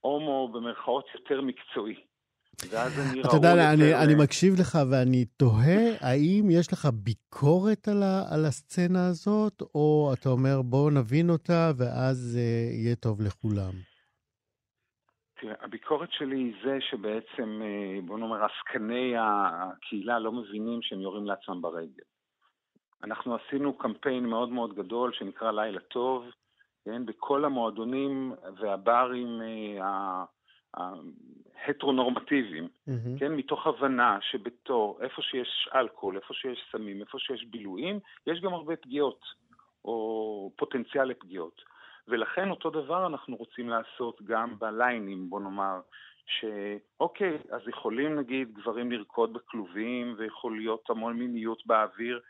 הומו 0.00 0.48
במרכאות 0.48 1.06
יותר 1.14 1.40
מקצועי. 1.40 2.04
אתה 2.64 3.36
יודע, 3.36 3.72
אני, 3.72 3.94
אני 4.04 4.14
מקשיב 4.24 4.54
לך 4.60 4.78
ואני 4.90 5.24
תוהה, 5.24 5.82
האם 6.00 6.50
יש 6.50 6.72
לך 6.72 6.88
ביקורת 6.92 7.88
על, 7.88 8.02
ה, 8.02 8.34
על 8.34 8.44
הסצנה 8.44 9.06
הזאת, 9.06 9.62
או 9.74 10.10
אתה 10.14 10.28
אומר, 10.28 10.62
בואו 10.62 10.90
נבין 10.90 11.30
אותה 11.30 11.70
ואז 11.78 12.38
uh, 12.38 12.74
יהיה 12.74 12.96
טוב 12.96 13.20
לכולם? 13.22 13.72
תראה, 15.40 15.54
הביקורת 15.60 16.08
שלי 16.12 16.36
היא 16.36 16.54
זה 16.64 16.78
שבעצם, 16.80 17.60
אה, 17.62 18.00
בוא 18.06 18.18
נאמר, 18.18 18.44
עסקני 18.44 19.14
הקהילה 19.18 20.18
לא 20.18 20.32
מבינים 20.32 20.82
שהם 20.82 21.00
יורים 21.00 21.26
לעצמם 21.26 21.62
ברגל. 21.62 22.02
אנחנו 23.04 23.36
עשינו 23.36 23.78
קמפיין 23.78 24.26
מאוד 24.26 24.48
מאוד 24.48 24.74
גדול 24.74 25.12
שנקרא 25.12 25.50
לילה 25.50 25.80
טוב, 25.80 26.24
כן, 26.84 27.06
בכל 27.06 27.44
המועדונים 27.44 28.32
והברים 28.60 29.42
אה, 29.80 30.24
ההטרונורמטיביים, 30.74 32.64
mm-hmm. 32.64 33.18
כן, 33.18 33.32
מתוך 33.34 33.66
הבנה 33.66 34.18
שבתור, 34.20 34.98
איפה 35.02 35.22
שיש 35.22 35.68
אלכוהול, 35.74 36.16
איפה 36.16 36.34
שיש 36.34 36.68
סמים, 36.72 37.00
איפה 37.00 37.18
שיש 37.18 37.44
בילויים, 37.44 38.00
יש 38.26 38.40
גם 38.40 38.54
הרבה 38.54 38.76
פגיעות, 38.76 39.20
או 39.84 40.52
פוטנציאל 40.56 41.04
לפגיעות. 41.04 41.62
ולכן 42.08 42.50
אותו 42.50 42.70
דבר 42.70 43.06
אנחנו 43.06 43.36
רוצים 43.36 43.68
לעשות 43.68 44.22
גם 44.22 44.58
בליינים, 44.58 45.30
בוא 45.30 45.40
נאמר, 45.40 45.80
שאוקיי, 46.26 47.38
אז 47.50 47.68
יכולים 47.68 48.18
נגיד 48.18 48.52
גברים 48.54 48.92
לרקוד 48.92 49.32
בכלובים, 49.32 50.14
ויכול 50.18 50.56
להיות 50.56 50.90
המון 50.90 51.16
מיניות 51.16 51.66
באוויר, 51.66 52.20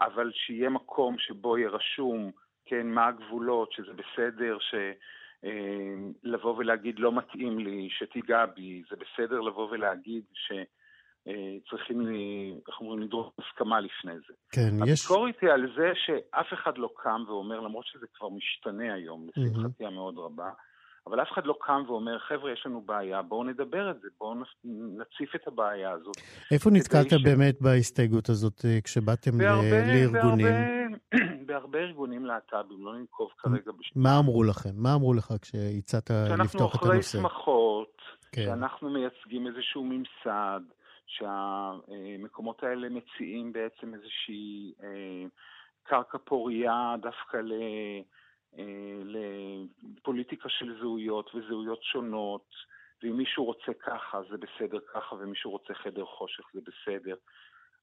אבל 0.00 0.30
שיהיה 0.34 0.70
מקום 0.70 1.18
שבו 1.18 1.58
יהיה 1.58 1.68
רשום, 1.68 2.30
כן, 2.64 2.86
מה 2.86 3.06
הגבולות, 3.06 3.72
שזה 3.72 3.92
בסדר, 3.92 4.58
ש... 4.60 4.74
אה, 5.44 5.94
לבוא 6.22 6.54
ולהגיד 6.58 6.98
לא 6.98 7.12
מתאים 7.12 7.58
לי, 7.58 7.88
שתיגע 7.90 8.46
בי, 8.46 8.82
זה 8.90 8.96
בסדר 8.96 9.40
לבוא 9.40 9.68
ולהגיד 9.70 10.22
שצריכים, 10.32 12.00
איך 12.68 12.80
אומרים, 12.80 13.02
לדרוש 13.02 13.26
הסכמה 13.38 13.80
לפני 13.80 14.14
זה. 14.28 14.34
כן, 14.50 14.70
יש... 14.86 15.04
הביקורת 15.04 15.34
היא 15.40 15.50
על 15.50 15.72
זה 15.76 15.92
שאף 15.94 16.46
אחד 16.52 16.78
לא 16.78 16.90
קם 16.96 17.24
ואומר, 17.26 17.60
למרות 17.60 17.86
שזה 17.86 18.06
כבר 18.14 18.28
משתנה 18.28 18.94
היום, 18.94 19.28
לשמחתי 19.36 19.86
המאוד 19.86 20.18
רבה, 20.18 20.50
אבל 21.06 21.22
אף 21.22 21.28
אחד 21.32 21.46
לא 21.46 21.58
קם 21.60 21.82
ואומר, 21.86 22.18
חבר'ה, 22.18 22.52
יש 22.52 22.62
לנו 22.66 22.80
בעיה, 22.80 23.22
בואו 23.22 23.44
נדבר 23.44 23.90
את 23.90 24.00
זה, 24.00 24.08
בואו 24.18 24.34
נציף 24.98 25.34
את 25.34 25.46
הבעיה 25.46 25.90
הזאת. 25.90 26.16
איפה 26.50 26.70
נתקלת 26.70 27.10
ש... 27.10 27.24
באמת 27.24 27.60
בהסתייגות 27.60 28.28
הזאת 28.28 28.64
אה, 28.64 28.80
כשבאתם 28.84 29.38
בהרבה, 29.38 29.86
לארגונים? 29.86 30.46
בהרבה, 30.46 31.23
בהרבה 31.54 31.78
ארגונים 31.78 32.26
להט"בים, 32.26 32.84
לא 32.84 32.94
ננקוב 32.94 33.30
כרגע 33.38 33.72
בשביל... 33.78 34.02
מה 34.02 34.18
אמרו 34.18 34.42
לכם? 34.42 34.70
מה 34.74 34.94
אמרו 34.94 35.14
לך 35.14 35.34
כשהצעת 35.42 36.10
לפתוח 36.10 36.30
את 36.30 36.30
הנושא? 36.30 36.58
שאנחנו 36.58 36.88
אחרי 36.88 37.02
שמחות, 37.02 38.02
כן. 38.32 38.44
שאנחנו 38.44 38.90
מייצגים 38.90 39.46
איזשהו 39.46 39.84
ממסד, 39.84 40.60
שהמקומות 41.06 42.62
האלה 42.62 42.88
מציעים 42.88 43.52
בעצם 43.52 43.94
איזושהי 43.94 44.72
אה, 44.82 45.24
קרקע 45.82 46.18
פורייה 46.24 46.94
דווקא 47.02 47.36
ל... 47.36 47.52
אה, 48.58 48.64
לפוליטיקה 49.04 50.48
של 50.48 50.78
זהויות 50.80 51.34
וזהויות 51.34 51.82
שונות, 51.82 52.48
ואם 53.02 53.16
מישהו 53.16 53.44
רוצה 53.44 53.72
ככה 53.82 54.20
זה 54.30 54.36
בסדר 54.36 54.78
ככה, 54.94 55.14
ומישהו 55.14 55.50
רוצה 55.50 55.74
חדר 55.74 56.04
חושך 56.04 56.44
זה 56.54 56.60
בסדר. 56.60 57.14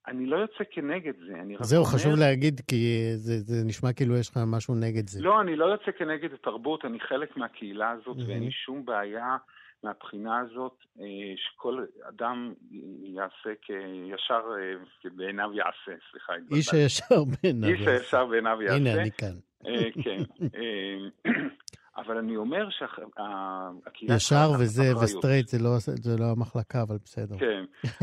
אני 0.07 0.25
לא 0.25 0.35
יוצא 0.37 0.63
כנגד 0.71 1.13
זה, 1.27 1.33
אני 1.41 1.55
רק 1.55 1.63
זהו, 1.63 1.83
אומר... 1.83 1.93
חשוב 1.93 2.13
להגיד, 2.19 2.61
כי 2.67 3.11
זה, 3.15 3.39
זה 3.39 3.63
נשמע 3.65 3.93
כאילו 3.93 4.17
יש 4.17 4.29
לך 4.29 4.39
משהו 4.47 4.75
נגד 4.75 5.07
זה. 5.09 5.21
לא, 5.21 5.41
אני 5.41 5.55
לא 5.55 5.65
יוצא 5.65 5.91
כנגד 5.97 6.33
התרבות, 6.33 6.85
אני 6.85 6.99
חלק 6.99 7.37
מהקהילה 7.37 7.89
הזאת, 7.89 8.17
Mhm. 8.17 8.21
ואין 8.27 8.43
לי 8.43 8.51
שום 8.51 8.85
בעיה 8.85 9.37
מהבחינה 9.83 10.39
הזאת, 10.39 10.75
אה, 10.99 11.05
שכל 11.37 11.85
אדם 12.09 12.53
יעשה 13.03 13.49
כישר 13.61 14.41
אה, 14.59 15.09
בעיניו 15.15 15.49
יעשה, 15.53 16.01
סליחה. 16.11 16.33
איש 16.51 16.73
הישר 16.73 17.23
בעיניו. 17.23 17.69
איש 17.69 17.87
הישר 17.87 18.25
בעיניו 18.25 18.61
יעשה. 18.61 18.75
הנה, 18.75 18.93
אני 18.93 19.11
כאן. 19.11 19.35
אה, 19.67 19.89
כן. 20.03 20.23
אבל 21.97 22.17
אני 22.17 22.35
אומר 22.37 22.69
שהקהילה... 22.69 24.15
ישר 24.15 24.51
וזה 24.59 24.97
וסטרייט 25.03 25.47
זה 25.47 25.57
לא, 25.63 25.69
זה 25.79 26.17
לא 26.19 26.25
המחלקה, 26.31 26.81
אבל 26.81 26.97
בסדר. 27.05 27.35
כן. 27.39 27.63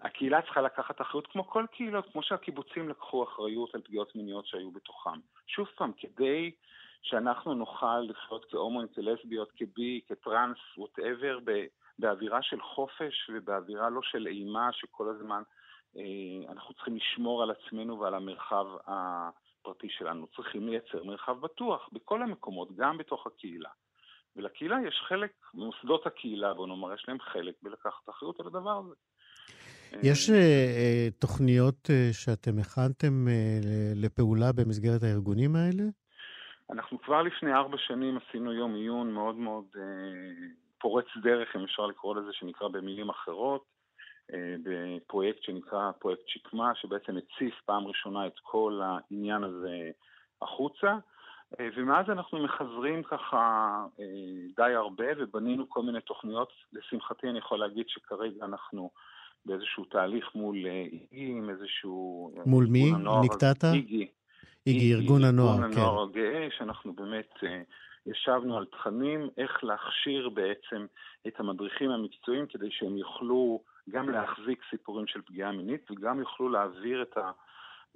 הקהילה 0.00 0.42
צריכה 0.42 0.60
לקחת 0.60 1.00
אחריות 1.00 1.26
כמו 1.26 1.48
כל 1.48 1.64
קהילות, 1.72 2.12
כמו 2.12 2.22
שהקיבוצים 2.22 2.88
לקחו 2.88 3.24
אחריות 3.24 3.74
על 3.74 3.80
פגיעות 3.80 4.16
מיניות 4.16 4.46
שהיו 4.46 4.70
בתוכם. 4.70 5.18
שוב 5.46 5.66
פעם, 5.76 5.92
כדי 5.96 6.50
שאנחנו 7.02 7.54
נוכל 7.54 8.00
לחיות 8.00 8.46
כהומואים, 8.50 8.88
כלסביות, 8.88 9.52
כבי, 9.56 10.00
כטרנס, 10.08 10.58
whatever, 10.76 11.38
באווירה 11.98 12.42
של 12.42 12.60
חופש 12.60 13.30
ובאווירה 13.32 13.90
לא 13.90 14.00
של 14.02 14.26
אימה 14.26 14.72
שכל 14.72 15.08
הזמן 15.08 15.42
אה, 15.96 16.52
אנחנו 16.52 16.74
צריכים 16.74 16.96
לשמור 16.96 17.42
על 17.42 17.50
עצמנו 17.50 18.00
ועל 18.00 18.14
המרחב 18.14 18.66
הפרטי 18.86 19.88
שלנו. 19.88 20.26
צריכים 20.36 20.68
לייצר 20.68 21.04
מרחב 21.04 21.40
בטוח 21.40 21.88
בכל 21.92 22.22
המקומות, 22.22 22.76
גם 22.76 22.98
בתוך 22.98 23.26
הקהילה. 23.26 23.70
ולקהילה 24.36 24.76
יש 24.88 25.02
חלק, 25.08 25.32
מוסדות 25.54 26.06
הקהילה, 26.06 26.54
בוא 26.54 26.66
נאמר, 26.66 26.94
יש 26.94 27.04
להם 27.08 27.20
חלק 27.20 27.54
בלקחת 27.62 28.08
אחריות 28.08 28.40
על 28.40 28.46
הדבר 28.46 28.78
הזה. 28.78 28.94
יש 30.02 30.30
אה, 30.30 30.36
אה, 30.36 31.08
תוכניות 31.18 31.90
אה, 31.90 32.08
שאתם 32.12 32.58
הכנתם 32.58 33.26
לפעולה 33.94 34.52
במסגרת 34.52 35.02
הארגונים 35.02 35.56
האלה? 35.56 35.82
אנחנו 36.70 37.02
כבר 37.02 37.22
לפני 37.22 37.52
ארבע 37.52 37.76
שנים 37.78 38.18
עשינו 38.18 38.52
יום 38.52 38.74
עיון 38.74 39.12
מאוד 39.12 39.34
מאוד 39.34 39.64
פורץ 40.80 41.06
דרך, 41.22 41.56
אם 41.56 41.64
אפשר 41.64 41.86
לקרוא 41.86 42.16
לזה, 42.16 42.32
שנקרא 42.32 42.68
במילים 42.68 43.08
אחרות, 43.08 43.64
בפרויקט 44.64 45.42
שנקרא 45.42 45.90
פרויקט 45.98 46.22
שקמה, 46.26 46.72
שבעצם 46.74 47.16
הציף 47.16 47.54
פעם 47.64 47.86
ראשונה 47.86 48.26
את 48.26 48.38
כל 48.42 48.80
העניין 48.82 49.44
הזה 49.44 49.90
החוצה. 50.42 50.96
ומאז 51.76 52.10
אנחנו 52.10 52.44
מחזרים 52.44 53.02
ככה 53.02 53.84
די 54.56 54.74
הרבה 54.74 55.06
ובנינו 55.18 55.68
כל 55.68 55.82
מיני 55.82 56.00
תוכניות. 56.00 56.52
לשמחתי 56.72 57.28
אני 57.28 57.38
יכול 57.38 57.58
להגיד 57.58 57.84
שכרגע 57.88 58.44
אנחנו 58.44 58.90
באיזשהו 59.46 59.84
תהליך 59.84 60.34
מול 60.34 60.66
אה, 60.66 60.70
איגי, 60.70 61.32
עם 61.38 61.50
איזשהו... 61.50 62.30
אה, 62.36 62.42
מול 62.46 62.66
מי? 62.66 62.92
ארגון 62.92 63.24
נקטעת? 63.24 63.64
איגי. 63.64 64.06
איגי, 64.66 64.94
ארגון 64.94 65.24
הנוער, 65.24 65.54
ארגון 65.54 65.72
כן. 65.72 65.80
הנוער 65.80 66.02
הגאה, 66.02 66.48
שאנחנו 66.58 66.92
באמת 66.92 67.30
אה, 67.42 67.62
ישבנו 68.06 68.56
על 68.56 68.64
תכנים, 68.64 69.28
איך 69.38 69.64
להכשיר 69.64 70.28
בעצם 70.28 70.86
את 71.26 71.40
המדריכים 71.40 71.90
המקצועיים 71.90 72.46
כדי 72.46 72.70
שהם 72.70 72.96
יוכלו 72.96 73.62
גם 73.90 74.08
להחזיק 74.08 74.62
סיפורים 74.70 75.06
של 75.06 75.22
פגיעה 75.22 75.52
מינית 75.52 75.90
וגם 75.90 76.20
יוכלו 76.20 76.48
להעביר 76.48 77.02
את 77.02 77.18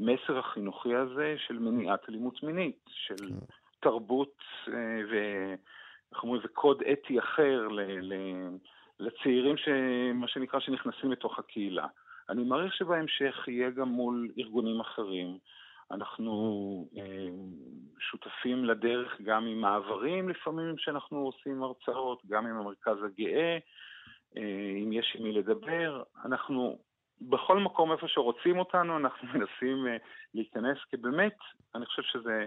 המסר 0.01 0.39
החינוכי 0.39 0.95
הזה 0.95 1.35
של 1.47 1.59
מניעת 1.59 2.09
אלימות 2.09 2.43
מינית, 2.43 2.85
של 2.89 3.29
כן. 3.29 3.35
תרבות 3.81 4.43
אה, 4.69 5.01
ו... 5.11 5.15
איך 6.13 6.23
אומרים, 6.23 6.43
וקוד 6.45 6.83
אתי 6.93 7.19
אחר 7.19 7.69
ל... 7.69 7.81
ל... 8.01 8.15
לצעירים, 9.01 9.57
ש... 9.57 9.69
מה 10.15 10.29
שנקרא, 10.29 10.61
שנכנסים 10.61 11.13
לתוך 11.13 11.39
הקהילה. 11.39 11.87
אני 12.29 12.45
מעריך 12.45 12.75
שבהמשך 12.75 13.49
יהיה 13.49 13.71
גם 13.71 13.89
מול 13.89 14.29
ארגונים 14.39 14.81
אחרים. 14.81 15.39
אנחנו 15.91 16.33
אה, 16.97 17.29
שותפים 17.99 18.65
לדרך 18.65 19.21
גם 19.21 19.47
עם 19.47 19.61
מעברים 19.61 20.29
לפעמים 20.29 20.79
שאנחנו 20.79 21.19
עושים 21.19 21.63
הרצאות, 21.63 22.23
גם 22.27 22.47
עם 22.47 22.57
המרכז 22.57 22.97
הגאה, 23.05 23.59
אה, 24.37 24.73
אם 24.83 24.93
יש 24.93 25.17
עם 25.19 25.25
מי 25.25 25.33
לדבר. 25.33 26.03
אנחנו 26.25 26.79
בכל 27.21 27.59
מקום 27.59 27.93
איפה 27.93 28.09
שרוצים 28.09 28.59
אותנו, 28.59 28.97
אנחנו 28.97 29.29
מנסים 29.35 29.87
אה, 29.87 29.97
להיכנס, 30.35 30.79
כי 30.91 30.97
באמת, 30.97 31.37
אני 31.75 31.87
חושב 31.87 32.03
שזה 32.03 32.47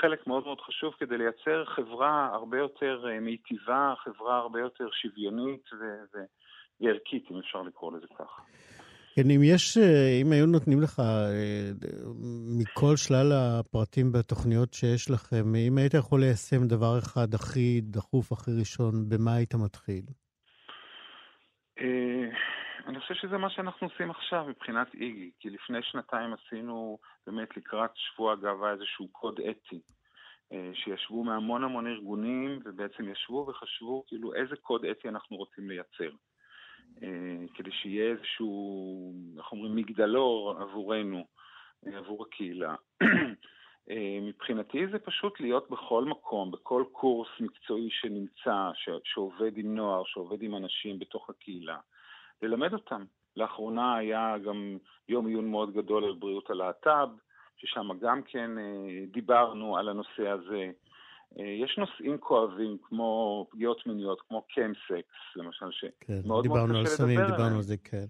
חלק 0.00 0.26
מאוד 0.26 0.44
מאוד 0.44 0.60
חשוב 0.60 0.94
כדי 0.98 1.18
לייצר 1.18 1.64
חברה 1.64 2.30
הרבה 2.32 2.58
יותר 2.58 3.04
אה, 3.08 3.20
מיטיבה, 3.20 3.94
חברה 4.04 4.36
הרבה 4.38 4.60
יותר 4.60 4.88
שוויונית 5.02 5.64
ו- 5.72 6.18
וערכית, 6.80 7.24
אם 7.30 7.38
אפשר 7.38 7.62
לקרוא 7.62 7.96
לזה 7.96 8.06
ככה. 8.18 8.42
כן, 9.14 9.30
אם 9.30 9.40
יש, 9.44 9.78
אה, 9.78 10.20
אם 10.22 10.32
היו 10.32 10.46
נותנים 10.46 10.80
לך 10.80 11.00
אה, 11.00 11.70
מכל 12.58 12.96
שלל 12.96 13.32
הפרטים 13.32 14.12
בתוכניות 14.12 14.74
שיש 14.74 15.10
לכם, 15.10 15.54
אם 15.54 15.78
היית 15.78 15.94
יכול 15.94 16.20
ליישם 16.20 16.66
דבר 16.66 16.98
אחד 16.98 17.34
הכי 17.34 17.80
דחוף, 17.80 18.32
הכי 18.32 18.50
ראשון, 18.58 19.08
במה 19.08 19.34
היית 19.34 19.54
מתחיל? 19.54 20.04
אני 22.86 23.00
חושב 23.00 23.14
שזה 23.14 23.38
מה 23.38 23.50
שאנחנו 23.50 23.86
עושים 23.86 24.10
עכשיו 24.10 24.44
מבחינת 24.48 24.94
איגי, 24.94 25.30
כי 25.40 25.50
לפני 25.50 25.82
שנתיים 25.82 26.32
עשינו 26.32 26.98
באמת 27.26 27.56
לקראת 27.56 27.90
שבוע 27.94 28.32
הגאווה 28.32 28.72
איזשהו 28.72 29.08
קוד 29.08 29.40
אתי, 29.40 29.80
אה, 30.52 30.70
שישבו 30.74 31.24
מהמון 31.24 31.64
המון 31.64 31.86
ארגונים 31.86 32.60
ובעצם 32.64 33.08
ישבו 33.08 33.46
וחשבו 33.48 34.04
כאילו 34.06 34.34
איזה 34.34 34.56
קוד 34.56 34.84
אתי 34.84 35.08
אנחנו 35.08 35.36
רוצים 35.36 35.68
לייצר. 35.68 36.10
אה, 37.02 37.46
כדי 37.54 37.70
שיהיה 37.70 38.12
איזשהו, 38.12 39.12
איך 39.38 39.52
אומרים, 39.52 39.76
מגדלור 39.76 40.56
עבורנו, 40.60 41.26
אה, 41.86 41.98
עבור 41.98 42.26
הקהילה. 42.26 42.74
מבחינתי 44.22 44.86
זה 44.86 44.98
פשוט 44.98 45.40
להיות 45.40 45.70
בכל 45.70 46.04
מקום, 46.04 46.50
בכל 46.50 46.84
קורס 46.92 47.28
מקצועי 47.40 47.88
שנמצא, 47.90 48.70
ש- 48.74 48.88
שעובד 49.04 49.56
עם 49.56 49.74
נוער, 49.74 50.02
שעובד 50.06 50.42
עם 50.42 50.56
אנשים 50.56 50.98
בתוך 50.98 51.30
הקהילה, 51.30 51.78
ללמד 52.42 52.72
אותם. 52.72 53.04
לאחרונה 53.36 53.96
היה 53.96 54.38
גם 54.38 54.78
יום 55.08 55.26
עיון 55.26 55.50
מאוד 55.50 55.72
גדול 55.72 56.04
על 56.04 56.14
בריאות 56.18 56.50
הלהט"ב, 56.50 57.08
ששם 57.56 57.88
גם 58.00 58.22
כן 58.22 58.58
אה, 58.58 59.04
דיברנו 59.06 59.76
על 59.76 59.88
הנושא 59.88 60.28
הזה. 60.28 60.70
אה, 61.38 61.44
יש 61.64 61.78
נושאים 61.78 62.18
כואבים 62.18 62.76
כמו 62.88 63.46
פגיעות 63.50 63.86
מיניות, 63.86 64.20
כמו 64.28 64.42
קמסקס, 64.54 65.36
למשל, 65.36 65.66
כן, 66.00 66.14
שמאוד 66.22 66.26
מאוד 66.26 66.42
דיברנו 66.42 66.78
על 66.78 66.84
קשה 66.84 66.96
סמים, 66.96 67.18
לדבר 67.18 67.26
דיברנו 67.26 67.44
עליהם. 67.44 67.56
על 67.56 67.62
זה, 67.62 67.76
כן. 67.84 68.04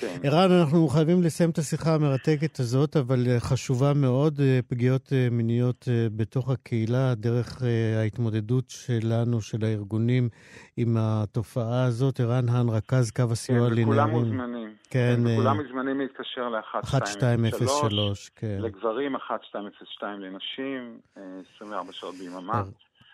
כן. 0.00 0.18
ערן, 0.22 0.50
אנחנו 0.60 0.88
חייבים 0.88 1.22
לסיים 1.22 1.50
את 1.50 1.58
השיחה 1.58 1.94
המרתקת 1.94 2.60
הזאת, 2.60 2.96
אבל 2.96 3.26
אה, 3.28 3.40
חשובה 3.40 3.92
מאוד, 3.94 4.40
אה, 4.40 4.60
פגיעות 4.68 5.12
מיניות 5.30 5.88
בתוך 6.16 6.50
הקהילה, 6.50 7.14
דרך 7.14 7.62
ההתמודדות 8.02 8.64
שלנו, 8.68 9.40
של 9.40 9.64
הארגונים, 9.64 10.28
עם 10.76 10.96
התופעה 10.98 11.84
הזאת. 11.84 12.20
ערן 12.20 12.48
האן, 12.48 12.68
רכז 12.68 13.10
קו 13.10 13.22
הסיוע 13.32 13.68
כן, 13.68 13.82
וכולם 13.82 14.08
לנערים. 14.08 14.24
מוזמנים. 14.24 14.72
כן, 14.90 15.14
כן, 15.16 15.34
וכולם 15.34 15.56
מוזמנים 15.60 16.00
להתקשר 16.00 16.48
ל-1203, 16.48 16.96
1203, 16.96 18.30
כן. 18.36 18.58
לגברים 18.60 19.16
1202 19.16 20.20
לנשים, 20.20 20.98
אה, 21.16 21.22
24 21.56 21.92
שעות 21.92 22.14
ביממה. 22.14 22.51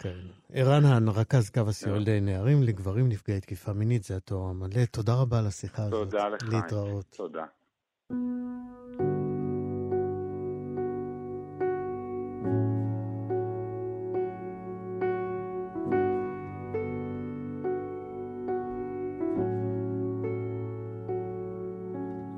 כן. 0.01 0.19
ערן 0.53 0.85
האן, 0.85 1.09
רכז 1.09 1.51
קו 1.51 1.61
הסיוע 1.69 1.99
כן. 1.99 2.03
לנערים, 2.11 2.63
לגברים 2.63 3.09
נפגעי 3.09 3.41
תקיפה 3.41 3.73
מינית, 3.73 4.05
זה 4.05 4.17
התואר 4.17 4.49
המלא. 4.49 4.85
תודה 4.91 5.15
רבה 5.15 5.39
על 5.39 5.47
השיחה 5.47 5.83
הזאת. 5.83 6.11
תודה 6.11 6.29
לך. 6.29 6.49
להתראות. 6.49 7.17
תודה. 7.17 7.45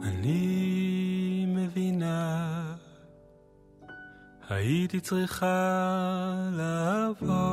אני 0.03 1.46
מבינה, 1.48 2.74
הייתי 4.48 5.01
צריכה 7.19 7.27
לעבור 7.27 7.49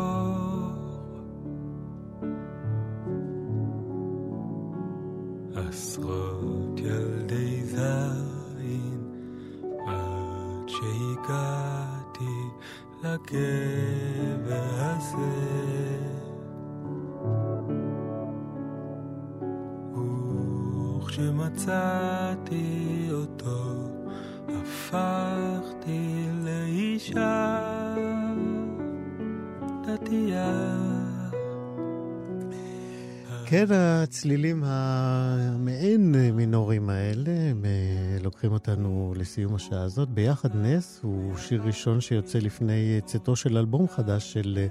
הצלילים 34.07 34.63
המעין 34.65 36.15
מינוריים 36.33 36.89
האלה, 36.89 37.31
הם 37.49 37.65
אה, 37.65 38.17
לוקחים 38.23 38.51
אותנו 38.51 39.13
לסיום 39.17 39.55
השעה 39.55 39.81
הזאת. 39.81 40.09
ביחד 40.09 40.55
נס 40.55 40.99
הוא 41.03 41.37
שיר 41.37 41.61
ראשון 41.65 42.01
שיוצא 42.01 42.39
לפני 42.39 42.99
צאתו 43.05 43.35
של 43.35 43.57
אלבום 43.57 43.87
חדש 43.87 44.33
של 44.33 44.57
אה, 44.57 44.67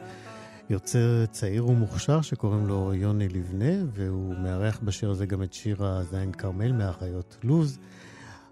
יוצר 0.71 1.27
צעיר 1.27 1.69
ומוכשר 1.69 2.21
שקוראים 2.21 2.67
לו 2.67 2.95
יוני 2.95 3.29
לבנה, 3.29 3.85
והוא 3.93 4.35
מארח 4.35 4.81
בשיר 4.85 5.11
הזה 5.11 5.27
גם 5.27 5.43
את 5.43 5.53
שיר 5.53 5.85
הזין 5.85 6.33
כרמל 6.33 6.73
מהחיות 6.73 7.37
לוז. 7.45 7.79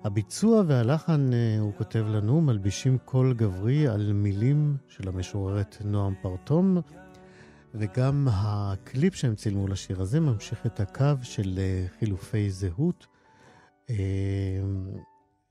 הביצוע 0.05 0.62
והלחן, 0.66 1.30
אה, 1.32 1.57
הוא 1.61 1.72
כותב 1.78 2.05
לנו, 2.09 2.41
מלבישים 2.41 2.99
קול 3.05 3.35
גברי 3.35 3.89
על 3.89 4.12
מילים 4.12 4.76
של 4.89 5.09
המשוררת 5.09 5.76
נועם 5.85 6.14
פרטום. 6.22 6.80
וגם 7.78 8.26
הקליפ 8.28 9.14
שהם 9.14 9.34
צילמו 9.34 9.68
לשיר 9.68 10.00
הזה 10.00 10.20
ממשיך 10.20 10.66
את 10.66 10.80
הקו 10.80 11.16
של 11.22 11.58
אה, 11.58 11.84
חילופי 11.98 12.50
זהות. 12.50 13.06
אה, 13.90 13.96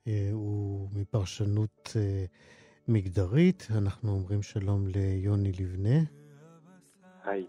אה, 0.08 0.30
הוא 0.32 0.90
מפרשנות 0.96 1.90
מגדרית. 2.88 3.68
אנחנו 3.78 4.12
אומרים 4.12 4.42
שלום 4.42 4.88
ליוני 4.88 5.52
לבנה. 5.52 6.00
היי. 7.24 7.48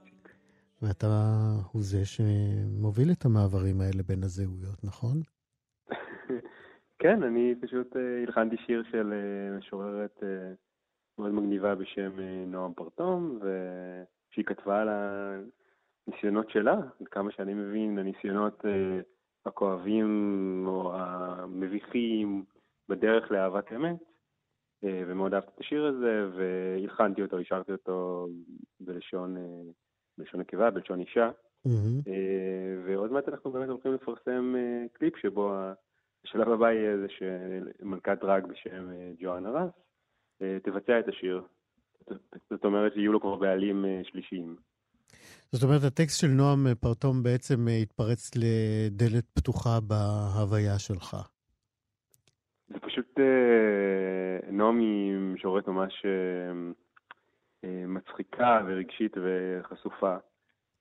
ואתה 0.82 1.06
הוא 1.72 1.82
זה 1.82 2.04
שמוביל 2.04 3.10
את 3.12 3.24
המעברים 3.24 3.80
האלה 3.80 4.02
בין 4.02 4.22
הזהויות, 4.22 4.84
נכון? 4.84 5.20
כן, 7.02 7.22
אני 7.22 7.54
פשוט 7.60 7.96
הלחנתי 8.22 8.56
שיר 8.66 8.82
של 8.90 9.12
משוררת 9.58 10.22
מאוד 11.18 11.32
מגניבה 11.32 11.74
בשם 11.74 12.20
נועם 12.46 12.74
פרטום, 12.74 13.38
ו... 13.42 13.48
שהיא 14.34 14.44
כתבה 14.44 14.80
על 14.80 14.88
הניסיונות 16.08 16.50
שלה, 16.50 16.76
עד 17.00 17.08
כמה 17.08 17.30
שאני 17.32 17.54
מבין, 17.54 17.98
הניסיונות 17.98 18.64
אה, 18.64 19.00
הכואבים 19.46 20.64
או 20.66 20.94
המביכים 20.94 22.44
בדרך 22.88 23.30
לאהבת 23.30 23.72
אמת, 23.72 23.96
אה, 24.84 25.02
ומאוד 25.06 25.34
אהבתי 25.34 25.50
את 25.54 25.60
השיר 25.60 25.86
הזה, 25.86 26.28
והלחנתי 26.36 27.22
אותו, 27.22 27.38
השארתי 27.38 27.72
אותו 27.72 28.28
בלשון, 28.80 29.36
אה, 29.36 29.62
בלשון 30.18 30.40
נקבה, 30.40 30.70
בלשון 30.70 31.00
אישה. 31.00 31.30
Mm-hmm. 31.66 32.10
ועוד 32.86 33.12
מעט 33.12 33.28
אנחנו 33.28 33.50
באמת 33.50 33.68
הולכים 33.68 33.94
לפרסם 33.94 34.54
קליפ 34.92 35.16
שבו 35.16 35.52
השלב 36.24 36.48
הבא 36.48 36.70
יהיה 36.70 36.96
זה 36.98 37.06
שמלכת 37.08 38.18
דרג 38.20 38.46
בשם 38.46 38.88
ג'ואנה 39.18 39.50
רס 39.50 39.70
תבצע 40.62 41.00
את 41.00 41.08
השיר 41.08 41.42
זאת 42.50 42.64
אומרת 42.64 42.92
שיהיו 42.94 43.12
לו 43.12 43.20
כבר 43.20 43.36
בעלים 43.36 43.84
אה, 43.84 44.00
שלישיים. 44.04 44.56
זאת 45.52 45.62
אומרת, 45.62 45.82
הטקסט 45.84 46.20
של 46.20 46.26
נועם 46.26 46.66
פרטום 46.80 47.22
בעצם 47.22 47.68
אה, 47.68 47.76
התפרץ 47.76 48.30
לדלת 48.36 49.24
פתוחה 49.34 49.78
בהוויה 49.80 50.78
שלך. 50.78 51.16
זה 52.68 52.78
פשוט, 52.80 53.18
אה, 53.18 54.50
נועם 54.52 54.78
היא 54.78 55.14
משוררת 55.18 55.68
ממש 55.68 56.06
מצחיקה 57.88 58.60
ורגשית 58.66 59.16
וחשופה. 59.16 60.16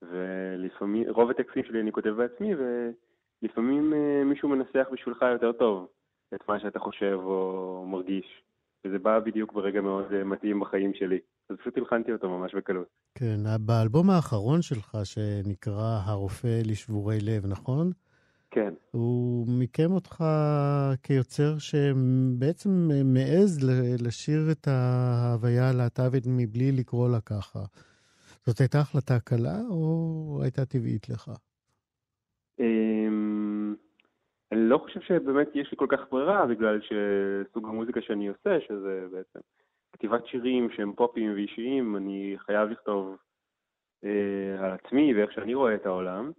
ולפעמים, 0.02 1.10
רוב 1.10 1.30
הטקסטים 1.30 1.64
שלי 1.64 1.82
אני 1.82 1.92
כותב 1.92 2.10
בעצמי, 2.10 2.52
ולפעמים 2.56 3.94
מישהו 4.26 4.50
מנסח 4.50 4.88
בשבילך 4.92 5.26
יותר 5.34 5.52
טוב 5.52 5.88
את 6.36 6.48
מה 6.48 6.60
שאתה 6.60 6.80
חושב 6.80 7.20
או 7.24 7.86
מרגיש. 7.88 8.44
וזה 8.86 9.00
בא 9.00 9.20
בדיוק 9.20 9.54
ברגע 9.54 9.82
מאוד 9.82 10.06
אה, 10.14 10.24
מתאים 10.24 10.60
בחיים 10.60 10.94
שלי. 10.94 11.20
אז 11.50 11.58
פשוט 11.58 11.78
הלחנתי 11.78 12.12
אותו 12.12 12.30
ממש 12.30 12.56
בקלות. 12.56 12.88
כן, 13.16 13.40
באלבום 13.60 14.10
האחרון 14.10 14.62
שלך, 14.62 14.98
שנקרא 15.04 16.00
הרופא 16.04 16.62
לשבורי 16.66 17.18
לב, 17.22 17.46
נכון? 17.46 17.92
כן. 18.52 18.74
הוא 18.92 19.48
מיקם 19.48 19.92
אותך 19.92 20.24
כיוצר 21.04 21.58
שבעצם 21.58 22.90
מעז 23.06 23.60
לשיר 24.00 24.52
את 24.52 24.68
ההוויה 24.68 25.70
הלהט"בית 25.70 26.24
מבלי 26.28 26.72
לקרוא 26.72 27.10
לה 27.10 27.22
ככה. 27.22 27.60
זאת 28.46 28.60
הייתה 28.60 28.80
החלטה 28.80 29.20
קלה 29.20 29.60
או 29.70 30.40
הייתה 30.44 30.66
טבעית 30.66 31.10
לך? 31.10 31.32
לא 34.74 34.78
חושב 34.78 35.02
שבאמת 35.02 35.48
יש 35.54 35.72
לי 35.72 35.78
כל 35.78 35.88
כך 35.90 36.00
ברירה, 36.12 36.46
בגלל 36.46 36.80
שסוג 36.82 37.68
המוזיקה 37.68 38.02
שאני 38.02 38.28
עושה, 38.28 38.62
שזה 38.68 39.08
בעצם 39.12 39.40
כתיבת 39.94 40.26
שירים 40.28 40.70
שהם 40.72 40.94
פופיים 40.94 41.34
ואישיים, 41.34 41.98
אני 41.98 42.36
חייב 42.38 42.70
לכתוב 42.70 43.18
אה, 44.04 44.66
על 44.66 44.72
עצמי 44.72 45.14
ואיך 45.14 45.32
שאני 45.32 45.54
רואה 45.54 45.76
את 45.76 45.86
העולם. 45.86 46.32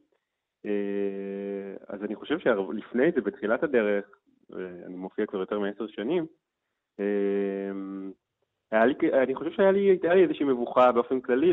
אה, 0.66 1.74
אז 1.88 2.04
אני 2.04 2.14
חושב 2.14 2.38
שלפני 2.38 3.12
זה, 3.14 3.20
בתחילת 3.20 3.62
הדרך, 3.62 4.04
אני 4.86 4.96
מופיע 4.96 5.26
כבר 5.26 5.40
יותר 5.40 5.58
מעשר 5.58 5.86
שנים, 5.86 6.26
אה, 7.00 8.86
לי, 8.86 8.94
אני 9.22 9.34
חושב 9.34 9.50
שהיה 9.50 9.72
לי, 9.72 9.98
לי 10.02 10.22
איזושהי 10.22 10.44
מבוכה 10.44 10.92
באופן 10.92 11.20
כללי, 11.20 11.52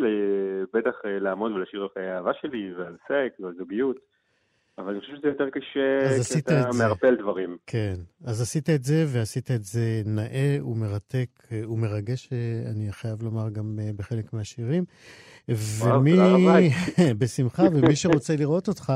בטח 0.74 1.02
אה, 1.06 1.20
לעמוד 1.20 1.52
ולשיר 1.52 1.82
על 1.82 1.90
חיי 1.94 2.08
האהבה 2.08 2.34
שלי 2.34 2.74
ועל 2.74 2.98
סקס 3.04 3.40
ועל 3.40 3.54
זוגיות. 3.54 4.11
אבל 4.78 4.90
אני 4.92 5.00
חושב 5.00 5.14
שזה 5.18 5.28
יותר 5.28 5.50
קשה 5.50 6.24
כי 6.34 6.40
אתה 6.40 6.70
מערפל 6.78 7.16
דברים. 7.16 7.58
כן, 7.68 7.96
אז 8.24 8.42
עשית 8.42 8.70
את 8.70 8.84
זה, 8.84 9.06
ועשית 9.08 9.52
את 9.52 9.64
זה 9.64 10.02
נאה 10.06 10.58
ומרתק 10.66 11.30
ומרגש, 11.52 12.30
אני 12.72 12.92
חייב 12.92 13.24
לומר, 13.24 13.50
גם 13.50 13.80
אה, 13.82 13.90
בחלק 13.96 14.34
מהשירים. 14.34 14.84
ומי... 15.50 16.18
בשמחה, 17.20 17.64
ומי 17.74 17.96
שרוצה 17.96 18.36
לראות 18.36 18.68
אותך, 18.68 18.94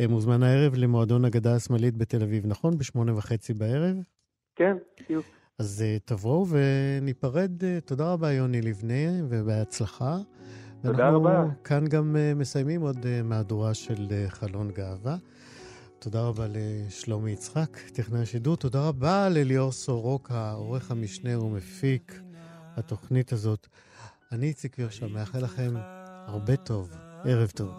אה, 0.00 0.06
מוזמן 0.08 0.42
הערב 0.42 0.74
למועדון 0.76 1.24
אגדה 1.24 1.54
השמאלית 1.54 1.96
בתל 1.96 2.22
אביב, 2.22 2.46
נכון? 2.46 2.78
בשמונה 2.78 3.16
וחצי 3.16 3.54
בערב? 3.54 3.96
כן, 4.56 4.76
בדיוק. 5.00 5.26
אז 5.58 5.82
אה, 5.86 5.96
תבואו 6.04 6.46
וניפרד. 6.48 7.52
תודה 7.84 8.12
רבה, 8.12 8.32
יוני 8.32 8.62
לבנה, 8.62 9.24
ובהצלחה. 9.28 10.16
תודה 10.82 11.08
רבה. 11.08 11.42
אנחנו 11.42 11.62
כאן 11.64 11.86
גם 11.86 12.16
uh, 12.16 12.38
מסיימים 12.38 12.80
עוד 12.80 12.96
uh, 12.96 13.22
מהדורה 13.24 13.74
של 13.74 14.06
uh, 14.08 14.30
חלון 14.30 14.70
גאווה. 14.70 15.16
תודה 15.98 16.22
רבה 16.22 16.46
לשלומי 16.48 17.30
יצחק, 17.30 17.78
טכנאי 17.92 18.20
השידור. 18.20 18.56
תודה 18.56 18.88
רבה 18.88 19.28
לליאור 19.28 19.72
סורוקה, 19.72 20.52
עורך 20.52 20.90
המשנה 20.90 21.40
ומפיק 21.40 22.20
התוכנית 22.76 23.32
הזאת. 23.32 23.66
אני 24.32 24.46
איציק 24.46 24.78
יושע, 24.78 25.06
מאחל 25.06 25.38
לכם 25.38 25.74
הרבה 26.26 26.56
טוב. 26.56 26.90
ערב 27.24 27.50
טוב. 27.50 27.74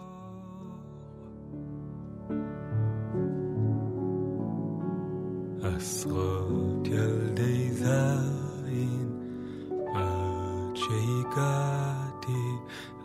עשרות 5.62 6.86
ילדי 6.86 7.72
זין 7.72 9.08
עד 9.94 10.76
שהגעתי 10.76 12.07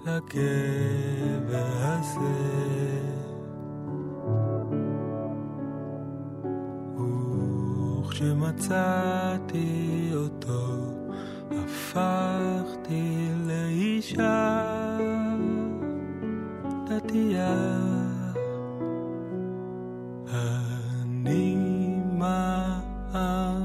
לקבר 0.06 1.68
הזה. 1.82 2.64
וכשמצאתי 8.14 10.12
אותו, 10.16 10.76
הפכתי 11.51 13.28
לאישה 13.47 14.97
דתייה. 16.89 17.80
אני 21.01 21.56
מאמינה 22.18 23.62